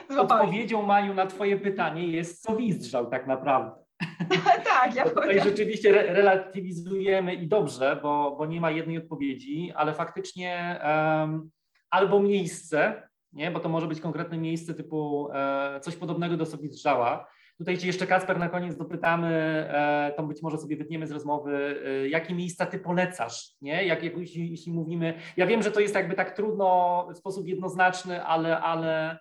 odpowiedzią 0.21 0.81
Maju 0.81 1.13
na 1.13 1.25
twoje 1.27 1.57
pytanie 1.57 2.07
jest 2.07 2.43
sowizdrzał 2.43 3.05
tak 3.09 3.27
naprawdę. 3.27 3.80
Tak, 4.63 4.95
ja 4.95 5.03
Tutaj 5.03 5.41
rzeczywiście 5.41 5.89
re- 5.89 6.13
relatywizujemy 6.13 7.33
i 7.33 7.47
dobrze, 7.47 7.99
bo, 8.03 8.35
bo 8.37 8.45
nie 8.45 8.61
ma 8.61 8.71
jednej 8.71 8.97
odpowiedzi, 8.97 9.71
ale 9.75 9.93
faktycznie 9.93 10.79
em, 10.81 11.49
albo 11.89 12.19
miejsce, 12.19 13.03
nie? 13.33 13.51
bo 13.51 13.59
to 13.59 13.69
może 13.69 13.87
być 13.87 14.01
konkretne 14.01 14.37
miejsce 14.37 14.73
typu 14.73 15.29
e, 15.33 15.79
coś 15.79 15.95
podobnego 15.95 16.37
do 16.37 16.45
sowizdrzała. 16.45 17.27
Tutaj 17.57 17.77
Cię 17.77 17.87
jeszcze 17.87 18.07
Kasper 18.07 18.39
na 18.39 18.49
koniec 18.49 18.77
dopytamy, 18.77 19.29
e, 19.69 20.13
to 20.17 20.23
być 20.23 20.41
może 20.41 20.57
sobie 20.57 20.77
wytniemy 20.77 21.07
z 21.07 21.11
rozmowy, 21.11 21.81
e, 21.85 22.09
jakie 22.09 22.33
miejsca 22.33 22.65
Ty 22.65 22.79
polecasz, 22.79 23.55
nie? 23.61 23.85
Jak, 23.85 24.03
jak, 24.03 24.17
jeśli, 24.17 24.51
jeśli 24.51 24.71
mówimy, 24.71 25.13
ja 25.37 25.47
wiem, 25.47 25.63
że 25.63 25.71
to 25.71 25.79
jest 25.79 25.95
jakby 25.95 26.15
tak 26.15 26.35
trudno 26.35 27.07
w 27.13 27.17
sposób 27.17 27.47
jednoznaczny, 27.47 28.23
ale, 28.23 28.59
ale 28.59 29.19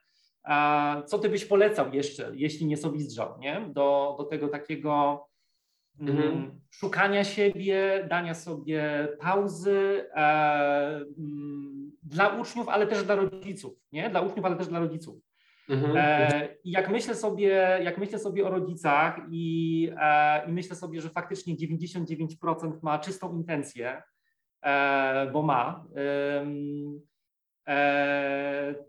co 1.06 1.18
ty 1.18 1.28
byś 1.28 1.44
polecał 1.44 1.92
jeszcze, 1.94 2.30
jeśli 2.34 2.66
nie 2.66 2.76
sowizdrzał, 2.76 3.38
nie? 3.38 3.66
Do, 3.72 4.14
do 4.18 4.24
tego 4.24 4.48
takiego 4.48 5.24
mm, 6.00 6.16
Mhm. 6.16 6.60
szukania 6.70 7.24
siebie, 7.24 8.06
dania 8.10 8.34
sobie 8.34 9.08
pauzy 9.20 10.06
e, 10.14 10.20
mm, 11.18 11.92
dla 12.02 12.28
uczniów, 12.28 12.68
ale 12.68 12.86
też 12.86 13.04
dla 13.04 13.14
rodziców, 13.14 13.72
nie? 13.92 14.10
Dla 14.10 14.20
uczniów, 14.20 14.46
ale 14.46 14.56
też 14.56 14.66
dla 14.66 14.78
rodziców. 14.78 15.22
Mhm. 15.68 15.96
E, 15.96 16.48
I 16.64 16.70
jak 16.70 16.90
myślę 16.90 17.14
sobie, 17.14 17.78
jak 17.82 17.98
myślę 17.98 18.18
sobie 18.18 18.46
o 18.46 18.50
rodzicach 18.50 19.20
i, 19.30 19.90
e, 20.00 20.48
i 20.48 20.52
myślę 20.52 20.76
sobie, 20.76 21.00
że 21.00 21.08
faktycznie 21.08 21.56
99% 21.56 22.82
ma 22.82 22.98
czystą 22.98 23.36
intencję, 23.36 24.02
e, 24.62 25.30
bo 25.32 25.42
ma, 25.42 25.84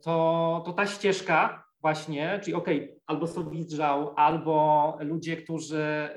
to, 0.02 0.62
to 0.66 0.74
ta 0.74 0.88
ścieżka 0.88 1.64
właśnie, 1.82 2.40
czyli 2.44 2.56
okej, 2.56 3.00
albo 3.06 3.28
sowizdrzał, 3.28 4.14
albo 4.16 4.98
ludzie, 5.00 5.38
którzy 5.38 6.10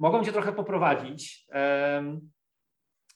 mogą 0.00 0.24
cię 0.24 0.32
trochę 0.32 0.52
poprowadzić, 0.52 1.46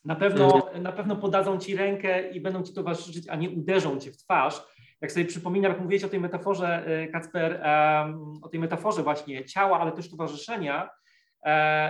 na 0.04 0.14
pewno, 0.14 0.70
na 0.80 0.92
pewno 0.92 1.16
podadzą 1.16 1.58
ci 1.58 1.76
rękę 1.76 2.30
i 2.30 2.40
będą 2.40 2.62
ci 2.62 2.74
towarzyszyć, 2.74 3.28
a 3.28 3.36
nie 3.36 3.50
uderzą 3.50 3.98
cię 3.98 4.12
w 4.12 4.16
twarz. 4.16 4.62
jak 5.00 5.12
sobie 5.12 5.26
przypominam, 5.26 5.72
jak 5.72 5.80
mówiłeś 5.80 6.04
o 6.04 6.08
tej 6.08 6.20
metaforze, 6.20 6.86
Kacper, 7.12 7.62
o 8.42 8.48
tej 8.48 8.60
metaforze 8.60 9.02
właśnie 9.02 9.44
ciała, 9.44 9.80
ale 9.80 9.92
też 9.92 10.10
towarzyszenia, 10.10 10.88
E, 10.88 11.05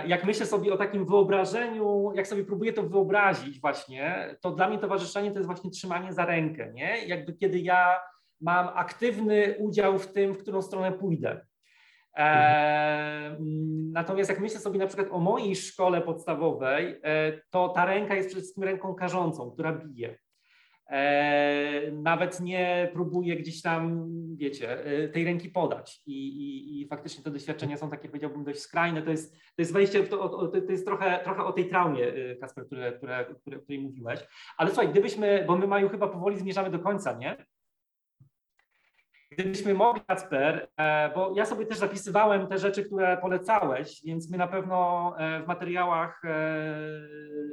jak 0.07 0.23
myślę 0.23 0.45
sobie 0.45 0.73
o 0.73 0.77
takim 0.77 1.05
wyobrażeniu, 1.05 2.11
jak 2.15 2.27
sobie 2.27 2.43
próbuję 2.43 2.73
to 2.73 2.83
wyobrazić 2.83 3.61
właśnie, 3.61 4.35
to 4.41 4.51
dla 4.51 4.69
mnie 4.69 4.79
towarzyszenie 4.79 5.31
to 5.31 5.37
jest 5.37 5.45
właśnie 5.45 5.71
trzymanie 5.71 6.13
za 6.13 6.25
rękę, 6.25 6.73
nie? 6.73 7.05
Jakby 7.05 7.33
kiedy 7.33 7.59
ja 7.59 7.99
mam 8.41 8.69
aktywny 8.73 9.55
udział 9.59 9.99
w 9.99 10.13
tym, 10.13 10.33
w 10.33 10.37
którą 10.37 10.61
stronę 10.61 10.91
pójdę. 10.91 11.41
E, 12.17 13.37
natomiast 13.91 14.29
jak 14.29 14.39
myślę 14.39 14.59
sobie 14.59 14.79
na 14.79 14.87
przykład 14.87 15.07
o 15.11 15.19
mojej 15.19 15.55
szkole 15.55 16.01
podstawowej, 16.01 16.99
e, 17.03 17.41
to 17.49 17.69
ta 17.69 17.85
ręka 17.85 18.15
jest 18.15 18.27
przede 18.27 18.41
wszystkim 18.41 18.63
ręką 18.63 18.95
karzącą, 18.95 19.51
która 19.51 19.73
bije. 19.73 20.17
E, 20.89 21.91
nawet 21.91 22.39
nie 22.39 22.89
próbuje 22.93 23.35
gdzieś 23.35 23.61
tam, 23.61 24.07
wiecie, 24.35 24.85
e, 24.85 25.09
tej 25.09 25.25
ręki 25.25 25.49
podać. 25.49 26.01
I, 26.05 26.27
i, 26.27 26.81
i 26.81 26.87
faktycznie 26.87 27.23
te 27.23 27.31
doświadczenia 27.31 27.77
są 27.77 27.89
takie, 27.89 28.07
powiedziałbym, 28.07 28.43
dość 28.43 28.59
skrajne. 28.59 29.01
To 29.01 29.11
jest, 29.11 29.33
to 29.33 29.61
jest 29.61 29.73
wejście, 29.73 30.03
to, 30.03 30.47
to, 30.47 30.71
jest 30.71 30.85
trochę, 30.85 31.19
trochę 31.23 31.43
o 31.43 31.53
tej 31.53 31.69
traumie, 31.69 32.07
e, 32.07 32.35
Kasper, 32.35 32.65
które, 32.65 32.91
które, 32.91 33.25
które, 33.41 33.59
której 33.59 33.79
mówiłeś. 33.79 34.19
Ale 34.57 34.69
słuchaj, 34.69 34.89
gdybyśmy, 34.89 35.43
bo 35.47 35.57
my 35.57 35.67
Maju 35.67 35.89
chyba 35.89 36.07
powoli 36.07 36.37
zmierzamy 36.37 36.69
do 36.69 36.79
końca, 36.79 37.13
nie? 37.13 37.45
Gdybyśmy 39.31 39.73
mogli, 39.73 40.01
Kacper, 40.07 40.69
bo 41.15 41.33
ja 41.35 41.45
sobie 41.45 41.65
też 41.65 41.77
zapisywałem 41.77 42.47
te 42.47 42.57
rzeczy, 42.57 42.83
które 42.83 43.17
polecałeś, 43.17 44.01
więc 44.05 44.31
my 44.31 44.37
na 44.37 44.47
pewno 44.47 45.13
w 45.43 45.47
materiałach 45.47 46.21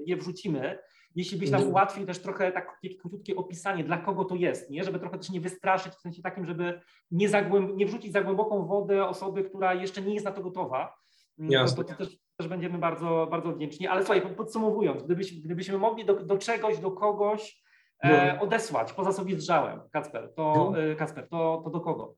je 0.07 0.16
wrzucimy 0.16 0.78
jeśli 1.15 1.39
byś 1.39 1.51
nam 1.51 1.59
Mhm. 1.61 1.71
ułatwił 1.73 2.07
też 2.07 2.19
trochę 2.19 2.53
takie 2.53 2.95
krótkie 2.95 3.37
opisanie, 3.37 3.85
dla 3.85 3.99
kogo 3.99 4.25
to 4.25 4.35
jest, 4.35 4.71
nie? 4.71 4.85
żeby 4.85 4.99
trochę 4.99 5.19
też 5.19 5.31
nie 5.31 5.41
wystraszyć, 5.41 5.93
w 5.93 6.01
sensie 6.01 6.23
takim, 6.23 6.47
żeby 6.47 6.81
nie, 7.11 7.29
zagłęb- 7.29 7.75
nie 7.77 7.87
wrzucić 7.87 8.12
za 8.12 8.23
głęboką 8.23 8.67
wodę 8.67 9.07
osoby, 9.09 9.45
która 9.45 9.75
jeszcze 9.75 10.03
nie 10.03 10.15
jest 10.15 10.27
na 10.27 10.33
to 10.33 10.43
gotowa. 10.43 10.97
Mm, 11.39 11.53
Jasne. 11.53 11.85
To, 11.85 11.91
to 11.93 11.97
też, 11.99 12.19
też 12.37 12.49
będziemy 12.49 12.79
bardzo, 12.79 13.29
bardzo 13.31 13.53
wdzięczni. 13.53 13.87
Ale 13.87 14.03
słuchaj, 14.05 14.35
podsumowując, 14.37 15.03
gdybyś, 15.03 15.41
gdybyśmy 15.41 15.79
mogli 15.79 16.05
do, 16.05 16.15
do 16.15 16.39
czegoś, 16.39 16.79
do 16.79 16.91
kogoś 16.91 17.62
e, 18.01 18.35
No. 18.35 18.43
odesłać, 18.43 18.93
poza 18.93 19.12
sobie 19.12 19.35
zdrzałem, 19.41 19.81
Kacper, 19.93 20.33
to, 20.37 20.71
No. 20.73 20.79
e, 20.83 20.95
Kacper, 20.95 21.29
to, 21.29 21.61
to 21.65 21.71
do 21.71 21.81
kogo? 21.81 22.15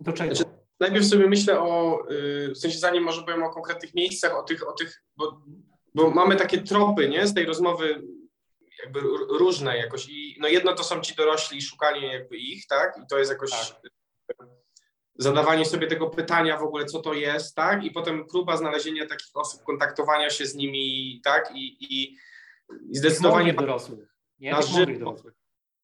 Do 0.00 0.12
czego? 0.12 0.34
Znaczy, 0.34 0.50
Najpierw 0.80 1.06
sobie 1.06 1.26
myślę 1.28 1.60
o, 1.60 1.98
y, 2.10 2.50
w 2.54 2.58
sensie 2.58 2.78
zanim 2.78 3.04
może 3.04 3.22
powiem 3.22 3.42
o 3.42 3.50
konkretnych 3.50 3.94
miejscach, 3.94 4.38
o 4.38 4.42
tych, 4.42 4.68
o 4.68 4.72
tych 4.72 5.04
bo, 5.16 5.40
bo 5.98 6.10
mamy 6.10 6.36
takie 6.36 6.62
tropy, 6.62 7.08
nie, 7.08 7.26
z 7.26 7.34
tej 7.34 7.46
rozmowy 7.46 8.02
jakby 8.82 9.00
różne 9.38 9.76
jakoś 9.76 10.08
i 10.08 10.36
no 10.40 10.48
jedno 10.48 10.74
to 10.74 10.84
są 10.84 11.00
ci 11.00 11.14
dorośli 11.14 11.58
i 11.58 11.62
szukanie 11.62 12.12
jakby 12.12 12.36
ich, 12.36 12.66
tak, 12.66 12.96
i 13.04 13.06
to 13.10 13.18
jest 13.18 13.30
jakoś 13.30 13.50
Tak. 13.50 13.80
zadawanie 15.18 15.64
sobie 15.64 15.86
tego 15.86 16.10
pytania 16.10 16.56
w 16.56 16.62
ogóle, 16.62 16.84
co 16.84 16.98
to 17.02 17.14
jest, 17.14 17.54
tak, 17.54 17.84
i 17.84 17.90
potem 17.90 18.26
próba 18.26 18.56
znalezienia 18.56 19.06
takich 19.06 19.36
osób, 19.36 19.62
kontaktowania 19.62 20.30
się 20.30 20.46
z 20.46 20.54
nimi, 20.54 21.20
tak, 21.24 21.50
i, 21.54 21.76
i, 21.80 22.16
i 22.90 22.96
zdecydowanie 22.96 23.54
dorosłych, 23.54 24.14
nie? 24.38 24.52
Na 24.52 24.62
żywo. 24.62 24.98
dorosłych. 24.98 25.34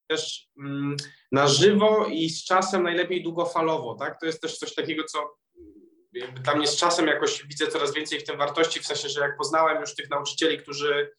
też 0.06 0.48
mm, 0.58 0.96
na 1.32 1.46
żywo 1.48 2.06
i 2.06 2.30
z 2.30 2.44
czasem 2.44 2.82
najlepiej 2.82 3.22
długofalowo, 3.22 3.94
tak? 3.94 4.20
To 4.20 4.26
jest 4.26 4.40
też 4.42 4.58
coś 4.58 4.74
takiego, 4.74 5.04
co 5.04 5.36
dla 6.42 6.54
mnie 6.54 6.66
z 6.66 6.76
czasem 6.76 7.06
jakoś 7.06 7.46
widzę 7.46 7.66
coraz 7.66 7.94
więcej 7.94 8.20
w 8.20 8.24
tym 8.24 8.38
wartości, 8.38 8.80
w 8.80 8.86
sensie, 8.86 9.08
że 9.08 9.20
jak 9.20 9.36
poznałem 9.36 9.80
już 9.80 9.94
tych 9.94 10.10
nauczycieli, 10.10 10.58
którzy, 10.58 11.10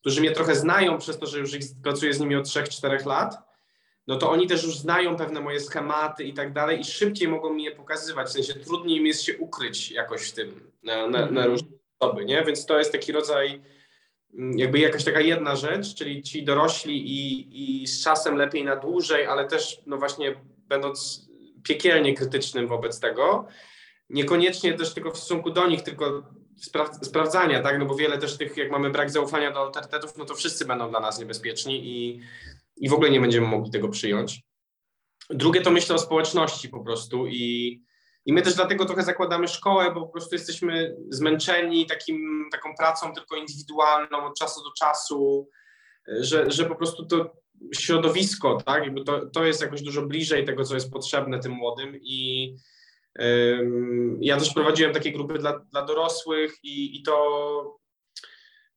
którzy 0.00 0.20
mnie 0.20 0.30
trochę 0.30 0.54
znają 0.54 0.98
przez 0.98 1.18
to, 1.18 1.26
że 1.26 1.38
już 1.38 1.50
pracuję 1.82 2.14
z 2.14 2.20
nimi 2.20 2.36
od 2.36 2.44
3-4 2.44 3.06
lat, 3.06 3.34
no 4.06 4.16
to 4.16 4.30
oni 4.30 4.46
też 4.46 4.64
już 4.64 4.78
znają 4.78 5.16
pewne 5.16 5.40
moje 5.40 5.60
schematy 5.60 6.24
i 6.24 6.34
tak 6.34 6.52
dalej 6.52 6.80
i 6.80 6.84
szybciej 6.84 7.28
mogą 7.28 7.54
mi 7.54 7.64
je 7.64 7.70
pokazywać, 7.70 8.28
w 8.28 8.32
sensie 8.32 8.54
trudniej 8.54 8.98
im 8.98 9.06
jest 9.06 9.22
się 9.22 9.38
ukryć 9.38 9.90
jakoś 9.90 10.28
w 10.28 10.32
tym 10.32 10.72
na, 10.82 11.06
na, 11.06 11.30
na 11.30 11.46
różne 11.46 11.68
sposoby, 11.96 12.24
nie? 12.24 12.44
Więc 12.44 12.66
to 12.66 12.78
jest 12.78 12.92
taki 12.92 13.12
rodzaj 13.12 13.62
mm, 14.34 14.58
jakby 14.58 14.78
jakaś 14.78 15.04
taka 15.04 15.20
jedna 15.20 15.56
rzecz, 15.56 15.94
czyli 15.94 16.22
ci 16.22 16.44
dorośli 16.44 17.10
i, 17.10 17.82
i 17.82 17.86
z 17.86 18.04
czasem 18.04 18.36
lepiej 18.36 18.64
na 18.64 18.76
dłużej, 18.76 19.26
ale 19.26 19.48
też 19.48 19.80
no 19.86 19.96
właśnie 19.96 20.34
będąc 20.58 21.28
piekielnie 21.62 22.14
krytycznym 22.14 22.68
wobec 22.68 23.00
tego, 23.00 23.48
niekoniecznie 24.10 24.74
też 24.74 24.94
tylko 24.94 25.10
w 25.10 25.16
stosunku 25.16 25.50
do 25.50 25.66
nich, 25.66 25.82
tylko 25.82 26.22
spra- 26.66 27.04
sprawdzania, 27.04 27.62
tak, 27.62 27.78
no 27.78 27.86
bo 27.86 27.94
wiele 27.94 28.18
też 28.18 28.38
tych, 28.38 28.56
jak 28.56 28.70
mamy 28.70 28.90
brak 28.90 29.10
zaufania 29.10 29.50
do 29.50 29.58
autorytetów, 29.58 30.16
no 30.16 30.24
to 30.24 30.34
wszyscy 30.34 30.64
będą 30.64 30.90
dla 30.90 31.00
nas 31.00 31.18
niebezpieczni 31.18 31.86
i, 31.86 32.20
i 32.76 32.88
w 32.88 32.92
ogóle 32.92 33.10
nie 33.10 33.20
będziemy 33.20 33.46
mogli 33.46 33.70
tego 33.70 33.88
przyjąć. 33.88 34.42
Drugie 35.30 35.60
to 35.60 35.70
myślę 35.70 35.94
o 35.94 35.98
społeczności 35.98 36.68
po 36.68 36.84
prostu 36.84 37.26
i, 37.26 37.82
i 38.26 38.32
my 38.32 38.42
też 38.42 38.54
dlatego 38.54 38.84
trochę 38.84 39.02
zakładamy 39.02 39.48
szkołę, 39.48 39.94
bo 39.94 40.00
po 40.00 40.12
prostu 40.12 40.34
jesteśmy 40.34 40.96
zmęczeni 41.08 41.86
takim, 41.86 42.48
taką 42.52 42.74
pracą 42.78 43.14
tylko 43.14 43.36
indywidualną 43.36 44.26
od 44.26 44.38
czasu 44.38 44.64
do 44.64 44.72
czasu, 44.72 45.48
że, 46.06 46.50
że 46.50 46.64
po 46.64 46.74
prostu 46.74 47.06
to 47.06 47.32
środowisko, 47.74 48.58
tak, 48.66 48.84
jakby 48.84 49.04
to, 49.04 49.26
to 49.26 49.44
jest 49.44 49.62
jakoś 49.62 49.82
dużo 49.82 50.02
bliżej 50.02 50.44
tego, 50.44 50.64
co 50.64 50.74
jest 50.74 50.92
potrzebne 50.92 51.40
tym 51.40 51.52
młodym 51.52 51.98
i 52.02 52.56
ja 54.20 54.36
też 54.36 54.54
prowadziłem 54.54 54.92
takie 54.92 55.12
grupy 55.12 55.38
dla, 55.38 55.58
dla 55.58 55.84
dorosłych 55.84 56.54
i, 56.62 57.00
i 57.00 57.02
to 57.02 57.78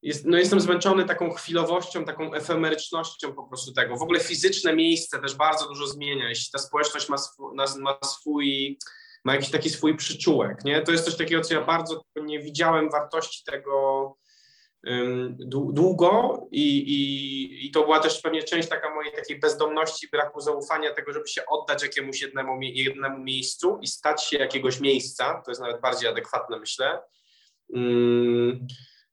jest, 0.02 0.26
no 0.26 0.38
jestem 0.38 0.60
zmęczony 0.60 1.06
taką 1.06 1.32
chwilowością, 1.32 2.06
taką 2.06 2.34
efemerycznością 2.34 3.34
po 3.34 3.44
prostu 3.44 3.74
tego. 3.74 3.98
W 3.98 4.02
ogóle 4.02 4.20
fizyczne 4.20 4.76
miejsce 4.76 5.20
też 5.22 5.36
bardzo 5.36 5.68
dużo 5.68 5.88
zmienia, 5.88 6.30
jeśli 6.30 6.52
ta 6.52 6.60
społeczność 6.60 7.10
ma 7.10 7.18
ma 7.80 7.98
swój 8.06 8.80
ma 9.26 9.34
jakiś 9.34 9.52
taki 9.52 9.70
swój 9.70 9.98
przyczółek, 9.98 10.66
nie? 10.66 10.82
To 10.82 10.92
jest 10.92 11.06
coś 11.06 11.16
takiego, 11.16 11.42
co 11.42 11.54
ja 11.54 11.62
bardzo 11.62 12.02
nie 12.16 12.40
widziałem 12.40 12.90
wartości 12.90 13.44
tego 13.44 14.18
długo 15.72 16.40
i, 16.52 16.78
i, 16.78 17.68
i 17.68 17.72
to 17.72 17.84
była 17.84 18.00
też 18.00 18.22
pewnie 18.22 18.44
część 18.44 18.70
taka 18.70 18.96
mojej 18.96 19.12
takiej 19.12 19.40
bezdomności, 19.40 20.08
braku 20.12 20.42
zaufania 20.42 20.94
tego, 20.94 21.14
żeby 21.14 21.28
się 21.28 21.46
oddać 21.46 21.84
jakiemuś 21.84 22.22
jednemu, 22.22 22.62
jednemu 22.62 23.24
miejscu 23.24 23.80
i 23.82 23.88
stać 23.88 24.24
się 24.24 24.38
jakiegoś 24.38 24.80
miejsca, 24.80 25.42
to 25.46 25.52
jest 25.52 25.62
nawet 25.62 25.82
bardziej 25.82 26.10
adekwatne, 26.10 26.60
myślę. 26.60 27.02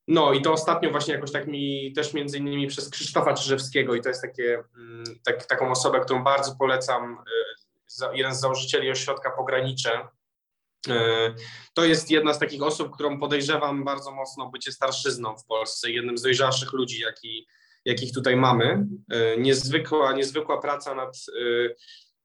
No 0.07 0.33
i 0.33 0.41
to 0.41 0.53
ostatnio 0.53 0.91
właśnie 0.91 1.13
jakoś 1.13 1.31
tak 1.31 1.47
mi 1.47 1.93
też 1.95 2.13
między 2.13 2.37
innymi 2.37 2.67
przez 2.67 2.89
Krzysztofa 2.89 3.33
Czyżewskiego 3.33 3.95
i 3.95 4.01
to 4.01 4.09
jest 4.09 4.21
takie, 4.21 4.63
tak, 5.25 5.45
taką 5.45 5.71
osobę, 5.71 5.99
którą 5.99 6.23
bardzo 6.23 6.55
polecam, 6.59 7.17
y, 8.03 8.17
jeden 8.17 8.35
z 8.35 8.39
założycieli 8.39 8.91
ośrodka 8.91 9.31
Pogranicze. 9.31 10.07
Y, 10.87 10.91
To 11.73 11.85
jest 11.85 12.11
jedna 12.11 12.33
z 12.33 12.39
takich 12.39 12.63
osób, 12.63 12.93
którą 12.93 13.19
podejrzewam 13.19 13.83
bardzo 13.83 14.11
mocno 14.11 14.49
bycie 14.49 14.71
starszyzną 14.71 15.37
w 15.37 15.45
Polsce, 15.45 15.91
jednym 15.91 16.17
z 16.17 16.21
dojrzalszych 16.21 16.73
ludzi, 16.73 16.99
jaki, 16.99 17.47
jakich 17.85 18.13
tutaj 18.13 18.35
mamy. 18.35 18.85
Y, 19.13 19.37
Niezwykła, 19.41 20.13
niezwykła 20.13 20.61
praca 20.61 20.95
nad, 20.95 21.17
y, 21.37 21.75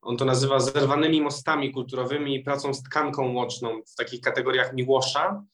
on 0.02 0.16
to 0.16 0.24
nazywa 0.24 0.60
zerwanymi 0.60 1.20
mostami 1.20 1.72
kulturowymi 1.72 2.34
i 2.34 2.40
pracą 2.40 2.74
z 2.74 2.82
tkanką 2.82 3.34
łączną 3.34 3.82
w 3.86 3.94
takich 3.94 4.20
kategoriach 4.20 4.74
Miłosza 4.74 5.44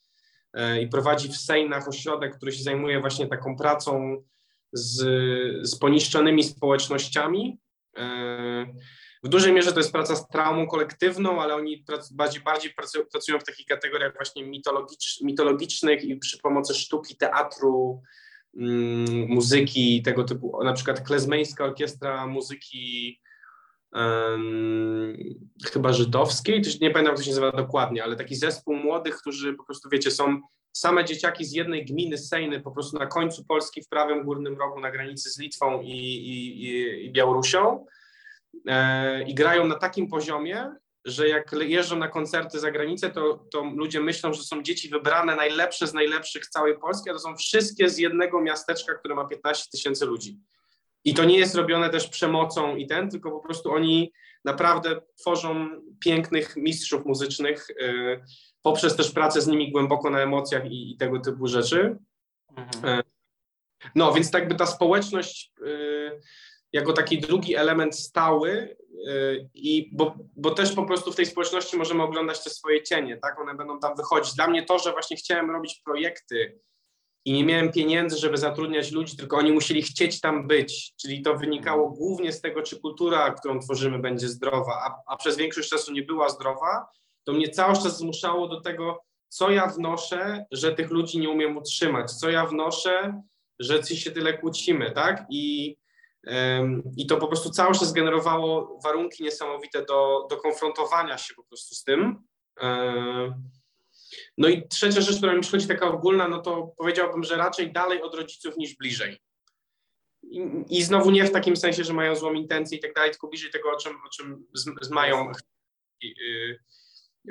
i 0.82 0.88
prowadzi 0.88 1.28
w 1.28 1.36
Sejnach 1.36 1.88
ośrodek, 1.88 2.36
który 2.36 2.52
się 2.52 2.62
zajmuje 2.62 3.00
właśnie 3.00 3.26
taką 3.26 3.56
pracą 3.56 4.22
z, 4.72 4.96
z 5.68 5.78
poniszczonymi 5.78 6.44
społecznościami. 6.44 7.58
W 9.24 9.28
dużej 9.28 9.52
mierze 9.52 9.72
to 9.72 9.80
jest 9.80 9.92
praca 9.92 10.16
z 10.16 10.28
traumą 10.28 10.66
kolektywną, 10.66 11.42
ale 11.42 11.54
oni 11.54 11.78
prac, 11.78 12.12
bardziej, 12.12 12.42
bardziej 12.42 12.74
pracują, 13.10 13.38
w 13.38 13.44
takich 13.44 13.66
kategoriach 13.66 14.14
właśnie 14.14 14.44
mitologicz, 14.44 15.20
mitologicznych 15.22 16.04
i 16.04 16.16
przy 16.16 16.38
pomocy 16.38 16.74
sztuki, 16.74 17.16
teatru, 17.16 18.02
mm, 18.56 19.28
muzyki 19.28 20.02
tego 20.02 20.24
typu. 20.24 20.64
Na 20.64 20.72
przykład 20.72 21.00
klezmeńska 21.00 21.64
orkiestra 21.64 22.26
muzyki 22.26 23.20
em, 23.94 25.16
chyba 25.72 25.92
żydowskiej, 25.92 26.62
nie 26.80 26.90
pamiętam 26.90 27.04
jak 27.04 27.16
to 27.16 27.22
się 27.22 27.30
nazywa 27.30 27.52
dokładnie, 27.52 28.04
ale 28.04 28.16
taki 28.16 28.36
zespół 28.36 28.74
młodych, 28.74 29.16
którzy 29.16 29.54
po 29.54 29.64
prostu 29.64 29.88
wiecie, 29.88 30.10
są 30.10 30.40
same 30.72 31.04
dzieciaki 31.04 31.44
z 31.44 31.52
jednej 31.52 31.84
gminy 31.84 32.18
Sejny 32.18 32.60
po 32.60 32.70
prostu 32.70 32.98
na 32.98 33.06
końcu 33.06 33.44
Polski 33.44 33.82
w 33.82 33.88
prawym 33.88 34.24
górnym 34.24 34.58
rogu 34.58 34.80
na 34.80 34.90
granicy 34.90 35.30
z 35.30 35.38
Litwą 35.38 35.82
i, 35.82 35.90
i, 35.90 36.64
i, 36.64 37.04
i 37.06 37.12
Białorusią 37.12 37.86
i 39.26 39.34
grają 39.34 39.66
na 39.66 39.74
takim 39.74 40.08
poziomie, 40.08 40.74
że 41.04 41.28
jak 41.28 41.52
jeżdżą 41.52 41.96
na 41.96 42.08
koncerty 42.08 42.58
za 42.58 42.70
granicę, 42.70 43.10
to, 43.10 43.46
to 43.52 43.64
ludzie 43.64 44.00
myślą, 44.00 44.32
że 44.32 44.42
są 44.42 44.62
dzieci 44.62 44.88
wybrane 44.88 45.36
najlepsze 45.36 45.86
z 45.86 45.94
najlepszych 45.94 46.44
z 46.44 46.50
całej 46.50 46.78
Polski, 46.78 47.10
a 47.10 47.12
to 47.12 47.18
są 47.18 47.36
wszystkie 47.36 47.90
z 47.90 47.98
jednego 47.98 48.40
miasteczka, 48.40 48.94
które 48.94 49.14
ma 49.14 49.24
15 49.24 49.70
tysięcy 49.72 50.06
ludzi. 50.06 50.38
I 51.04 51.14
to 51.14 51.24
nie 51.24 51.38
jest 51.38 51.54
robione 51.54 51.90
też 51.90 52.08
przemocą 52.08 52.76
i 52.76 52.86
ten, 52.86 53.10
tylko 53.10 53.30
po 53.30 53.40
prostu 53.40 53.72
oni 53.72 54.12
naprawdę 54.44 55.00
tworzą 55.20 55.68
pięknych 56.00 56.56
mistrzów 56.56 57.06
muzycznych 57.06 57.70
y, 57.70 58.20
poprzez 58.62 58.96
też 58.96 59.10
pracę 59.10 59.40
z 59.40 59.46
nimi 59.46 59.72
głęboko 59.72 60.10
na 60.10 60.20
emocjach 60.20 60.64
i, 60.70 60.92
i 60.92 60.96
tego 60.96 61.20
typu 61.20 61.46
rzeczy. 61.46 61.96
Mhm. 62.56 63.02
No, 63.94 64.12
więc 64.12 64.30
tak 64.30 64.48
by 64.48 64.54
ta 64.54 64.66
społeczność, 64.66 65.52
jako 66.74 66.92
taki 66.92 67.20
drugi 67.20 67.56
element 67.56 67.96
stały 67.96 68.76
y, 69.08 69.50
i 69.54 69.90
bo, 69.92 70.14
bo 70.36 70.50
też 70.50 70.72
po 70.72 70.84
prostu 70.84 71.12
w 71.12 71.16
tej 71.16 71.26
społeczności 71.26 71.76
możemy 71.76 72.02
oglądać 72.02 72.44
te 72.44 72.50
swoje 72.50 72.82
cienie, 72.82 73.16
tak? 73.16 73.40
One 73.40 73.54
będą 73.54 73.78
tam 73.78 73.96
wychodzić. 73.96 74.34
Dla 74.34 74.46
mnie 74.46 74.62
to, 74.62 74.78
że 74.78 74.92
właśnie 74.92 75.16
chciałem 75.16 75.50
robić 75.50 75.80
projekty 75.84 76.58
i 77.24 77.32
nie 77.32 77.44
miałem 77.44 77.72
pieniędzy, 77.72 78.16
żeby 78.16 78.36
zatrudniać 78.36 78.92
ludzi, 78.92 79.16
tylko 79.16 79.36
oni 79.36 79.52
musieli 79.52 79.82
chcieć 79.82 80.20
tam 80.20 80.48
być, 80.48 80.94
czyli 81.00 81.22
to 81.22 81.34
wynikało 81.34 81.90
głównie 81.90 82.32
z 82.32 82.40
tego, 82.40 82.62
czy 82.62 82.80
kultura, 82.80 83.30
którą 83.30 83.58
tworzymy, 83.58 83.98
będzie 83.98 84.28
zdrowa, 84.28 84.72
a, 84.72 85.12
a 85.12 85.16
przez 85.16 85.36
większość 85.36 85.70
czasu 85.70 85.92
nie 85.92 86.02
była 86.02 86.28
zdrowa, 86.28 86.86
to 87.24 87.32
mnie 87.32 87.48
cały 87.48 87.74
czas 87.74 87.98
zmuszało 87.98 88.48
do 88.48 88.60
tego, 88.60 89.00
co 89.28 89.50
ja 89.50 89.66
wnoszę, 89.66 90.44
że 90.50 90.74
tych 90.74 90.90
ludzi 90.90 91.18
nie 91.18 91.30
umiem 91.30 91.56
utrzymać, 91.56 92.12
co 92.12 92.30
ja 92.30 92.46
wnoszę, 92.46 93.22
że 93.58 93.82
się 93.82 94.10
tyle 94.10 94.38
kłócimy, 94.38 94.90
tak? 94.90 95.26
I, 95.30 95.76
I 96.96 97.06
to 97.06 97.16
po 97.16 97.26
prostu 97.26 97.50
cały 97.50 97.74
czas 97.74 97.92
generowało 97.92 98.78
warunki 98.84 99.24
niesamowite 99.24 99.84
do, 99.84 100.26
do 100.30 100.36
konfrontowania 100.36 101.18
się 101.18 101.34
po 101.34 101.44
prostu 101.44 101.74
z 101.74 101.84
tym. 101.84 102.24
No 104.38 104.48
i 104.48 104.68
trzecia 104.68 105.00
rzecz, 105.00 105.16
która 105.16 105.34
mi 105.34 105.40
przychodzi 105.40 105.68
taka 105.68 105.88
ogólna, 105.88 106.28
no 106.28 106.38
to 106.38 106.74
powiedziałbym, 106.78 107.24
że 107.24 107.36
raczej 107.36 107.72
dalej 107.72 108.02
od 108.02 108.14
rodziców 108.14 108.56
niż 108.56 108.76
bliżej. 108.76 109.18
I, 110.22 110.64
i 110.70 110.82
znowu 110.82 111.10
nie 111.10 111.24
w 111.24 111.32
takim 111.32 111.56
sensie, 111.56 111.84
że 111.84 111.92
mają 111.92 112.16
złą 112.16 112.32
intencję 112.32 112.78
i 112.78 112.80
tak 112.80 112.94
dalej, 112.94 113.10
tylko 113.10 113.28
bliżej 113.28 113.50
tego, 113.50 113.70
o 113.70 113.76
czym, 113.76 113.92
o 113.92 114.08
czym 114.08 114.46
z, 114.54 114.64
z 114.82 114.90
Mają 114.90 115.32
yy, 116.02 116.58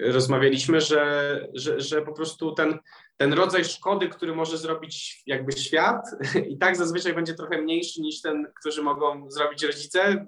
rozmawialiśmy, 0.02 0.82
że, 0.82 1.48
że, 1.54 1.82
że 1.82 2.02
po 2.02 2.14
prostu 2.14 2.52
ten, 2.52 2.80
ten 3.18 3.34
rodzaj 3.34 3.66
szkody, 3.66 4.10
który 4.10 4.36
może 4.36 4.58
zrobić 4.58 5.24
jakby 5.26 5.52
świat 5.52 6.06
i 6.50 6.58
tak 6.58 6.76
zazwyczaj 6.76 7.14
będzie 7.14 7.34
trochę 7.34 7.62
mniejszy 7.62 8.02
niż 8.02 8.22
ten, 8.22 8.48
który 8.60 8.84
mogą 8.84 9.32
zrobić 9.32 9.64
rodzice. 9.64 10.26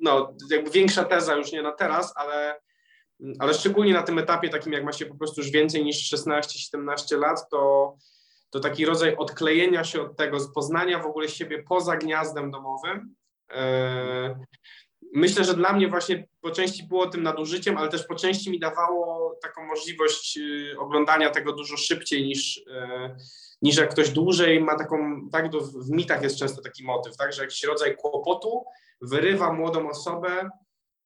No, 0.00 0.34
jakby 0.50 0.70
większa 0.70 1.04
teza 1.04 1.34
już 1.34 1.52
nie 1.52 1.62
na 1.62 1.72
teraz, 1.72 2.12
ale, 2.16 2.60
ale 3.38 3.54
szczególnie 3.54 3.92
na 3.92 4.02
tym 4.02 4.18
etapie 4.18 4.48
takim, 4.48 4.72
jak 4.72 4.84
ma 4.84 4.92
się 4.92 5.06
po 5.06 5.14
prostu 5.14 5.40
już 5.40 5.50
więcej 5.50 5.84
niż 5.84 6.12
16-17 6.12 7.18
lat, 7.18 7.48
to, 7.50 7.94
to 8.50 8.60
taki 8.60 8.86
rodzaj 8.86 9.16
odklejenia 9.16 9.84
się 9.84 10.02
od 10.02 10.16
tego, 10.16 10.38
poznania 10.54 10.98
w 10.98 11.06
ogóle 11.06 11.28
siebie 11.28 11.62
poza 11.68 11.96
gniazdem 11.96 12.50
domowym, 12.50 13.14
e, 13.50 14.44
myślę, 15.14 15.44
że 15.44 15.54
dla 15.54 15.72
mnie 15.72 15.88
właśnie 15.88 16.28
po 16.40 16.50
części 16.50 16.82
było 16.82 17.06
tym 17.06 17.22
nadużyciem, 17.22 17.78
ale 17.78 17.88
też 17.88 18.06
po 18.06 18.14
części 18.14 18.50
mi 18.50 18.58
dawało 18.60 19.34
taką 19.42 19.66
możliwość 19.66 20.38
y, 20.38 20.74
oglądania 20.78 21.30
tego 21.30 21.52
dużo 21.52 21.76
szybciej 21.76 22.26
niż, 22.26 22.56
y, 22.56 22.62
niż 23.62 23.76
jak 23.76 23.90
ktoś 23.90 24.10
dłużej 24.10 24.60
ma 24.60 24.78
taką, 24.78 25.28
tak 25.32 25.50
w 25.56 25.90
mitach 25.90 26.22
jest 26.22 26.38
często 26.38 26.62
taki 26.62 26.84
motyw, 26.84 27.16
tak, 27.16 27.32
że 27.32 27.42
jakiś 27.42 27.64
rodzaj 27.64 27.96
kłopotu 27.96 28.64
wyrywa 29.00 29.52
młodą 29.52 29.88
osobę 29.88 30.50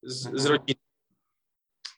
z, 0.03 0.41
z 0.43 0.47
rodziny. 0.47 0.81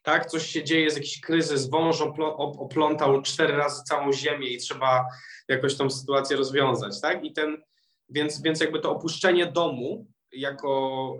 Tak, 0.02 0.26
coś 0.26 0.46
się 0.46 0.64
dzieje, 0.64 0.84
jest 0.84 0.96
jakiś 0.96 1.20
kryzys, 1.20 1.70
wąż 1.70 2.00
oplątał 2.36 3.22
cztery 3.22 3.56
razy 3.56 3.82
całą 3.82 4.12
ziemię 4.12 4.48
i 4.48 4.58
trzeba 4.58 5.06
jakoś 5.48 5.76
tą 5.76 5.90
sytuację 5.90 6.36
rozwiązać, 6.36 7.00
tak? 7.00 7.24
I 7.24 7.32
ten, 7.32 7.62
więc, 8.08 8.42
więc 8.42 8.60
jakby 8.60 8.80
to 8.80 8.90
opuszczenie 8.90 9.46
domu 9.46 10.06
jako, 10.32 11.16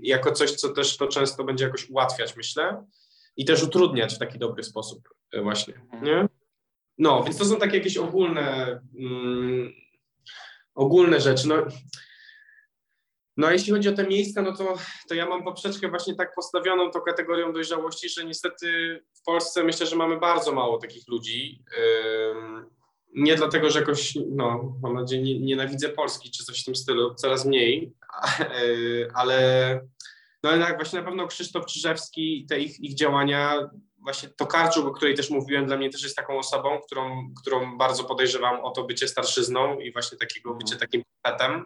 jako 0.00 0.32
coś, 0.32 0.52
co 0.52 0.68
też 0.68 0.96
to 0.96 1.08
często 1.08 1.44
będzie 1.44 1.64
jakoś 1.64 1.90
ułatwiać, 1.90 2.36
myślę, 2.36 2.84
i 3.36 3.44
też 3.44 3.62
utrudniać 3.62 4.14
w 4.14 4.18
taki 4.18 4.38
dobry 4.38 4.62
sposób 4.62 5.08
e, 5.32 5.42
właśnie, 5.42 5.74
nie? 6.02 6.28
No, 6.98 7.24
więc 7.24 7.38
to 7.38 7.44
są 7.44 7.56
takie 7.56 7.76
jakieś 7.76 7.96
ogólne, 7.96 8.80
ogólne 10.74 11.20
rzeczy. 11.20 11.48
No, 11.48 11.56
no, 13.36 13.50
jeśli 13.50 13.72
chodzi 13.72 13.88
o 13.88 13.92
te 13.92 14.06
miejsca, 14.06 14.42
no 14.42 14.56
to, 14.56 14.76
to 15.08 15.14
ja 15.14 15.28
mam 15.28 15.44
poprzeczkę 15.44 15.88
właśnie 15.88 16.14
tak 16.14 16.34
postawioną 16.34 16.90
tą 16.90 17.00
kategorią 17.00 17.52
dojrzałości, 17.52 18.08
że 18.08 18.24
niestety 18.24 19.00
w 19.14 19.22
Polsce 19.22 19.64
myślę, 19.64 19.86
że 19.86 19.96
mamy 19.96 20.18
bardzo 20.18 20.52
mało 20.52 20.78
takich 20.78 21.08
ludzi. 21.08 21.62
Nie 23.16 23.36
dlatego, 23.36 23.70
że 23.70 23.78
jakoś, 23.78 24.18
no, 24.30 24.76
mam 24.82 24.94
nadzieję, 24.94 25.22
nie, 25.22 25.40
nienawidzę 25.40 25.88
Polski 25.88 26.30
czy 26.30 26.44
coś 26.44 26.62
w 26.62 26.64
tym 26.64 26.76
stylu, 26.76 27.14
coraz 27.14 27.44
mniej, 27.44 27.92
ale 29.14 29.80
no 30.42 30.50
ale 30.50 30.76
właśnie 30.76 30.98
na 30.98 31.04
pewno 31.04 31.26
Krzysztof 31.26 31.66
Czyżewski 31.66 32.42
i 32.42 32.46
te 32.46 32.60
ich, 32.60 32.80
ich 32.80 32.94
działania, 32.94 33.70
właśnie 33.98 34.28
Tokarczuk, 34.28 34.86
o 34.86 34.90
której 34.90 35.14
też 35.14 35.30
mówiłem, 35.30 35.66
dla 35.66 35.76
mnie 35.76 35.90
też 35.90 36.02
jest 36.02 36.16
taką 36.16 36.38
osobą, 36.38 36.80
którą, 36.86 37.34
którą 37.40 37.78
bardzo 37.78 38.04
podejrzewam 38.04 38.60
o 38.60 38.70
to 38.70 38.84
bycie 38.84 39.08
starszyzną 39.08 39.80
i 39.80 39.92
właśnie 39.92 40.18
takiego 40.18 40.54
bycie 40.54 40.74
mhm. 40.74 40.80
takim 40.80 41.02
petem. 41.22 41.64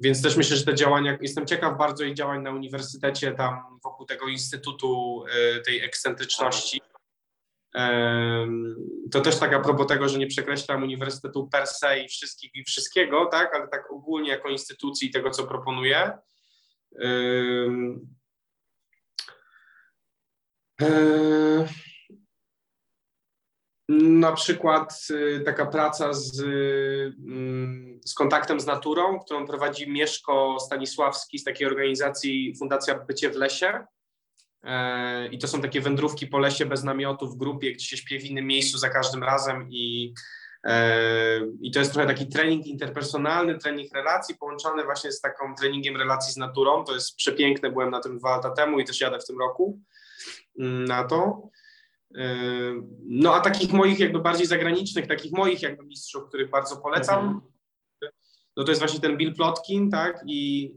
Więc 0.00 0.22
też 0.22 0.36
myślę, 0.36 0.56
że 0.56 0.64
te 0.64 0.74
działania, 0.74 1.18
jestem 1.20 1.46
ciekaw 1.46 1.78
bardzo 1.78 2.04
ich 2.04 2.14
działań 2.14 2.42
na 2.42 2.50
uniwersytecie, 2.50 3.32
tam 3.32 3.78
wokół 3.84 4.06
tego 4.06 4.28
instytutu 4.28 5.24
y, 5.56 5.62
tej 5.62 5.80
ekscentryczności 5.80 6.80
to 9.10 9.20
też 9.20 9.38
tak 9.38 9.52
a 9.52 9.60
propos 9.60 9.86
tego, 9.86 10.08
że 10.08 10.18
nie 10.18 10.26
przekreślam 10.26 10.82
uniwersytetu 10.82 11.48
per 11.48 11.66
se 11.66 12.00
i 12.00 12.08
wszystkich 12.08 12.50
i 12.54 12.64
wszystkiego, 12.64 13.26
tak, 13.26 13.54
ale 13.54 13.68
tak 13.68 13.92
ogólnie 13.92 14.30
jako 14.30 14.48
instytucji 14.48 15.10
tego, 15.10 15.30
co 15.30 15.46
proponuję. 15.46 16.18
Na 23.88 24.32
przykład 24.32 25.06
y, 25.10 25.42
taka 25.44 25.66
praca 25.66 26.12
z, 26.12 26.40
mm, 27.28 28.00
z 28.06 28.14
kontaktem 28.14 28.60
z 28.60 28.66
naturą, 28.66 29.20
którą 29.20 29.46
prowadzi 29.46 29.90
Mieszko 29.90 30.56
Stanisławski 30.60 31.38
z 31.38 31.44
takiej 31.44 31.66
organizacji 31.66 32.54
Fundacja 32.58 32.98
Bycie 32.98 33.30
w 33.30 33.36
Lesie. 33.36 33.86
E, 34.64 35.26
I 35.26 35.38
to 35.38 35.48
są 35.48 35.62
takie 35.62 35.80
wędrówki 35.80 36.26
po 36.26 36.38
lesie 36.38 36.66
bez 36.66 36.84
namiotu 36.84 37.28
w 37.28 37.36
grupie, 37.36 37.72
gdzie 37.72 37.86
się 37.86 37.96
śpi 37.96 38.18
w 38.18 38.24
innym 38.24 38.46
miejscu 38.46 38.78
za 38.78 38.88
każdym 38.88 39.22
razem 39.22 39.68
i, 39.70 40.14
e, 40.64 41.40
i 41.60 41.70
to 41.70 41.78
jest 41.78 41.92
trochę 41.92 42.08
taki 42.08 42.28
trening 42.28 42.66
interpersonalny, 42.66 43.58
trening 43.58 43.94
relacji 43.94 44.34
połączony 44.34 44.84
właśnie 44.84 45.12
z 45.12 45.20
taką 45.20 45.54
treningiem 45.54 45.96
relacji 45.96 46.32
z 46.32 46.36
naturą. 46.36 46.84
To 46.84 46.94
jest 46.94 47.16
przepiękne, 47.16 47.70
byłem 47.70 47.90
na 47.90 48.00
tym 48.00 48.18
dwa 48.18 48.36
lata 48.36 48.50
temu 48.50 48.78
i 48.78 48.84
też 48.84 49.00
jadę 49.00 49.18
w 49.18 49.26
tym 49.26 49.38
roku 49.38 49.80
mm, 50.58 50.84
na 50.84 51.04
to. 51.04 51.50
E, 52.14 52.34
no 53.02 53.34
a 53.34 53.40
takich 53.40 53.72
moich 53.72 53.98
jakby 53.98 54.18
bardziej 54.20 54.46
zagranicznych, 54.46 55.06
takich 55.06 55.32
moich 55.32 55.62
jakby 55.62 55.84
mistrzów, 55.84 56.28
których 56.28 56.50
bardzo 56.50 56.76
polecam, 56.76 57.24
mhm 57.24 57.57
no 58.58 58.64
to 58.64 58.70
jest 58.70 58.80
właśnie 58.80 59.00
ten 59.00 59.16
Bill 59.16 59.34
Plotkin, 59.34 59.90
tak, 59.90 60.22
i, 60.26 60.72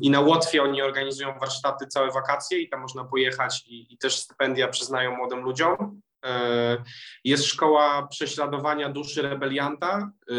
i 0.00 0.10
na 0.10 0.20
Łotwie 0.20 0.62
oni 0.62 0.82
organizują 0.82 1.38
warsztaty 1.38 1.86
całe 1.86 2.10
wakacje 2.10 2.58
i 2.58 2.68
tam 2.68 2.80
można 2.80 3.04
pojechać 3.04 3.64
i, 3.66 3.94
i 3.94 3.98
też 3.98 4.16
stypendia 4.16 4.68
przyznają 4.68 5.16
młodym 5.16 5.40
ludziom. 5.40 6.00
E, 6.24 6.82
jest 7.24 7.44
szkoła 7.44 8.06
prześladowania 8.10 8.88
duszy 8.88 9.22
rebelianta, 9.22 10.10
e, 10.30 10.34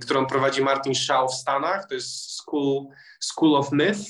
którą 0.00 0.26
prowadzi 0.26 0.62
Martin 0.62 0.94
Shaw 0.94 1.30
w 1.30 1.34
Stanach, 1.34 1.88
to 1.88 1.94
jest 1.94 2.30
School, 2.30 2.86
School 3.20 3.56
of 3.56 3.72
Myth, 3.72 4.00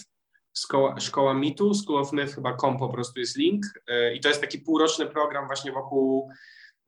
szkoła, 0.58 1.00
szkoła 1.00 1.34
mitu, 1.34 1.74
School 1.74 2.02
of 2.02 2.12
Myth 2.12 2.34
chyba 2.34 2.52
kom 2.52 2.78
po 2.78 2.88
prostu 2.88 3.20
jest 3.20 3.36
link. 3.36 3.66
E, 3.86 4.14
i 4.14 4.20
to 4.20 4.28
jest 4.28 4.40
taki 4.40 4.58
półroczny 4.58 5.06
program 5.06 5.46
właśnie 5.46 5.72
wokół 5.72 6.30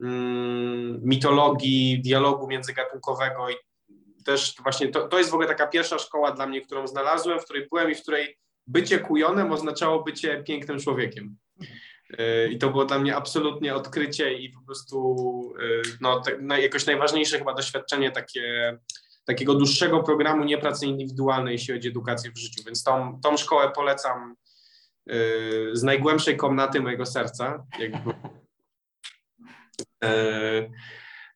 mm, 0.01 0.99
mitologii, 1.03 2.01
dialogu 2.01 2.47
międzygatunkowego 2.47 3.49
i 3.49 3.53
też 4.23 4.55
właśnie 4.63 4.87
to, 4.87 5.07
to 5.07 5.17
jest 5.17 5.29
w 5.29 5.33
ogóle 5.33 5.47
taka 5.47 5.67
pierwsza 5.67 5.99
szkoła 5.99 6.31
dla 6.31 6.47
mnie, 6.47 6.61
którą 6.61 6.87
znalazłem, 6.87 7.39
w 7.39 7.45
której 7.45 7.67
byłem 7.69 7.91
i 7.91 7.95
w 7.95 8.01
której 8.01 8.37
bycie 8.67 8.99
kujonem 8.99 9.51
oznaczało 9.51 10.03
bycie 10.03 10.43
pięknym 10.43 10.79
człowiekiem. 10.79 11.37
E, 12.17 12.47
I 12.47 12.57
to 12.57 12.69
było 12.69 12.85
dla 12.85 12.99
mnie 12.99 13.15
absolutnie 13.15 13.75
odkrycie 13.75 14.33
i 14.33 14.49
po 14.49 14.61
prostu 14.65 15.53
e, 15.59 15.63
no, 16.01 16.21
no, 16.41 16.57
jakoś 16.57 16.85
najważniejsze 16.85 17.37
chyba 17.37 17.53
doświadczenie 17.53 18.11
takie, 18.11 18.77
takiego 19.25 19.55
dłuższego 19.55 20.03
programu 20.03 20.43
nie 20.43 20.57
pracy 20.57 20.85
indywidualnej, 20.85 21.51
jeśli 21.51 21.73
chodzi 21.73 21.87
o 21.87 21.91
edukację 21.91 22.31
w 22.31 22.37
życiu. 22.37 22.63
Więc 22.65 22.83
tą, 22.83 23.19
tą 23.23 23.37
szkołę 23.37 23.71
polecam 23.75 24.35
e, 25.09 25.15
z 25.73 25.83
najgłębszej 25.83 26.37
komnaty 26.37 26.81
mojego 26.81 27.05
serca. 27.05 27.65
Jakby. 27.79 28.13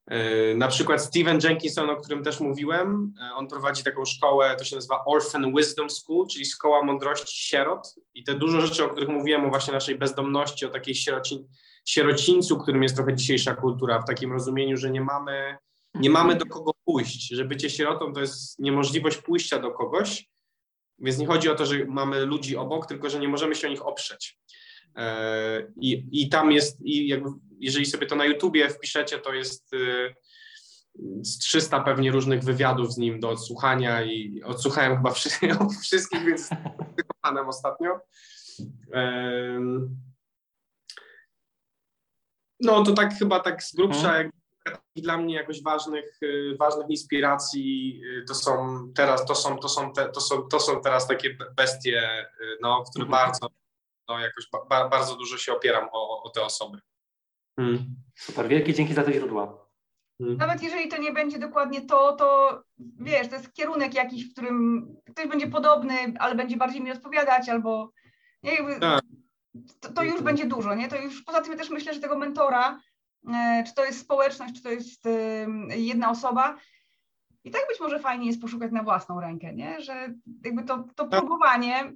E, 0.07 0.55
na 0.55 0.67
przykład 0.67 1.03
Steven 1.03 1.39
Jenkinson, 1.43 1.89
o 1.89 1.95
którym 1.95 2.23
też 2.23 2.39
mówiłem, 2.39 3.13
e, 3.21 3.35
on 3.35 3.47
prowadzi 3.47 3.83
taką 3.83 4.05
szkołę, 4.05 4.55
to 4.57 4.63
się 4.63 4.75
nazywa 4.75 5.05
Orphan 5.05 5.55
Wisdom 5.55 5.89
School, 5.89 6.27
czyli 6.27 6.45
Szkoła 6.45 6.83
Mądrości 6.83 7.41
Sierot. 7.47 7.95
I 8.13 8.23
te 8.23 8.33
dużo 8.33 8.61
rzeczy, 8.61 8.85
o 8.85 8.89
których 8.89 9.09
mówiłem, 9.09 9.45
o 9.45 9.49
właśnie 9.49 9.73
naszej 9.73 9.97
bezdomności, 9.97 10.65
o 10.65 10.69
takiej 10.69 10.95
sierocin, 10.95 11.47
sierocińcu, 11.85 12.57
którym 12.57 12.83
jest 12.83 12.95
trochę 12.95 13.15
dzisiejsza 13.15 13.55
kultura, 13.55 14.01
w 14.01 14.05
takim 14.05 14.31
rozumieniu, 14.31 14.77
że 14.77 14.91
nie 14.91 15.01
mamy, 15.01 15.57
nie 15.95 16.09
mamy 16.09 16.35
do 16.35 16.45
kogo 16.45 16.71
pójść, 16.85 17.27
że 17.29 17.45
bycie 17.45 17.69
sierotą 17.69 18.13
to 18.13 18.19
jest 18.19 18.59
niemożliwość 18.59 19.17
pójścia 19.17 19.59
do 19.59 19.71
kogoś, 19.71 20.29
więc 20.99 21.17
nie 21.17 21.27
chodzi 21.27 21.49
o 21.49 21.55
to, 21.55 21.65
że 21.65 21.85
mamy 21.85 22.25
ludzi 22.25 22.57
obok, 22.57 22.85
tylko 22.85 23.09
że 23.09 23.19
nie 23.19 23.27
możemy 23.27 23.55
się 23.55 23.67
o 23.67 23.69
nich 23.69 23.85
oprzeć. 23.85 24.39
E, 24.95 25.67
I, 25.81 26.07
i 26.11 26.29
tam 26.29 26.51
jest, 26.51 26.81
i 26.81 27.07
jakby 27.07 27.29
jeżeli 27.59 27.85
sobie 27.85 28.07
to 28.07 28.15
na 28.15 28.25
YouTubie 28.25 28.69
wpiszecie, 28.69 29.19
to 29.19 29.33
jest 29.33 29.73
y, 29.73 30.15
z 31.21 31.39
300 31.39 31.79
pewnie 31.79 32.11
różnych 32.11 32.43
wywiadów 32.43 32.93
z 32.93 32.97
nim 32.97 33.19
do 33.19 33.29
odsłuchania 33.29 34.03
i 34.03 34.43
odsłuchałem 34.43 34.97
chyba 34.97 35.11
wszystkich, 35.83 36.25
więc 36.25 36.49
jestem 36.97 37.17
fanem 37.25 37.47
ostatnio. 37.47 37.99
No 42.59 42.83
to 42.83 42.93
tak 42.93 43.13
chyba 43.13 43.39
tak 43.39 43.63
z 43.63 43.75
grubsza, 43.75 44.17
jak 44.17 44.31
takich 44.65 45.03
dla 45.03 45.17
mnie 45.17 45.35
jakoś 45.35 45.63
ważnych, 45.63 46.19
y, 46.23 46.55
ważnych 46.59 46.89
inspiracji 46.89 48.01
y, 48.05 48.25
to 48.27 48.35
są 48.35 48.83
teraz, 48.95 49.25
to 49.25 49.35
są, 49.35 49.57
to 49.57 49.69
są, 49.69 49.93
te, 49.93 50.09
to 50.09 50.21
są, 50.21 50.41
to 50.41 50.59
są 50.59 50.81
teraz 50.81 51.07
takie 51.07 51.37
bestie, 51.55 52.25
no, 52.61 52.83
które 52.89 53.05
Mhm. 53.05 53.25
bardzo, 53.25 53.47
no 54.09 54.19
jakoś 54.19 54.49
ba, 54.69 54.89
bardzo 54.89 55.15
dużo 55.15 55.37
się 55.37 55.53
opieram 55.53 55.89
o, 55.91 56.23
o 56.23 56.29
te 56.29 56.43
osoby. 56.43 56.79
Mm. 57.57 57.85
Super, 58.15 58.47
wielkie 58.47 58.73
dzięki 58.73 58.93
za 58.93 59.03
te 59.03 59.13
źródła. 59.13 59.67
Mm. 60.19 60.37
Nawet 60.37 60.63
jeżeli 60.63 60.87
to 60.87 60.97
nie 60.97 61.11
będzie 61.11 61.39
dokładnie 61.39 61.81
to, 61.81 62.13
to 62.15 62.61
wiesz, 62.99 63.27
to 63.27 63.35
jest 63.35 63.53
kierunek 63.53 63.93
jakiś, 63.93 64.29
w 64.29 64.31
którym 64.33 64.87
ktoś 65.11 65.27
będzie 65.27 65.47
podobny, 65.47 65.93
ale 66.19 66.35
będzie 66.35 66.57
bardziej 66.57 66.81
mi 66.81 66.91
odpowiadać, 66.91 67.49
albo 67.49 67.91
nie, 68.43 68.53
jakby, 68.53 68.79
Tak. 68.79 69.01
to, 69.79 69.93
to 69.93 70.03
już 70.03 70.21
będzie 70.21 70.45
dużo, 70.45 70.75
nie? 70.75 70.87
To 70.87 70.95
już 70.95 71.23
poza 71.23 71.41
tym 71.41 71.51
ja 71.51 71.57
też 71.57 71.69
myślę, 71.69 71.93
że 71.93 71.99
tego 71.99 72.17
mentora, 72.17 72.79
e, 73.33 73.63
czy 73.67 73.73
to 73.73 73.85
jest 73.85 73.99
społeczność, 73.99 74.55
czy 74.55 74.63
to 74.63 74.69
jest 74.69 75.05
e, 75.05 75.47
jedna 75.77 76.09
osoba, 76.09 76.57
i 77.43 77.51
tak 77.51 77.61
być 77.69 77.79
może 77.79 77.99
fajnie 77.99 78.27
jest 78.27 78.41
poszukać 78.41 78.71
na 78.71 78.83
własną 78.83 79.21
rękę, 79.21 79.53
nie? 79.53 79.81
Że 79.81 80.13
jakby 80.45 80.63
to, 80.63 80.77
to 80.95 81.07
Tak. 81.07 81.19
próbowanie, 81.19 81.93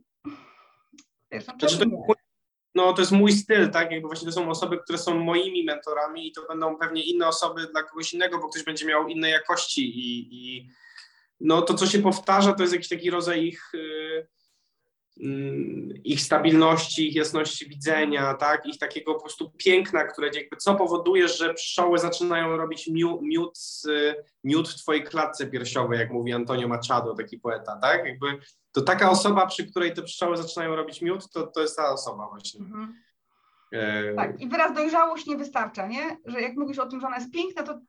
wiesz, 1.32 1.47
no, 1.47 1.53
Znaczy, 1.59 1.78
to? 1.78 2.14
No, 2.76 2.93
to 2.93 3.01
jest 3.01 3.11
mój 3.11 3.32
styl, 3.32 3.69
tak? 3.69 3.91
Jakby 3.91 4.07
właśnie 4.07 4.26
to 4.26 4.32
są 4.32 4.49
osoby, 4.49 4.78
które 4.78 4.97
są 4.97 5.19
moimi 5.19 5.63
mentorami 5.63 6.28
i 6.28 6.32
to 6.32 6.47
będą 6.47 6.78
pewnie 6.78 7.03
inne 7.03 7.28
osoby 7.28 7.67
dla 7.67 7.84
kogoś 7.84 8.13
innego, 8.13 8.39
bo 8.39 8.49
ktoś 8.49 8.63
będzie 8.63 8.86
miał 8.86 9.07
inne 9.07 9.30
jakości 9.30 9.99
i, 9.99 10.28
i 10.32 10.69
no 11.39 11.61
to, 11.61 11.74
co 11.74 11.88
się 11.88 12.01
powtarza, 12.01 12.53
to 12.53 12.63
jest 12.63 12.74
jakiś 12.74 12.89
taki 12.89 13.09
rodzaj 13.09 13.45
ich, 13.45 13.74
y, 13.74 13.78
mm, 13.78 14.28
ich 16.03 16.22
stabilności, 16.22 17.07
ich 17.07 17.15
jasności 17.15 17.69
widzenia, 17.69 18.34
tak? 18.34 18.65
Ich 18.65 18.78
takiego 18.78 19.13
po 19.13 19.22
prostu 19.22 19.51
piękna, 19.57 20.03
które 20.03 20.30
jakby 20.36 20.57
co 20.57 20.76
powoduje, 20.76 21.28
że 21.28 21.53
pszczoły 21.53 21.99
zaczynają 21.99 22.57
robić 22.57 22.88
miód, 22.88 23.22
miód, 24.43 24.69
w 24.69 24.76
twojej 24.76 25.03
klatce 25.03 25.47
piersiowej, 25.47 25.99
jak 25.99 26.11
mówi 26.11 26.34
Antonio 26.34 26.67
Machado, 26.67 27.15
taki 27.15 27.39
poeta, 27.39 27.80
tak? 27.82 28.05
Jakby 28.05 28.28
to 28.72 28.82
taka 28.82 29.09
osoba, 29.09 29.45
przy 29.47 29.67
której 29.72 29.93
te 29.93 30.01
pszczoły 30.01 30.38
zaczynają 30.38 30.76
robić 30.76 31.01
miód, 31.01 31.32
to, 31.32 31.47
to 31.47 31.61
jest 31.61 31.78
ta 31.78 31.93
osoba 31.93 32.28
właśnie. 32.30 32.59
Mhm. 32.59 32.95
E, 33.72 34.13
Tak, 34.13 34.41
i 34.41 34.47
wyraz 34.47 34.74
dojrzałość 34.74 35.26
nie 35.26 35.38
wystarcza, 35.38 35.88
nie? 35.88 36.17
Że 36.26 36.41
jak 36.41 36.55
mówisz 36.55 36.80
o 36.80 36.86
tym, 36.86 37.01
że 37.01 37.07
ona 37.07 37.17
jest 37.17 37.32
piękna, 37.32 37.63
to 37.63 37.80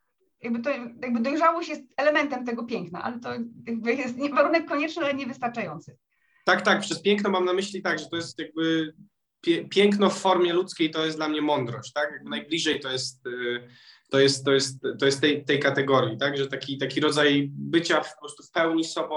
jakby, 0.43 0.59
to, 0.59 0.70
jakby 1.03 1.20
dojrzałość 1.20 1.68
jest 1.68 1.83
elementem 1.97 2.45
tego 2.45 2.64
piękna, 2.64 3.03
ale 3.03 3.20
to 3.20 3.28
jakby 3.66 3.95
jest 3.95 4.35
warunek 4.35 4.68
konieczny, 4.68 5.05
ale 5.05 5.14
niewystarczający. 5.14 5.97
Tak, 6.45 6.62
tak, 6.62 6.80
przez 6.80 7.03
piękno 7.03 7.30
mam 7.30 7.45
na 7.45 7.53
myśli 7.53 7.82
tak, 7.82 7.99
że 7.99 8.07
to 8.07 8.16
jest 8.16 8.38
jakby 8.38 8.95
pie, 9.40 9.68
piękno 9.68 10.11
w 10.11 10.18
formie 10.18 10.53
ludzkiej 10.53 10.90
to 10.90 11.05
jest 11.05 11.18
dla 11.18 11.28
mnie 11.28 11.43
mądrość, 11.43 11.93
tak? 11.93 12.12
Jakby 12.12 12.30
najbliżej 12.30 12.80
to 12.80 12.93
jest, 12.93 13.26
y, 13.26 13.68
to 14.11 14.18
jest, 14.18 14.45
to 14.45 14.53
jest, 14.53 14.78
to 14.99 15.07
jest 15.07 15.20
tej, 15.20 15.45
tej 15.45 15.61
kategorii, 15.61 16.18
tak? 16.18 16.38
Że 16.38 16.47
taki, 16.47 16.78
taki 16.78 17.01
rodzaj 17.01 17.49
bycia 17.53 18.01
po 18.01 18.20
prostu 18.20 18.43
w 18.43 18.51
pełni 18.51 18.84
sobą 18.84 19.16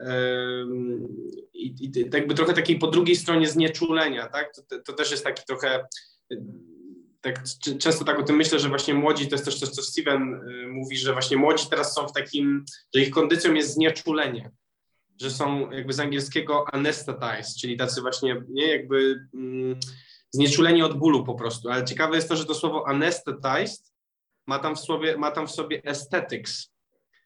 ym, 0.00 1.08
i, 1.54 1.66
i 1.80 1.92
jakby 2.12 2.34
trochę 2.34 2.54
takiej 2.54 2.78
po 2.78 2.86
drugiej 2.86 3.16
stronie 3.16 3.48
znieczulenia, 3.48 4.28
tak? 4.28 4.54
To, 4.54 4.78
to 4.86 4.92
też 4.92 5.10
jest 5.10 5.24
taki 5.24 5.42
trochę 5.46 5.84
y, 6.32 6.42
tak 7.20 7.42
często 7.78 8.04
tak 8.04 8.18
o 8.18 8.22
tym 8.22 8.36
myślę, 8.36 8.58
że 8.58 8.68
właśnie 8.68 8.94
młodzi, 8.94 9.28
to 9.28 9.34
jest 9.34 9.44
też 9.44 9.58
coś, 9.58 9.68
co 9.68 9.82
Steven 9.82 10.34
y, 10.34 10.68
mówi, 10.68 10.96
że 10.96 11.12
właśnie 11.12 11.36
młodzi 11.36 11.66
teraz 11.70 11.94
są 11.94 12.08
w 12.08 12.12
takim, 12.12 12.64
że 12.94 13.00
ich 13.00 13.10
kondycją 13.10 13.54
jest 13.54 13.74
znieczulenie 13.74 14.50
że 15.20 15.30
są 15.30 15.70
jakby 15.70 15.92
z 15.92 16.00
angielskiego 16.00 16.64
anesthetized, 16.72 17.56
czyli 17.60 17.76
tacy 17.76 18.00
właśnie, 18.00 18.42
nie, 18.48 18.66
jakby 18.66 19.28
mm, 19.34 19.80
znieczuleni 20.30 20.82
od 20.82 20.98
bólu 20.98 21.24
po 21.24 21.34
prostu. 21.34 21.70
Ale 21.70 21.84
ciekawe 21.84 22.16
jest 22.16 22.28
to, 22.28 22.36
że 22.36 22.44
to 22.44 22.54
słowo 22.54 22.88
anesthetized 22.88 23.92
ma 24.46 24.58
tam 24.58 24.76
w 24.76 24.80
sobie, 24.80 25.16
ma 25.16 25.30
tam 25.30 25.46
w 25.46 25.50
sobie 25.50 25.82
aesthetics, 25.86 26.70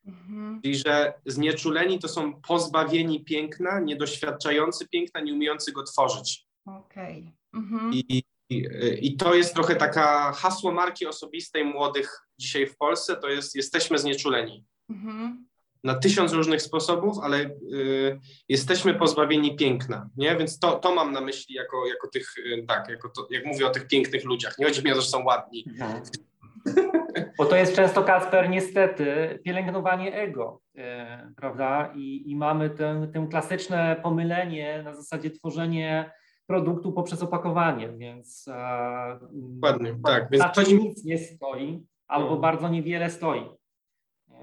Mhm. 0.06 0.60
czyli 0.62 0.76
że 0.76 1.14
znieczuleni 1.26 1.98
to 1.98 2.08
są 2.08 2.40
pozbawieni 2.40 3.24
piękna, 3.24 3.80
niedoświadczający 3.80 4.88
piękna, 4.88 5.20
nie 5.20 5.34
umiejący 5.34 5.72
go 5.72 5.82
tworzyć. 5.82 6.46
Okej. 6.66 7.32
Mhm. 7.54 7.92
I, 7.94 8.22
i, 8.50 8.64
I 9.00 9.16
to 9.16 9.34
jest 9.34 9.54
trochę 9.54 9.76
taka 9.76 10.32
hasło 10.32 10.72
marki 10.72 11.06
osobistej 11.06 11.64
młodych 11.64 12.26
dzisiaj 12.38 12.66
w 12.66 12.76
Polsce, 12.76 13.16
to 13.16 13.28
jest 13.28 13.54
jesteśmy 13.54 13.98
znieczuleni. 13.98 14.64
Mhm. 14.90 15.46
Na 15.84 15.94
tysiąc 15.94 16.32
różnych 16.32 16.62
sposobów, 16.62 17.18
ale 17.22 17.38
y, 17.38 18.20
jesteśmy 18.48 18.94
pozbawieni 18.94 19.56
piękna, 19.56 20.08
nie? 20.16 20.36
Więc 20.36 20.58
to, 20.58 20.72
to 20.72 20.94
mam 20.94 21.12
na 21.12 21.20
myśli 21.20 21.54
jako, 21.54 21.86
jako 21.86 22.08
tych, 22.08 22.38
y, 22.38 22.64
tak, 22.68 22.88
jako 22.88 23.08
to, 23.08 23.26
jak 23.30 23.46
mówię 23.46 23.66
o 23.66 23.70
tych 23.70 23.86
pięknych 23.86 24.24
ludziach. 24.24 24.58
Nie 24.58 24.66
chodzi 24.66 24.84
mi 24.84 24.92
o 24.92 24.94
to, 24.94 25.00
że 25.00 25.08
są 25.08 25.24
ładni. 25.24 25.64
Bo 27.38 27.44
to 27.44 27.56
jest 27.56 27.76
często, 27.76 28.02
Kasper, 28.02 28.50
niestety, 28.50 29.38
pielęgnowanie 29.44 30.14
ego, 30.14 30.60
e, 30.76 31.32
prawda? 31.36 31.92
I, 31.96 32.30
i 32.30 32.36
mamy 32.36 32.70
tę, 32.70 33.08
tę 33.12 33.26
klasyczne 33.30 33.96
pomylenie 34.02 34.82
na 34.84 34.94
zasadzie 34.94 35.30
tworzenie 35.30 36.10
produktu 36.46 36.92
poprzez 36.92 37.22
opakowanie, 37.22 37.92
więc 37.92 38.48
e, 38.48 39.18
Dokładnie, 39.32 39.96
tak. 40.04 40.30
Więc 40.30 40.44
na 40.44 40.52
chodzi 40.52 40.78
nic 40.78 41.04
nie 41.04 41.18
stoi, 41.18 41.86
albo 42.08 42.30
No. 42.30 42.36
bardzo 42.36 42.68
niewiele 42.68 43.10
stoi. 43.10 43.61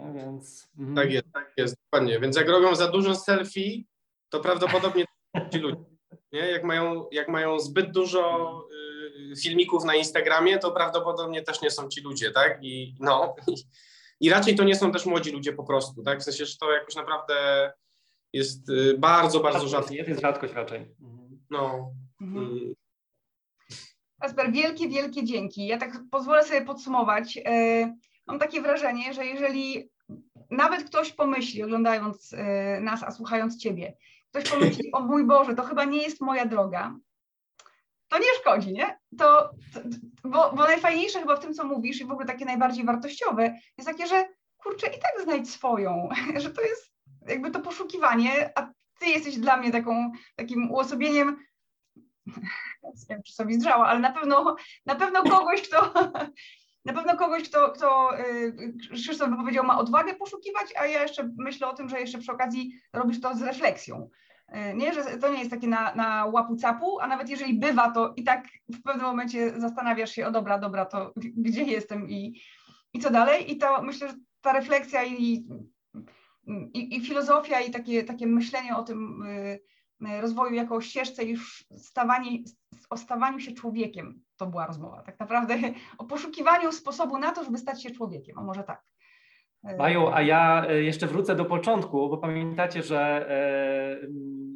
Nie? 0.06 0.14
Więc, 0.14 0.70
mhm. 0.80 0.96
tak 0.96 1.12
jest, 1.12 1.26
tak 1.34 1.54
jest, 1.58 1.76
dokładnie. 1.86 2.20
Więc 2.20 2.38
jak 2.38 2.50
robią 2.50 2.76
za 2.76 2.88
dużo 2.88 3.16
selfie, 3.16 3.84
to 4.30 4.40
prawdopodobnie 4.40 5.06
ci 5.54 5.60
ludzie, 5.60 5.84
nie? 6.32 6.40
Jak 6.40 6.64
mają, 6.64 7.06
jak 7.12 7.28
mają 7.28 7.60
zbyt 7.60 7.92
dużo 7.92 8.52
y, 9.32 9.36
filmików 9.36 9.84
na 9.86 9.96
Instagramie, 9.96 10.58
to 10.58 10.72
prawdopodobnie 10.72 11.42
też 11.42 11.62
nie 11.62 11.72
są 11.72 11.88
ci 11.90 12.02
ludzie, 12.02 12.32
tak? 12.32 12.60
I 12.62 12.96
no, 13.00 13.36
i, 13.48 13.56
i 14.20 14.30
raczej 14.30 14.56
to 14.56 14.64
nie 14.64 14.76
są 14.76 14.92
też 14.92 15.06
młodzi 15.06 15.32
ludzie 15.32 15.54
po 15.54 15.64
prostu, 15.64 16.04
tak? 16.04 16.20
W 16.20 16.24
sensie, 16.24 16.46
że 16.46 16.58
to 16.60 16.72
jakoś 16.72 16.96
naprawdę 16.96 17.72
jest 18.34 18.70
y, 18.70 18.98
bardzo, 18.98 19.40
bardzo 19.40 19.68
Rzadkość, 19.68 19.72
rzadko. 19.72 19.94
nie? 19.94 20.04
To 20.04 20.10
jest 20.10 20.22
rzadkość 20.22 20.54
raczej. 20.54 20.80
Mhm. 21.02 21.40
No, 21.50 21.94
Mhm. 22.22 22.74
Kasper, 24.22 24.52
wielkie, 24.52 24.90
wielkie 24.90 25.24
dzięki. 25.24 25.68
Ja 25.68 25.78
tak 25.78 25.92
pozwolę 26.12 26.44
sobie 26.44 26.66
podsumować. 26.66 27.40
Mam 28.30 28.40
takie 28.40 28.62
wrażenie, 28.62 29.14
że 29.14 29.26
jeżeli 29.26 29.90
nawet 30.52 30.84
ktoś 30.84 31.12
pomyśli, 31.12 31.64
oglądając 31.64 32.34
e, 32.34 32.80
nas, 32.82 33.04
a 33.04 33.12
słuchając 33.12 33.58
Ciebie, 33.58 33.98
ktoś 34.30 34.50
pomyśli, 34.50 34.92
o 34.94 35.00
mój 35.00 35.24
Boże, 35.26 35.56
to 35.56 35.64
chyba 35.64 35.86
nie 35.86 36.02
jest 36.02 36.22
moja 36.22 36.46
droga, 36.46 36.96
to 38.08 38.18
nie 38.18 38.26
szkodzi, 38.42 38.74
nie? 38.74 39.00
To, 39.18 39.50
to, 39.74 39.80
bo, 40.24 40.52
bo 40.56 40.64
najfajniejsze 40.64 41.20
chyba 41.20 41.36
w 41.36 41.40
tym, 41.40 41.54
co 41.54 41.64
mówisz 41.64 42.02
i 42.02 42.06
w 42.06 42.12
ogóle 42.12 42.28
takie 42.28 42.46
najbardziej 42.46 42.86
wartościowe, 42.86 43.60
jest 43.78 43.90
takie, 43.90 44.08
że 44.08 44.26
kurczę, 44.58 44.88
i 44.88 45.00
tak 45.00 45.24
znajdź 45.24 45.50
swoją, 45.50 46.10
że 46.44 46.50
to 46.50 46.62
jest 46.62 46.92
jakby 47.28 47.52
to 47.52 47.60
poszukiwanie, 47.60 48.52
a 48.56 48.72
Ty 49.00 49.06
jesteś 49.06 49.38
dla 49.38 49.58
mnie 49.58 49.72
taką, 49.72 50.12
takim 50.36 50.72
uosobieniem 50.72 51.38
nie 52.84 53.06
wiem, 53.10 53.24
czy 53.24 53.34
sobie 53.34 53.56
zdrała, 53.56 53.88
ale 53.88 54.00
na 54.00 54.12
pewno, 54.12 54.56
na 54.86 54.96
pewno 54.96 55.24
kogoś, 55.24 55.62
kto 55.62 55.94
na 56.90 56.96
pewno 56.96 57.18
kogoś, 57.18 57.50
kto, 57.50 57.72
kto 57.72 58.20
y, 58.20 58.74
Krzysztof 58.94 59.30
powiedział, 59.38 59.66
ma 59.66 59.80
odwagę 59.80 60.16
poszukiwać, 60.16 60.74
a 60.80 60.86
ja 60.86 61.02
jeszcze 61.02 61.30
myślę 61.38 61.68
o 61.68 61.74
tym, 61.74 61.90
że 61.90 62.00
jeszcze 62.00 62.18
przy 62.18 62.32
okazji 62.32 62.74
robisz 62.94 63.22
to 63.22 63.36
z 63.36 63.42
refleksją. 63.42 64.10
Y, 64.50 64.74
Nie, 64.76 64.94
że 64.94 65.04
to 65.04 65.34
nie 65.34 65.40
jest 65.40 65.52
takie 65.52 65.68
na, 65.68 65.96
na 65.96 66.26
łapu 66.26 66.56
capu, 66.56 67.00
a 67.00 67.08
nawet 67.08 67.30
jeżeli 67.30 67.60
bywa, 67.60 67.92
to 67.92 68.14
i 68.16 68.24
tak 68.24 68.48
w 68.70 68.82
pewnym 68.82 69.06
momencie 69.06 69.60
zastanawiasz 69.60 70.12
się, 70.12 70.28
o 70.28 70.32
dobra, 70.32 70.60
dobra, 70.60 70.86
to 70.86 71.14
gdzie 71.16 71.64
jestem 71.64 72.10
i, 72.10 72.42
i 72.94 73.00
co 73.00 73.10
dalej. 73.10 73.52
I 73.52 73.58
to 73.58 73.82
myślę, 73.82 74.08
że 74.08 74.14
ta 74.42 74.54
refleksja 74.54 75.04
i, 75.04 75.48
i, 76.74 76.96
i 76.96 77.06
filozofia 77.06 77.60
i 77.62 77.72
takie, 77.72 78.04
takie 78.04 78.28
myślenie 78.28 78.76
o 78.76 78.84
tym 78.84 79.24
y, 79.24 79.60
rozwoju 80.22 80.54
jako 80.54 80.76
o 80.76 80.82
ścieżce 80.82 81.24
i 81.24 81.30
już 81.30 81.66
stawanie, 81.78 82.40
o 82.90 82.98
stawaniu 82.98 83.40
się 83.40 83.52
człowiekiem, 83.52 84.22
to 84.38 84.48
była 84.48 84.68
rozmowa. 84.68 85.02
Tak 85.02 85.20
naprawdę 85.20 85.56
o 85.98 86.06
poszukiwaniu 86.06 86.72
sposobu 86.72 87.18
na 87.18 87.32
to, 87.32 87.44
żeby 87.44 87.58
stać 87.58 87.84
się 87.84 87.92
człowiekiem, 87.92 88.40
a 88.40 88.44
może 88.44 88.64
tak. 88.64 88.84
Maju, 89.78 90.08
a 90.08 90.22
ja 90.22 90.66
e, 90.70 90.84
jeszcze 90.84 91.08
wrócę 91.08 91.36
do 91.36 91.46
początku, 91.46 92.10
bo 92.10 92.18
pamiętacie, 92.18 92.84
że 92.84 93.30
e, 93.30 94.08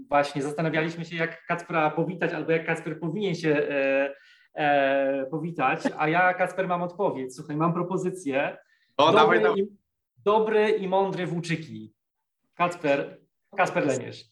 właśnie 0.09 0.41
zastanawialiśmy 0.41 1.05
się, 1.05 1.15
jak 1.15 1.45
Kacpra 1.45 1.91
powitać, 1.91 2.33
albo 2.33 2.51
jak 2.51 2.65
Kacper 2.65 2.99
powinien 2.99 3.35
się 3.35 3.49
e, 3.49 4.15
e, 4.53 5.25
powitać, 5.25 5.79
a 5.97 6.09
ja, 6.09 6.33
Kacper, 6.33 6.67
mam 6.67 6.81
odpowiedź. 6.81 7.35
Słuchaj, 7.35 7.55
mam 7.55 7.73
propozycję. 7.73 8.57
o, 8.97 9.05
Dobry, 9.05 9.19
dawaj, 9.19 9.41
dawaj. 9.43 9.59
i, 9.59 9.67
dobry 10.25 10.69
i 10.69 10.87
mądry 10.87 11.27
włóczyki. 11.27 11.93
Kacper, 12.53 13.19
Kacper 13.57 13.85
Leniesz. 13.85 14.25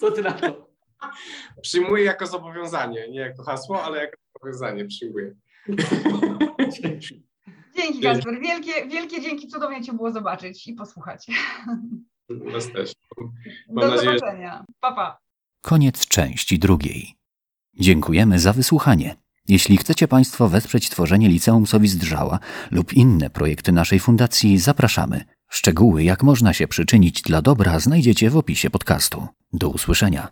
Co 0.00 0.10
ty 0.10 0.22
na 0.22 0.32
to? 0.32 0.68
Przyjmuję 1.62 2.04
jako 2.04 2.26
zobowiązanie, 2.26 3.08
nie 3.10 3.20
jako 3.20 3.42
hasło, 3.42 3.82
ale 3.84 3.98
jako 3.98 4.16
zobowiązanie 4.34 4.84
przyjmuję. 4.84 5.34
Dzięki. 6.82 7.22
Dzięki 7.76 8.00
Kasper, 8.00 8.40
wielkie, 8.40 8.86
wielkie 8.88 9.20
dzięki, 9.22 9.48
cudownie 9.48 9.82
Cię 9.82 9.92
było 9.92 10.10
zobaczyć 10.12 10.66
i 10.68 10.72
posłuchać. 10.74 11.26
Was 12.52 12.72
też. 12.72 12.92
Do 13.68 13.80
Mam 13.80 13.90
nadzieję, 13.90 14.12
że- 14.12 14.18
zobaczenia. 14.18 14.64
Pa, 14.80 14.92
pa. 14.92 15.18
Koniec 15.62 16.06
części 16.06 16.58
drugiej. 16.58 17.14
Dziękujemy 17.74 18.38
za 18.38 18.52
wysłuchanie. 18.52 19.16
Jeśli 19.48 19.76
chcecie 19.76 20.08
Państwo 20.08 20.48
wesprzeć 20.48 20.90
tworzenie 20.90 21.28
Liceum 21.28 21.66
Sowizdrzała 21.66 22.38
lub 22.70 22.92
inne 22.92 23.30
projekty 23.30 23.72
naszej 23.72 24.00
fundacji, 24.00 24.58
zapraszamy. 24.58 25.24
Szczegóły, 25.48 26.04
jak 26.04 26.22
można 26.22 26.52
się 26.52 26.68
przyczynić 26.68 27.22
dla 27.22 27.42
dobra, 27.42 27.78
znajdziecie 27.78 28.30
w 28.30 28.36
opisie 28.36 28.70
podcastu. 28.70 29.26
Do 29.52 29.68
usłyszenia. 29.68 30.28